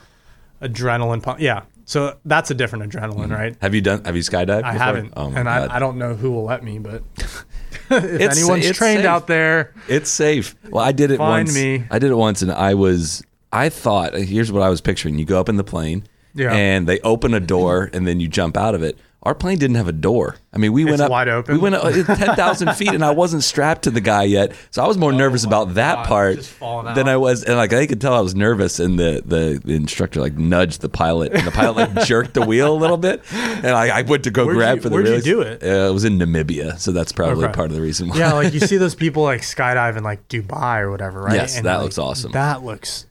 adrenaline 0.62 1.22
pump. 1.22 1.40
Yeah, 1.40 1.62
so 1.84 2.16
that's 2.24 2.50
a 2.50 2.54
different 2.54 2.90
adrenaline, 2.92 3.24
mm-hmm. 3.24 3.32
right? 3.32 3.56
Have 3.60 3.74
you 3.74 3.80
done? 3.80 4.04
Have 4.04 4.16
you 4.16 4.22
skydived? 4.22 4.64
I 4.64 4.72
before? 4.72 4.84
haven't, 4.84 5.12
Oh 5.16 5.32
and 5.34 5.48
I, 5.48 5.76
I 5.76 5.78
don't 5.78 5.98
know 5.98 6.14
who 6.14 6.30
will 6.32 6.44
let 6.44 6.62
me, 6.64 6.78
but 6.78 7.02
if 7.16 7.90
It's- 7.90 8.36
anyone's 8.38 8.66
it's 8.66 8.78
trained 8.78 8.98
safe. 9.00 9.06
out 9.06 9.26
there, 9.26 9.72
It's 9.88 10.10
safe. 10.10 10.56
Well, 10.68 10.84
I 10.84 10.92
did 10.92 11.10
it 11.10 11.18
Find 11.18 11.46
once. 11.46 11.54
me. 11.54 11.84
I 11.90 11.98
did 11.98 12.10
it 12.10 12.16
once, 12.16 12.42
and 12.42 12.50
I 12.52 12.74
was. 12.74 13.22
I 13.52 13.68
thought. 13.68 14.14
Here's 14.14 14.50
what 14.50 14.62
I 14.62 14.68
was 14.68 14.80
picturing: 14.80 15.18
you 15.18 15.24
go 15.24 15.38
up 15.40 15.48
in 15.48 15.56
the 15.56 15.64
plane, 15.64 16.04
Yeah. 16.34 16.52
and 16.52 16.86
they 16.86 16.98
open 17.00 17.32
a 17.34 17.40
door, 17.40 17.90
and 17.92 18.06
then 18.06 18.18
you 18.20 18.28
jump 18.28 18.56
out 18.56 18.74
of 18.74 18.82
it. 18.82 18.98
Our 19.26 19.34
plane 19.34 19.58
didn't 19.58 19.74
have 19.76 19.88
a 19.88 19.92
door. 19.92 20.36
I 20.52 20.58
mean, 20.58 20.72
we 20.72 20.84
went 20.84 21.00
up 21.00 21.10
wide 21.10 21.28
open? 21.28 21.56
We 21.56 21.60
went 21.60 21.74
up 21.74 21.92
ten 21.92 22.36
thousand 22.36 22.72
feet, 22.76 22.90
and 22.94 23.04
I 23.04 23.10
wasn't 23.10 23.42
strapped 23.42 23.82
to 23.82 23.90
the 23.90 24.00
guy 24.00 24.22
yet, 24.22 24.52
so 24.70 24.82
I 24.82 24.86
was 24.86 24.96
more 24.96 25.12
nervous 25.12 25.44
about 25.44 25.74
that 25.74 25.94
Oh 25.98 26.02
God, 26.02 26.06
part 26.06 26.94
than. 26.94 27.08
I 27.08 27.16
was. 27.16 27.42
And 27.42 27.56
like 27.56 27.72
I 27.72 27.86
could 27.86 28.00
tell, 28.00 28.14
I 28.14 28.20
was 28.20 28.34
nervous, 28.36 28.78
and 28.78 28.98
the, 28.98 29.22
the 29.26 29.60
the 29.62 29.74
instructor 29.74 30.20
like 30.20 30.34
nudged 30.38 30.80
the 30.80 30.88
pilot, 30.88 31.32
and 31.34 31.46
the 31.46 31.50
pilot 31.50 31.92
like 31.96 32.06
jerked 32.06 32.34
the 32.34 32.46
wheel 32.46 32.72
a 32.72 32.78
little 32.78 32.96
bit, 32.96 33.20
and 33.32 33.66
I, 33.66 33.98
I 33.98 34.02
went 34.02 34.22
to 34.24 34.30
go 34.30 34.46
Where'd 34.46 34.56
grab 34.56 34.76
you- 34.76 34.82
for 34.82 34.88
the. 34.90 34.94
where'd 34.94 35.08
you 35.08 35.20
do 35.20 35.40
it? 35.40 35.62
Uh, 35.62 35.88
it 35.90 35.92
was 35.92 36.04
in 36.04 36.18
Namibia, 36.18 36.78
so 36.78 36.92
that's 36.92 37.10
probably 37.12 37.44
Okay. 37.46 37.52
part 37.54 37.70
of 37.70 37.74
the 37.76 37.82
reason 37.82 38.08
why. 38.08 38.18
yeah, 38.18 38.32
like 38.32 38.54
you 38.54 38.60
see 38.60 38.76
those 38.76 38.94
people 39.04 39.24
like 39.24 39.40
skydive 39.42 39.96
in 39.96 40.04
like 40.04 40.28
Dubai 40.28 40.80
or 40.82 40.90
whatever, 40.92 41.20
right? 41.22 41.34
Yes, 41.34 41.60
that 41.60 41.64
like, 41.74 41.82
looks 41.82 41.98
awesome. 41.98 42.30
That 42.32 42.62
looks 42.62 43.06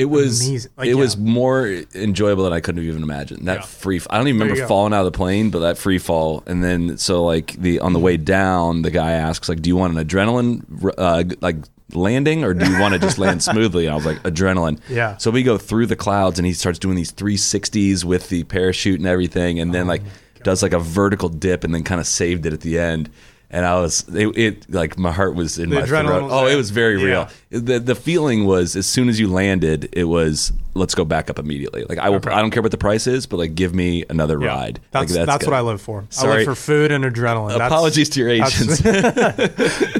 It 0.00 0.06
was 0.06 0.46
Amazing. 0.48 0.70
Like, 0.78 0.88
it 0.88 0.94
was 0.94 1.16
more 1.18 1.66
enjoyable 1.94 2.44
than 2.44 2.52
I 2.54 2.60
could 2.60 2.76
have 2.76 2.86
even 2.86 3.02
imagined. 3.02 3.46
That 3.46 3.58
Yeah. 3.58 3.62
free, 3.66 4.00
I 4.08 4.16
don't 4.16 4.28
even 4.28 4.40
remember 4.40 4.66
falling 4.66 4.94
out 4.94 5.04
of 5.06 5.12
the 5.12 5.16
plane, 5.16 5.50
but 5.50 5.58
that 5.60 5.76
free 5.76 5.98
fall, 5.98 6.42
and 6.46 6.64
then 6.64 6.96
so 6.96 7.22
like 7.24 7.52
the 7.60 7.80
on 7.80 7.92
the 7.92 7.98
way 7.98 8.16
down, 8.16 8.82
the 8.82 8.90
guy 8.90 9.12
asks 9.12 9.48
like, 9.48 9.60
"Do 9.60 9.68
you 9.68 9.76
want 9.76 9.96
an 9.96 10.04
adrenaline 10.06 10.62
uh, 10.96 11.24
like 11.42 11.56
landing, 11.92 12.44
or 12.44 12.54
do 12.54 12.64
you 12.70 12.78
want 12.80 12.94
to 12.94 12.98
just 13.00 13.18
land 13.18 13.42
smoothly?" 13.50 13.84
And 13.86 13.92
I 13.92 13.96
was 13.96 14.06
like, 14.06 14.22
"Adrenaline." 14.22 14.78
Yeah. 14.88 15.16
So 15.18 15.30
we 15.30 15.42
go 15.42 15.58
through 15.58 15.86
the 15.86 15.96
clouds, 15.96 16.38
and 16.38 16.46
he 16.46 16.52
starts 16.54 16.78
doing 16.78 16.96
these 16.96 17.12
360s 17.12 18.04
with 18.04 18.28
the 18.30 18.44
parachute 18.44 19.00
and 19.00 19.06
everything, 19.08 19.60
and 19.60 19.70
Oh 19.70 19.72
then 19.74 19.86
like 19.86 20.02
does 20.42 20.62
like 20.62 20.72
a 20.72 20.78
vertical 20.78 21.28
dip, 21.28 21.64
and 21.64 21.74
then 21.74 21.82
kind 21.84 22.00
of 22.00 22.06
saved 22.06 22.46
it 22.46 22.52
at 22.54 22.60
the 22.62 22.78
end. 22.78 23.10
And 23.50 23.66
I 23.66 23.80
was 23.80 24.08
it, 24.14 24.38
it 24.38 24.70
like 24.70 24.96
my 24.96 25.10
heart 25.10 25.34
was 25.34 25.58
in 25.58 25.70
The 25.70 25.80
my 25.80 25.86
throat. 25.86 26.28
Oh, 26.30 26.44
there. 26.44 26.54
it 26.54 26.56
was 26.56 26.70
very 26.70 26.96
real 26.96 27.28
the 27.50 27.80
the 27.80 27.94
feeling 27.94 28.46
was 28.46 28.76
as 28.76 28.86
soon 28.86 29.08
as 29.08 29.18
you 29.18 29.28
landed, 29.28 29.88
it 29.92 30.04
was 30.04 30.52
let's 30.74 30.94
go 30.94 31.04
back 31.04 31.30
up 31.30 31.38
immediately. 31.38 31.84
Like 31.88 31.98
I 31.98 32.08
will, 32.10 32.20
I 32.28 32.40
don't 32.40 32.50
care 32.50 32.62
what 32.62 32.70
the 32.72 32.78
price 32.78 33.06
is, 33.06 33.26
but 33.26 33.38
like 33.38 33.54
give 33.54 33.74
me 33.74 34.04
another 34.08 34.40
yeah. 34.40 34.48
ride. 34.48 34.80
That's 34.90 35.14
like, 35.14 35.26
that's, 35.26 35.44
good. 35.44 35.50
what 35.50 35.56
I 35.56 35.60
live 35.62 35.80
for. 35.80 36.06
I 36.18 36.26
live 36.26 36.44
for 36.44 36.54
food 36.54 36.92
and 36.92 37.04
adrenaline. 37.04 37.48
That's- 37.50 37.70
Apologies 37.70 38.08
to 38.10 38.20
your 38.20 38.28
agents. 38.30 38.78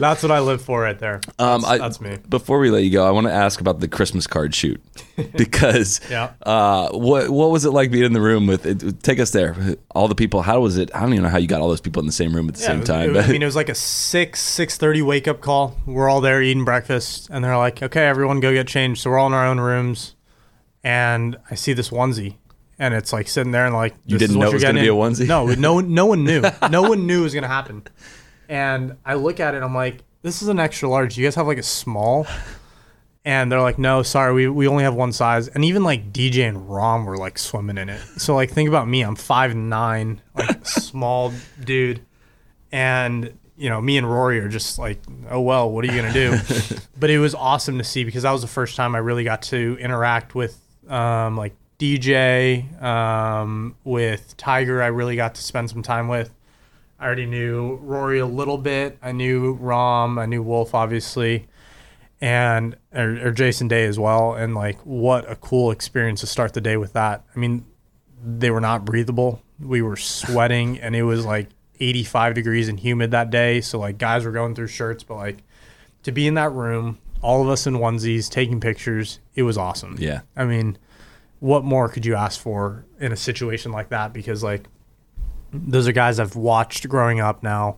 That's 0.01 0.23
what 0.23 0.31
I 0.31 0.41
live 0.41 0.63
for 0.63 0.81
right 0.81 0.99
there. 0.99 1.21
That's, 1.37 1.41
Um, 1.41 1.65
I- 1.65 1.79
that's 1.79 2.01
me. 2.01 2.19
Before 2.29 2.59
we 2.59 2.71
let 2.71 2.83
you 2.85 2.91
go, 2.91 3.07
I 3.07 3.11
want 3.11 3.27
to 3.27 3.33
ask 3.33 3.61
about 3.61 3.81
the 3.81 3.89
Christmas 3.89 4.27
card 4.27 4.55
shoot 4.55 4.81
because 5.37 6.01
Yeah. 6.11 6.33
uh, 6.43 6.91
what 6.91 7.31
what 7.31 7.51
was 7.51 7.65
it 7.65 7.71
like 7.71 7.91
being 7.91 8.05
in 8.05 8.13
the 8.13 8.21
room 8.21 8.47
with? 8.47 8.67
It, 8.67 9.03
take 9.03 9.19
us 9.21 9.31
there. 9.31 9.77
All 9.91 10.09
the 10.09 10.15
people. 10.15 10.43
How 10.43 10.61
was 10.61 10.77
it? 10.79 10.91
I 10.95 11.01
don't 11.01 11.13
even 11.13 11.25
know 11.25 11.29
how 11.31 11.39
you 11.39 11.47
got 11.47 11.61
all 11.61 11.69
those 11.69 11.81
people 11.81 12.01
in 12.01 12.07
the 12.07 12.13
same 12.13 12.35
room 12.35 12.49
at 12.49 12.55
the 12.55 12.61
Yeah, 12.61 12.67
same 12.69 12.85
time. 12.85 13.17
it 13.17 13.25
I 13.25 13.33
mean, 13.33 13.43
it 13.43 13.47
was 13.47 13.57
like 13.57 13.69
a 13.69 13.75
six 13.75 14.41
six 14.41 14.77
thirty 14.77 15.03
wake 15.03 15.29
up 15.29 15.41
call. 15.41 15.77
We're 15.87 16.09
all 16.09 16.21
there 16.21 16.43
eating 16.43 16.65
breakfast, 16.65 17.29
and 17.31 17.45
they're 17.45 17.57
like, 17.57 17.83
"Okay, 17.83 18.07
everyone, 18.07 18.41
go 18.41 18.53
get 18.53 18.67
changed." 18.69 19.01
So 19.03 19.11
we're 19.11 19.19
all 19.19 19.27
in 19.27 19.33
our 19.33 19.47
own 19.47 19.61
rooms, 19.61 20.15
and 20.83 21.37
I 21.51 21.55
see 21.55 21.73
this 21.73 21.91
onesie, 21.91 22.37
and 22.79 22.95
it's 22.95 23.13
like 23.13 23.29
sitting 23.29 23.53
there, 23.53 23.67
and 23.67 23.75
like 23.75 23.95
You 24.07 24.19
didn't 24.19 24.37
what 24.39 24.45
know 24.45 24.51
it 24.51 24.55
was 24.55 24.63
gonna 24.63 24.81
getting 24.81 24.93
be 24.93 24.97
a 24.97 25.01
onesie? 25.01 25.27
No, 25.27 25.47
no, 25.47 25.81
no 25.81 26.07
one 26.07 26.25
knew. 26.25 26.43
No 26.71 26.83
one 26.83 27.07
knew 27.07 27.21
it 27.21 27.25
was 27.25 27.35
gonna 27.35 27.49
happen. 27.49 27.83
And 28.49 28.97
I 29.05 29.15
look 29.15 29.41
at 29.41 29.55
it, 29.55 29.63
I'm 29.63 29.75
like, 29.75 30.03
"This 30.23 30.43
is 30.43 30.49
an 30.49 30.59
extra 30.59 30.89
large. 30.89 31.15
Do 31.15 31.21
you 31.21 31.27
guys 31.27 31.35
have 31.37 31.47
like 31.47 31.59
a 31.59 31.63
small?" 31.63 32.27
And 33.25 33.53
they're 33.53 33.61
like, 33.61 33.79
no, 33.79 34.03
sorry, 34.03 34.33
we, 34.33 34.49
we 34.49 34.67
only 34.67 34.83
have 34.83 34.95
one 34.95 35.13
size. 35.13 35.49
And 35.49 35.63
even 35.65 35.83
like 35.83 36.11
DJ 36.11 36.49
and 36.49 36.69
Rahm 36.69 37.05
were 37.05 37.19
like 37.19 37.39
swimming 37.39 37.77
in 37.77 37.91
it. 37.91 38.01
So 38.17 38.35
like 38.35 38.51
think 38.51 38.69
about 38.69 38.89
me, 38.89 39.03
I'm 39.03 39.15
five 39.15 39.55
nine, 39.55 40.23
like 40.35 40.67
small 40.67 41.33
dude. 41.63 42.01
And 42.73 43.39
you 43.59 43.69
know, 43.69 43.79
me 43.79 43.99
and 43.99 44.11
Rory 44.11 44.41
are 44.41 44.49
just 44.49 44.79
like, 44.79 45.03
oh 45.31 45.43
well, 45.43 45.71
what 45.71 45.85
are 45.85 45.89
you 45.89 46.01
gonna 46.01 46.15
do? 46.15 46.39
but 46.99 47.11
it 47.11 47.19
was 47.19 47.35
awesome 47.35 47.77
to 47.77 47.85
see 47.85 48.05
because 48.05 48.23
that 48.23 48.33
was 48.33 48.41
the 48.41 48.49
first 48.49 48.75
time 48.75 48.95
I 48.95 48.99
really 48.99 49.25
got 49.25 49.43
to 49.43 49.77
interact 49.79 50.35
with 50.35 50.59
um, 50.91 51.37
like 51.37 51.55
DJ, 51.79 52.83
um, 52.83 53.77
with 53.85 54.37
Tiger. 54.37 54.83
I 54.83 54.89
really 54.89 55.17
got 55.17 55.35
to 55.37 55.43
spend 55.43 55.71
some 55.71 55.83
time 55.83 56.09
with. 56.09 56.35
I 56.99 57.07
already 57.07 57.27
knew 57.27 57.77
Rory 57.77 58.19
a 58.19 58.27
little 58.27 58.59
bit. 58.59 58.99
I 59.03 59.13
knew 59.13 59.57
Rahm. 59.59 60.21
I 60.21 60.27
knew 60.27 60.43
Wolff, 60.43 60.75
obviously 60.75 61.47
and 62.21 62.77
or, 62.95 63.29
or 63.29 63.31
Jason 63.31 63.69
Day 63.69 63.85
as 63.87 63.99
well. 63.99 64.35
And 64.35 64.55
like, 64.55 64.79
what 64.81 65.31
a 65.31 65.37
cool 65.37 65.71
experience 65.71 66.21
to 66.21 66.27
start 66.27 66.53
the 66.53 66.61
day 66.61 66.77
with 66.77 66.93
that. 66.93 67.25
I 67.35 67.39
mean, 67.39 67.65
they 68.23 68.51
were 68.51 68.61
not 68.61 68.85
breathable. 68.85 69.43
We 69.59 69.83
were 69.83 69.97
sweating, 69.97 70.79
and 70.81 70.95
it 70.95 71.03
was 71.03 71.25
like 71.25 71.49
85 71.79 72.35
degrees 72.35 72.69
and 72.69 72.79
humid 72.79 73.11
that 73.13 73.31
day. 73.31 73.61
So 73.61 73.79
like, 73.79 73.99
guys 73.99 74.25
were 74.25 74.33
going 74.33 74.55
through 74.55 74.69
shirts, 74.69 75.03
but 75.03 75.17
like, 75.17 75.39
to 76.03 76.13
be 76.13 76.27
in 76.27 76.35
that 76.35 76.53
room, 76.53 76.99
all 77.23 77.43
of 77.43 77.49
us 77.49 77.67
in 77.67 77.75
onesies 77.75 78.31
taking 78.31 78.61
pictures, 78.61 79.21
it 79.35 79.43
was 79.43 79.59
awesome. 79.59 79.97
Yeah. 79.99 80.21
I 80.37 80.45
mean, 80.45 80.79
what 81.41 81.65
more 81.65 81.89
could 81.89 82.07
you 82.07 82.15
ask 82.15 82.41
for 82.41 82.85
in 82.99 83.13
a 83.13 83.17
situation 83.17 83.73
like 83.73 83.91
that? 83.91 84.13
Because 84.13 84.43
like, 84.43 84.67
those 85.53 85.89
are 85.89 85.93
guys 85.93 86.19
I've 86.21 86.37
watched 86.37 86.89
growing 86.89 87.21
up 87.21 87.43
now. 87.43 87.77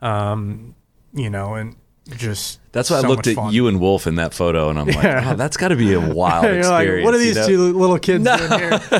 Um, 0.00 0.74
you 1.12 1.30
know, 1.30 1.54
and 1.54 1.76
just 2.16 2.60
That's 2.72 2.90
why 2.90 3.00
so 3.00 3.06
I 3.06 3.08
looked 3.10 3.26
at 3.26 3.34
fun. 3.36 3.52
you 3.52 3.68
and 3.68 3.80
Wolff 3.80 4.06
in 4.06 4.14
that 4.14 4.32
photo, 4.32 4.70
and 4.70 4.78
I'm 4.78 4.86
like, 4.86 5.02
Yeah. 5.02 5.32
oh, 5.32 5.36
that's 5.36 5.56
got 5.56 5.68
to 5.68 5.76
be 5.76 5.92
a 5.92 6.00
wild 6.14 6.44
experience. 6.44 6.68
like, 6.68 7.04
what 7.04 7.14
are 7.14 7.18
you 7.18 7.24
these 7.24 7.36
know? 7.36 7.46
two 7.46 7.72
little 7.78 7.98
kids 7.98 8.24
doing 8.24 8.60
here? 8.60 8.70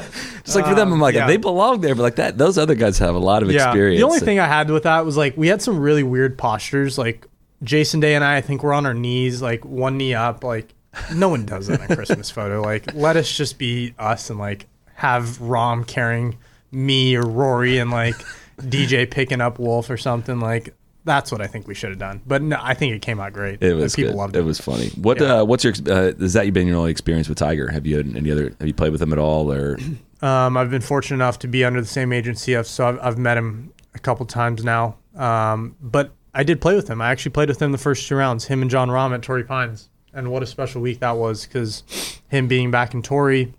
Just 0.45 0.55
like 0.57 0.67
for 0.67 0.75
them, 0.75 0.93
I'm 0.93 1.01
like, 1.01 1.15
yeah. 1.15 1.27
they 1.27 1.37
belong 1.37 1.81
there, 1.81 1.95
but 1.95 2.03
like 2.03 2.17
that, 2.17 2.39
those 2.39 2.59
other 2.59 2.75
guys 2.75 2.99
have 2.99 3.15
a 3.15 3.19
lot 3.19 3.43
of 3.43 3.51
yeah. 3.51 3.69
experience. 3.69 4.01
The 4.01 4.07
only 4.07 4.21
thing 4.21 4.39
I 4.39 4.47
had 4.47 4.71
with 4.71 4.85
that 4.85 5.05
was 5.05 5.17
like 5.17 5.37
we 5.37 5.49
had 5.49 5.63
some 5.63 5.79
really 5.79 6.03
weird 6.03 6.37
postures. 6.39 6.99
Like 6.99 7.27
Jason 7.63 8.01
Day 8.01 8.15
and 8.15 8.25
I, 8.25 8.37
I 8.37 8.41
think 8.41 8.63
we're 8.63 8.73
on 8.73 8.87
our 8.87 8.95
knees, 8.95 9.43
like 9.43 9.65
one 9.65 9.97
knee 9.97 10.15
up. 10.15 10.45
Like 10.45 10.75
no 11.15 11.29
one 11.29 11.45
does 11.47 11.67
that 11.69 11.81
in 11.81 11.91
a 11.93 11.97
Christmas 11.97 12.31
photo. 12.31 12.63
Like 12.63 12.95
let 12.95 13.17
us 13.17 13.31
just 13.31 13.59
be 13.59 13.95
us 13.99 14.31
and 14.31 14.39
like 14.39 14.67
have 14.95 15.25
Rahm 15.39 15.87
carrying 15.87 16.39
me 16.71 17.17
or 17.17 17.23
Rory 17.23 17.79
and 17.79 17.91
like 17.91 18.15
DJ 18.61 19.11
picking 19.11 19.41
up 19.41 19.59
Wolff 19.59 19.91
or 19.91 19.97
something. 19.97 20.41
Like 20.41 20.75
that's 21.05 21.33
what 21.33 21.41
I 21.41 21.47
think 21.47 21.67
we 21.67 21.75
should 21.75 21.91
have 21.91 21.99
done. 21.99 22.21
But 22.27 22.43
no, 22.43 22.59
I 22.61 22.75
think 22.75 22.93
it 22.95 23.01
came 23.01 23.19
out 23.19 23.33
great. 23.33 23.63
It 23.63 23.73
was 23.75 23.97
people 23.97 24.13
good. 24.13 24.19
loved 24.19 24.37
it. 24.37 24.41
It 24.41 24.43
was 24.43 24.61
funny. 24.61 24.89
What 24.91 25.21
Yeah. 25.21 25.41
uh, 25.41 25.45
what's 25.45 25.65
your 25.65 25.73
uh, 25.89 26.13
has 26.19 26.35
that 26.35 26.45
you've 26.45 26.55
been 26.55 26.67
your 26.67 26.77
only 26.77 26.91
experience 26.91 27.29
with 27.29 27.39
Tiger? 27.39 27.71
Have 27.71 27.87
you 27.87 27.97
had 27.97 28.15
any 28.17 28.31
other? 28.31 28.55
Have 28.59 28.67
you 28.69 28.75
played 28.75 28.93
with 28.93 29.01
him 29.03 29.13
at 29.13 29.19
all? 29.19 29.51
Or 29.53 29.79
Um, 30.21 30.57
I've 30.57 30.69
been 30.69 30.83
fortunate 30.83 31.15
enough 31.19 31.39
to 31.39 31.47
be 31.47 31.65
under 31.65 31.81
the 31.81 31.87
same 31.87 32.13
agency, 32.13 32.57
I've, 32.57 32.67
so 32.67 32.89
I've, 32.89 32.99
I've 33.01 33.19
met 33.19 33.39
him 33.39 33.73
a 33.95 34.01
couple 34.01 34.27
times 34.27 34.65
now. 34.65 34.97
Um, 35.15 35.77
but 35.81 36.11
I 36.39 36.45
did 36.45 36.61
play 36.61 36.77
with 36.77 36.89
him. 36.89 37.01
I 37.01 37.11
actually 37.11 37.33
played 37.33 37.49
with 37.49 37.61
him 37.61 37.73
the 37.73 37.79
first 37.79 38.07
two 38.07 38.15
rounds, 38.15 38.45
him 38.45 38.63
and 38.63 38.71
Jon 38.71 38.91
Rahm 38.91 39.13
at 39.13 39.23
Torrey 39.23 39.43
Pines. 39.43 39.89
And 40.15 40.31
what 40.31 40.41
a 40.41 40.47
special 40.47 40.81
week 40.81 41.01
that 41.01 41.17
was 41.17 41.45
because 41.45 41.83
him 42.29 42.47
being 42.47 42.71
back 42.71 42.95
in 42.95 43.03
Torrey, 43.03 43.53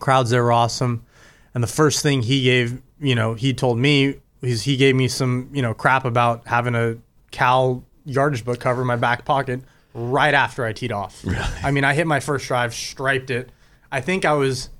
crowds 0.00 0.30
there 0.30 0.42
were 0.42 0.50
awesome. 0.50 1.04
And 1.52 1.62
the 1.62 1.68
first 1.68 2.02
thing 2.02 2.22
he 2.22 2.44
gave, 2.44 2.80
you 2.98 3.14
know, 3.14 3.34
he 3.34 3.52
told 3.52 3.78
me 3.78 4.20
is 4.40 4.62
he 4.62 4.78
gave 4.78 4.96
me 4.96 5.06
some, 5.06 5.50
you 5.52 5.60
know, 5.60 5.74
crap 5.74 6.06
about 6.06 6.46
having 6.46 6.74
a 6.74 6.96
Cal 7.30 7.84
yardage 8.06 8.42
book 8.42 8.58
cover 8.58 8.80
in 8.80 8.86
my 8.86 8.96
back 8.96 9.26
pocket 9.26 9.60
right 9.92 10.32
after 10.32 10.64
I 10.64 10.72
teed 10.72 10.92
off. 10.92 11.22
Really? 11.26 11.44
I 11.62 11.70
mean, 11.72 11.84
I 11.84 11.92
hit 11.92 12.06
my 12.06 12.20
first 12.20 12.46
drive, 12.46 12.72
striped 12.72 13.28
it. 13.28 13.50
I 13.92 14.00
think 14.00 14.24
I 14.24 14.32
was, 14.32 14.70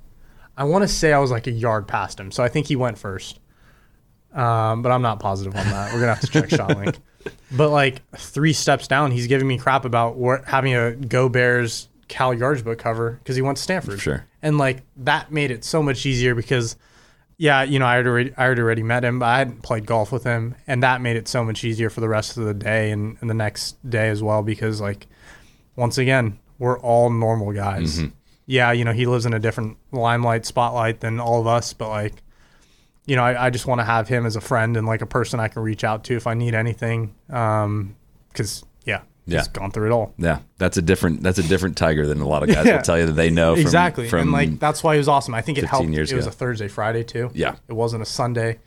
I 0.56 0.64
want 0.64 0.80
to 0.80 0.88
say 0.88 1.12
I 1.12 1.18
was 1.18 1.30
like 1.30 1.46
a 1.46 1.50
yard 1.50 1.86
past 1.88 2.18
him. 2.18 2.30
So 2.30 2.42
I 2.42 2.48
think 2.48 2.68
he 2.68 2.76
went 2.76 2.96
first. 2.96 3.38
Um, 4.32 4.80
but 4.80 4.92
I'm 4.92 5.02
not 5.02 5.20
positive 5.20 5.54
on 5.54 5.66
that. 5.66 5.92
We're 5.92 6.00
gonna 6.00 6.14
have 6.14 6.20
to 6.20 6.26
check 6.26 6.44
ShotLink. 6.48 6.96
But 7.52 7.70
like 7.70 8.02
three 8.16 8.52
steps 8.52 8.88
down, 8.88 9.10
he's 9.10 9.26
giving 9.26 9.46
me 9.46 9.58
crap 9.58 9.84
about 9.84 10.16
where, 10.16 10.42
having 10.46 10.74
a 10.74 10.92
Go 10.92 11.28
Bears 11.28 11.88
Cal 12.08 12.32
Yards 12.34 12.62
book 12.62 12.78
cover 12.78 13.12
because 13.12 13.36
he 13.36 13.42
went 13.42 13.56
to 13.56 13.62
Stanford. 13.62 14.00
Sure. 14.00 14.24
And 14.42 14.58
like 14.58 14.82
that 14.98 15.30
made 15.30 15.50
it 15.50 15.64
so 15.64 15.82
much 15.82 16.06
easier 16.06 16.34
because, 16.34 16.76
yeah, 17.36 17.62
you 17.62 17.78
know, 17.78 17.86
I 17.86 17.96
had 17.96 18.06
already, 18.06 18.32
I 18.36 18.44
had 18.44 18.58
already 18.58 18.82
met 18.82 19.04
him, 19.04 19.18
but 19.18 19.26
I 19.26 19.38
hadn't 19.38 19.62
played 19.62 19.86
golf 19.86 20.10
with 20.10 20.24
him, 20.24 20.54
and 20.66 20.82
that 20.82 21.00
made 21.00 21.16
it 21.16 21.28
so 21.28 21.44
much 21.44 21.64
easier 21.64 21.90
for 21.90 22.00
the 22.00 22.08
rest 22.08 22.36
of 22.36 22.44
the 22.44 22.54
day 22.54 22.90
and, 22.90 23.16
and 23.20 23.28
the 23.28 23.34
next 23.34 23.76
day 23.88 24.08
as 24.08 24.22
well 24.22 24.42
because 24.42 24.80
like, 24.80 25.06
once 25.76 25.98
again, 25.98 26.38
we're 26.58 26.78
all 26.80 27.10
normal 27.10 27.52
guys. 27.52 27.98
Mm-hmm. 27.98 28.08
Yeah, 28.46 28.72
you 28.72 28.84
know, 28.84 28.92
he 28.92 29.06
lives 29.06 29.26
in 29.26 29.34
a 29.34 29.38
different 29.38 29.76
limelight 29.92 30.46
spotlight 30.46 31.00
than 31.00 31.20
all 31.20 31.40
of 31.40 31.46
us, 31.46 31.72
but 31.72 31.90
like, 31.90 32.22
you 33.08 33.16
know, 33.16 33.24
I, 33.24 33.46
I 33.46 33.50
just 33.50 33.66
want 33.66 33.80
to 33.80 33.84
have 33.84 34.06
him 34.06 34.24
as 34.26 34.36
a 34.36 34.40
friend 34.40 34.76
and 34.76 34.86
like 34.86 35.02
a 35.02 35.06
person 35.06 35.40
I 35.40 35.48
can 35.48 35.62
reach 35.62 35.82
out 35.82 36.04
to 36.04 36.14
if 36.16 36.26
I 36.26 36.34
need 36.34 36.54
anything. 36.54 37.14
Um, 37.30 37.96
because 38.28 38.64
yeah, 38.84 39.00
Yeah. 39.26 39.38
he's 39.38 39.48
gone 39.48 39.70
through 39.72 39.86
it 39.86 39.92
all. 39.92 40.14
Yeah, 40.18 40.40
that's 40.58 40.76
a 40.76 40.82
different 40.82 41.22
that's 41.22 41.38
a 41.38 41.42
different 41.42 41.76
tiger 41.76 42.06
than 42.06 42.20
a 42.20 42.28
lot 42.28 42.42
of 42.44 42.50
guys 42.50 42.66
Yeah. 42.66 42.76
will 42.76 42.82
tell 42.82 42.98
you 42.98 43.06
that 43.06 43.12
they 43.14 43.30
know. 43.30 43.54
From, 43.54 43.62
exactly, 43.62 44.08
From 44.08 44.20
and 44.20 44.32
like 44.32 44.58
that's 44.60 44.84
why 44.84 44.94
he 44.94 44.98
was 44.98 45.08
awesome. 45.08 45.34
I 45.34 45.40
think 45.42 45.58
it 45.58 45.64
helped. 45.64 45.88
years 45.88 46.12
it 46.12 46.16
was 46.16 46.26
a 46.26 46.30
Thursday, 46.30 46.68
Friday 46.68 47.02
too. 47.02 47.30
Yeah. 47.34 47.56
it 47.66 47.72
wasn't 47.72 48.02
a 48.02 48.06
Sunday. 48.06 48.58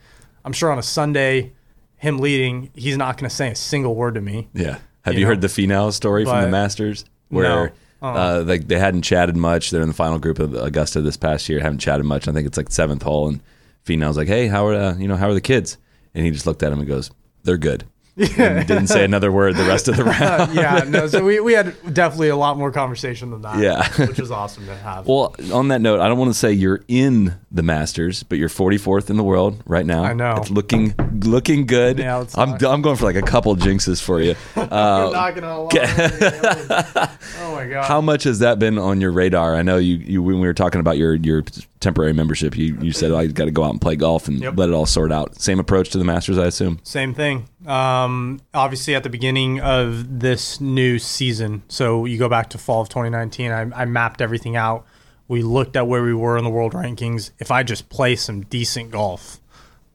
I'm 0.44 0.52
sure 0.52 0.70
on 0.72 0.78
a 0.78 0.82
Sunday, 0.82 1.52
him 1.96 2.18
leading, 2.18 2.70
he's 2.74 2.96
not 2.98 3.16
going 3.16 3.30
to 3.30 3.34
say 3.34 3.48
a 3.50 3.54
single 3.54 3.94
word 3.94 4.14
to 4.16 4.20
me. 4.20 4.48
yeah. 4.52 4.78
Have 5.04 5.14
you, 5.14 5.20
you 5.20 5.24
know, 5.24 5.30
heard 5.30 5.40
the 5.40 5.46
Finau 5.48 5.92
story 5.92 6.24
from 6.24 6.42
the 6.42 6.48
Masters 6.48 7.04
where? 7.28 7.72
No. 8.02 8.08
Uh, 8.08 8.42
like 8.44 8.66
they 8.66 8.78
hadn't 8.80 9.02
chatted 9.02 9.36
much. 9.36 9.70
They're 9.70 9.82
in 9.82 9.86
the 9.88 9.94
final 9.94 10.18
group 10.18 10.40
of 10.40 10.54
Augusta 10.54 11.00
this 11.00 11.16
past 11.16 11.48
year. 11.48 11.60
Haven't 11.60 11.78
chatted 11.78 12.04
much. 12.04 12.26
I 12.26 12.32
think 12.32 12.48
it's 12.48 12.56
like 12.56 12.70
seventh 12.72 13.02
hole, 13.02 13.28
and 13.28 13.40
Finau's 13.86 14.16
like, 14.16 14.28
"Hey, 14.28 14.46
how 14.48 14.66
are 14.66 14.74
uh, 14.74 14.96
you 14.96 15.08
know 15.08 15.16
how 15.16 15.28
are 15.28 15.34
the 15.34 15.40
kids?" 15.40 15.76
And 16.14 16.24
he 16.24 16.30
just 16.30 16.46
looked 16.46 16.62
at 16.62 16.72
him 16.72 16.78
and 16.78 16.88
goes, 16.88 17.10
"They're 17.44 17.56
good." 17.58 17.84
And 18.14 18.28
didn't 18.68 18.88
say 18.88 19.04
another 19.04 19.32
word 19.32 19.56
the 19.56 19.64
rest 19.64 19.88
of 19.88 19.96
the 19.96 20.04
round. 20.20 20.52
yeah, 20.54 20.84
no. 20.86 21.06
So 21.06 21.24
we, 21.24 21.40
we 21.40 21.54
had 21.54 21.74
definitely 21.94 22.28
a 22.28 22.36
lot 22.36 22.58
more 22.58 22.70
conversation 22.70 23.30
than 23.30 23.40
that. 23.40 23.58
Yeah. 23.58 23.88
which 24.06 24.20
was 24.20 24.30
awesome 24.30 24.66
to 24.66 24.76
have. 24.76 25.06
Well, 25.06 25.34
on 25.50 25.68
that 25.68 25.80
note, 25.80 25.98
I 25.98 26.08
don't 26.08 26.18
want 26.18 26.30
to 26.30 26.38
say 26.38 26.52
you're 26.52 26.82
in 26.88 27.34
the 27.50 27.62
Masters, 27.62 28.22
but 28.22 28.36
you're 28.36 28.50
44th 28.50 29.08
in 29.08 29.16
the 29.16 29.24
world 29.24 29.62
right 29.64 29.86
now. 29.86 30.04
I 30.04 30.12
know. 30.12 30.34
It's 30.36 30.50
looking 30.50 30.94
looking 31.22 31.64
good. 31.64 31.98
Yeah, 32.00 32.20
it's 32.20 32.36
I'm 32.36 32.50
I'm 32.62 32.82
going 32.82 32.96
for 32.96 33.06
like 33.06 33.16
a 33.16 33.22
couple 33.22 33.56
jinxes 33.56 34.02
for 34.02 34.20
you. 34.20 34.34
You're 34.56 34.64
Uh, 34.70 35.10
not 35.10 35.34
gonna 35.34 35.60
lie. 35.62 37.10
oh 37.40 37.54
my 37.54 37.66
god. 37.66 37.84
how 37.86 38.02
much 38.02 38.24
has 38.24 38.40
that 38.40 38.58
been 38.58 38.76
on 38.78 39.00
your 39.00 39.10
radar? 39.12 39.54
I 39.56 39.62
know 39.62 39.78
you, 39.78 39.96
you 39.96 40.22
when 40.22 40.38
we 40.38 40.46
were 40.46 40.52
talking 40.54 40.80
about 40.80 40.98
your 40.98 41.14
your 41.14 41.44
temporary 41.82 42.12
membership, 42.14 42.56
you, 42.56 42.78
you 42.80 42.92
said 42.92 43.10
oh, 43.10 43.18
I 43.18 43.26
got 43.26 43.44
to 43.44 43.50
go 43.50 43.64
out 43.64 43.70
and 43.70 43.80
play 43.80 43.96
golf 43.96 44.28
and 44.28 44.40
Yep. 44.40 44.54
let 44.56 44.68
it 44.70 44.72
all 44.72 44.86
sort 44.86 45.12
out. 45.12 45.38
Same 45.40 45.60
approach 45.60 45.90
to 45.90 45.98
the 45.98 46.04
Masters, 46.04 46.38
I 46.38 46.46
assume. 46.46 46.78
Same 46.82 47.12
thing. 47.12 47.48
Um, 47.66 48.40
obviously, 48.54 48.94
at 48.94 49.02
the 49.02 49.10
beginning 49.10 49.60
of 49.60 50.20
this 50.20 50.60
new 50.60 50.98
season, 50.98 51.62
so 51.68 52.04
you 52.06 52.16
go 52.18 52.28
back 52.28 52.48
to 52.50 52.58
fall 52.58 52.80
of 52.80 52.88
2019, 52.88 53.50
I, 53.50 53.82
I 53.82 53.84
mapped 53.84 54.20
everything 54.22 54.56
out. 54.56 54.86
We 55.28 55.42
looked 55.42 55.76
at 55.76 55.86
where 55.86 56.02
we 56.02 56.14
were 56.14 56.36
in 56.38 56.44
the 56.44 56.50
world 56.50 56.72
rankings. 56.72 57.30
If 57.38 57.50
I 57.50 57.62
just 57.62 57.88
play 57.88 58.16
some 58.16 58.42
decent 58.42 58.90
golf, 58.90 59.40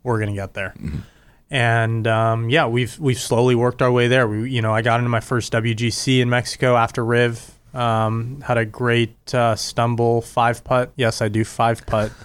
we're 0.04 0.20
gonna 0.20 0.34
get 0.34 0.54
there. 0.54 0.74
And 1.50 2.08
um, 2.08 2.50
yeah, 2.50 2.68
we've 2.68 2.98
we've 3.00 3.20
slowly 3.20 3.56
worked 3.56 3.82
our 3.82 3.92
way 3.92 4.08
there. 4.08 4.28
We, 4.28 4.50
you 4.52 4.62
know, 4.62 4.74
I 4.74 4.82
got 4.82 5.00
into 5.00 5.10
my 5.10 5.20
first 5.22 5.54
WGC 5.54 6.20
in 6.22 6.30
Mexico 6.30 6.76
after 6.76 7.06
Riv. 7.06 7.57
Um, 7.78 8.42
had 8.42 8.58
a 8.58 8.66
great 8.66 9.34
uh, 9.34 9.56
stumble 9.56 10.22
five 10.22 10.64
putt. 10.64 10.92
Yes, 10.96 11.22
I 11.22 11.28
do 11.28 11.44
five 11.44 11.86
putt. 11.86 12.12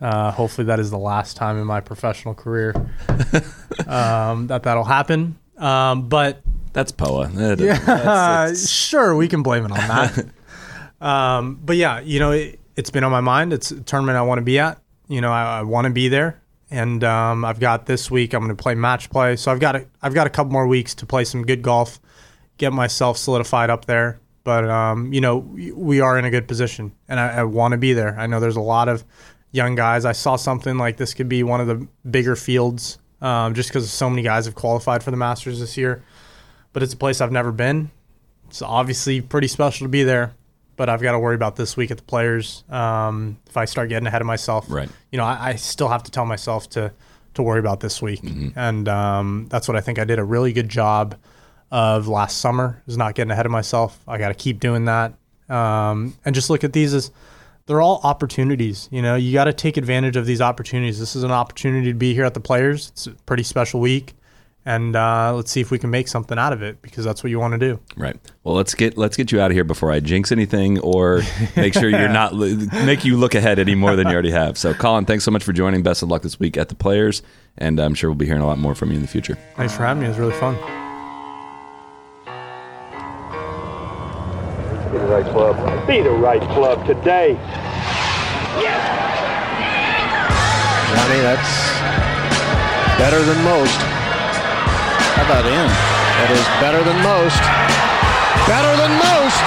Uh, 0.00 0.32
hopefully, 0.32 0.64
that 0.66 0.80
is 0.80 0.90
the 0.90 0.98
last 0.98 1.36
time 1.36 1.56
in 1.56 1.64
my 1.64 1.78
professional 1.80 2.34
career 2.34 2.74
um, 3.86 4.48
that 4.48 4.64
that'll 4.64 4.82
happen. 4.82 5.38
Um, 5.56 6.08
but 6.08 6.42
That's 6.72 6.90
Poa. 6.90 7.28
Eh, 7.28 7.54
yeah, 7.60 7.78
that's- 7.78 8.68
sure, 8.88 9.14
we 9.14 9.28
can 9.28 9.44
blame 9.44 9.64
it 9.64 9.70
on 9.70 9.78
that. 9.78 10.26
um, 11.00 11.60
but 11.64 11.76
yeah, 11.76 12.00
you 12.00 12.18
know, 12.18 12.32
it, 12.32 12.58
it's 12.74 12.90
been 12.90 13.04
on 13.04 13.12
my 13.12 13.20
mind. 13.20 13.52
It's 13.52 13.70
a 13.70 13.80
tournament 13.82 14.18
I 14.18 14.22
want 14.22 14.38
to 14.38 14.42
be 14.44 14.58
at. 14.58 14.80
You 15.06 15.20
know, 15.20 15.30
I, 15.30 15.58
I 15.60 15.62
want 15.62 15.84
to 15.84 15.92
be 15.92 16.08
there, 16.08 16.40
and 16.68 17.04
um, 17.04 17.44
I've 17.44 17.60
got 17.60 17.86
this 17.86 18.10
week. 18.10 18.34
I'm 18.34 18.42
going 18.42 18.56
to 18.56 18.60
play 18.60 18.74
match 18.74 19.08
play, 19.08 19.36
so 19.36 19.52
I've 19.52 19.60
got 19.60 19.76
a, 19.76 19.86
I've 20.02 20.14
got 20.14 20.26
a 20.26 20.30
couple 20.30 20.52
more 20.52 20.66
weeks 20.66 20.94
to 20.96 21.06
play 21.06 21.22
some 21.24 21.44
good 21.46 21.62
golf, 21.62 22.00
get 22.58 22.72
myself 22.72 23.18
solidified 23.18 23.70
up 23.70 23.84
there. 23.84 24.18
But 24.44 24.68
um, 24.68 25.12
you 25.12 25.20
know, 25.20 25.38
we- 25.38 26.00
are 26.00 26.18
in 26.18 26.24
a 26.24 26.30
good 26.30 26.48
position, 26.48 26.92
and 27.08 27.20
I, 27.20 27.38
I 27.38 27.42
want 27.44 27.72
to 27.72 27.78
be 27.78 27.92
there. 27.92 28.18
I 28.18 28.26
know 28.26 28.40
there's 28.40 28.56
a 28.56 28.60
lot 28.60 28.88
of 28.88 29.04
young 29.52 29.74
guys. 29.74 30.04
I 30.04 30.12
saw 30.12 30.36
something 30.36 30.78
like 30.78 30.96
this 30.96 31.14
could 31.14 31.28
be 31.28 31.42
one 31.42 31.60
of 31.60 31.66
the 31.66 31.86
bigger 32.10 32.34
fields, 32.36 32.98
um, 33.20 33.54
just 33.54 33.68
because 33.68 33.90
so 33.90 34.10
many 34.10 34.22
guys 34.22 34.46
have 34.46 34.54
qualified 34.54 35.02
for 35.02 35.10
the 35.10 35.16
Masters 35.16 35.60
this 35.60 35.76
year 35.76 36.02
but 36.72 36.82
it's 36.82 36.94
a 36.94 36.96
place 36.96 37.20
I've 37.20 37.30
never 37.32 37.52
been. 37.52 37.90
It's 38.48 38.62
obviously 38.62 39.20
pretty 39.20 39.46
special 39.46 39.84
to 39.84 39.88
be 39.90 40.04
there, 40.04 40.32
but 40.76 40.88
I've 40.88 41.02
got 41.02 41.12
to 41.12 41.18
worry 41.18 41.34
about 41.34 41.56
this 41.56 41.76
week 41.76 41.90
at 41.90 41.98
the 41.98 42.02
players. 42.02 42.64
Um, 42.70 43.38
if 43.46 43.58
I 43.58 43.66
start 43.66 43.90
getting 43.90 44.06
ahead 44.06 44.22
of 44.22 44.26
myself, 44.26 44.64
Right. 44.70 44.88
You 45.10 45.18
know, 45.18 45.24
I, 45.24 45.48
I 45.50 45.54
still 45.56 45.88
have 45.88 46.02
to 46.04 46.10
tell 46.10 46.24
myself 46.24 46.70
to 46.70 46.92
to 47.34 47.42
worry 47.42 47.60
about 47.60 47.80
this 47.80 48.00
week, 48.00 48.20
and 48.56 48.88
um, 48.88 49.46
that's 49.50 49.68
what 49.68 49.76
I 49.76 49.82
think 49.82 49.98
I 49.98 50.04
did 50.04 50.18
a 50.18 50.24
really 50.24 50.54
good 50.54 50.68
job 50.70 51.14
of 51.72 52.06
last 52.06 52.38
summer. 52.38 52.80
Is 52.86 52.96
not 52.96 53.16
getting 53.16 53.32
ahead 53.32 53.46
of 53.46 53.50
myself. 53.50 53.98
I 54.06 54.18
got 54.18 54.28
to 54.28 54.34
keep 54.34 54.60
doing 54.60 54.84
that, 54.84 55.14
um, 55.48 56.14
and 56.24 56.34
just 56.34 56.50
look 56.50 56.62
at 56.62 56.72
these 56.72 56.94
as 56.94 57.10
they're 57.66 57.80
all 57.80 58.00
opportunities. 58.04 58.88
You 58.92 59.02
know, 59.02 59.16
you 59.16 59.32
got 59.32 59.44
to 59.44 59.52
take 59.52 59.76
advantage 59.76 60.16
of 60.16 60.26
these 60.26 60.40
opportunities. 60.40 61.00
This 61.00 61.16
is 61.16 61.24
an 61.24 61.32
opportunity 61.32 61.88
to 61.88 61.98
be 61.98 62.14
here 62.14 62.24
at 62.24 62.34
the 62.34 62.40
players. 62.40 62.90
It's 62.90 63.06
a 63.06 63.12
pretty 63.24 63.42
special 63.42 63.80
week, 63.80 64.14
and 64.66 64.94
uh, 64.94 65.32
let's 65.34 65.50
see 65.50 65.62
if 65.62 65.70
we 65.70 65.78
can 65.78 65.88
make 65.88 66.08
something 66.08 66.38
out 66.38 66.52
of 66.52 66.62
it 66.62 66.82
because 66.82 67.06
that's 67.06 67.24
what 67.24 67.30
you 67.30 67.40
want 67.40 67.52
to 67.52 67.58
do. 67.58 67.80
Right. 67.96 68.16
Well, 68.44 68.54
let's 68.54 68.74
get 68.74 68.98
let's 68.98 69.16
get 69.16 69.32
you 69.32 69.40
out 69.40 69.50
of 69.50 69.54
here 69.54 69.64
before 69.64 69.90
I 69.90 70.00
jinx 70.00 70.30
anything 70.30 70.78
or 70.80 71.22
make 71.56 71.72
sure 71.72 71.88
you're 71.88 72.08
not 72.10 72.34
make 72.84 73.06
you 73.06 73.16
look 73.16 73.34
ahead 73.34 73.58
any 73.58 73.74
more 73.74 73.96
than 73.96 74.08
you 74.08 74.12
already 74.12 74.32
have. 74.32 74.58
So, 74.58 74.74
Collin, 74.74 75.06
thanks 75.06 75.24
so 75.24 75.30
much 75.30 75.42
for 75.42 75.54
joining. 75.54 75.82
Best 75.82 76.02
of 76.02 76.10
luck 76.10 76.20
this 76.20 76.38
week 76.38 76.58
at 76.58 76.68
the 76.68 76.74
Players, 76.74 77.22
and 77.56 77.80
I'm 77.80 77.94
sure 77.94 78.10
we'll 78.10 78.18
be 78.18 78.26
hearing 78.26 78.42
a 78.42 78.46
lot 78.46 78.58
more 78.58 78.74
from 78.74 78.90
you 78.90 78.96
in 78.96 79.02
the 79.02 79.08
future. 79.08 79.38
Thanks 79.56 79.74
for 79.74 79.84
having 79.84 80.02
me. 80.02 80.06
It 80.06 80.10
was 80.10 80.18
really 80.18 80.38
fun. 80.38 80.81
Be 84.92 84.98
the 84.98 85.06
right 85.06 85.24
club. 85.24 85.86
Be 85.86 86.02
the 86.02 86.10
right 86.10 86.42
club 86.52 86.84
today. 86.86 87.32
Johnny, 90.92 91.20
that's 91.24 91.80
better 92.98 93.22
than 93.24 93.42
most. 93.42 93.80
How 95.16 95.24
about 95.24 95.46
him? 95.46 95.66
That 96.20 96.30
is 96.36 96.44
better 96.60 96.84
than 96.84 97.00
most. 97.00 97.40
Better 98.44 98.76
than 98.76 98.92
most. 99.00 99.40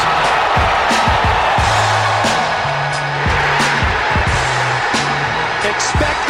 Expect 5.70 6.25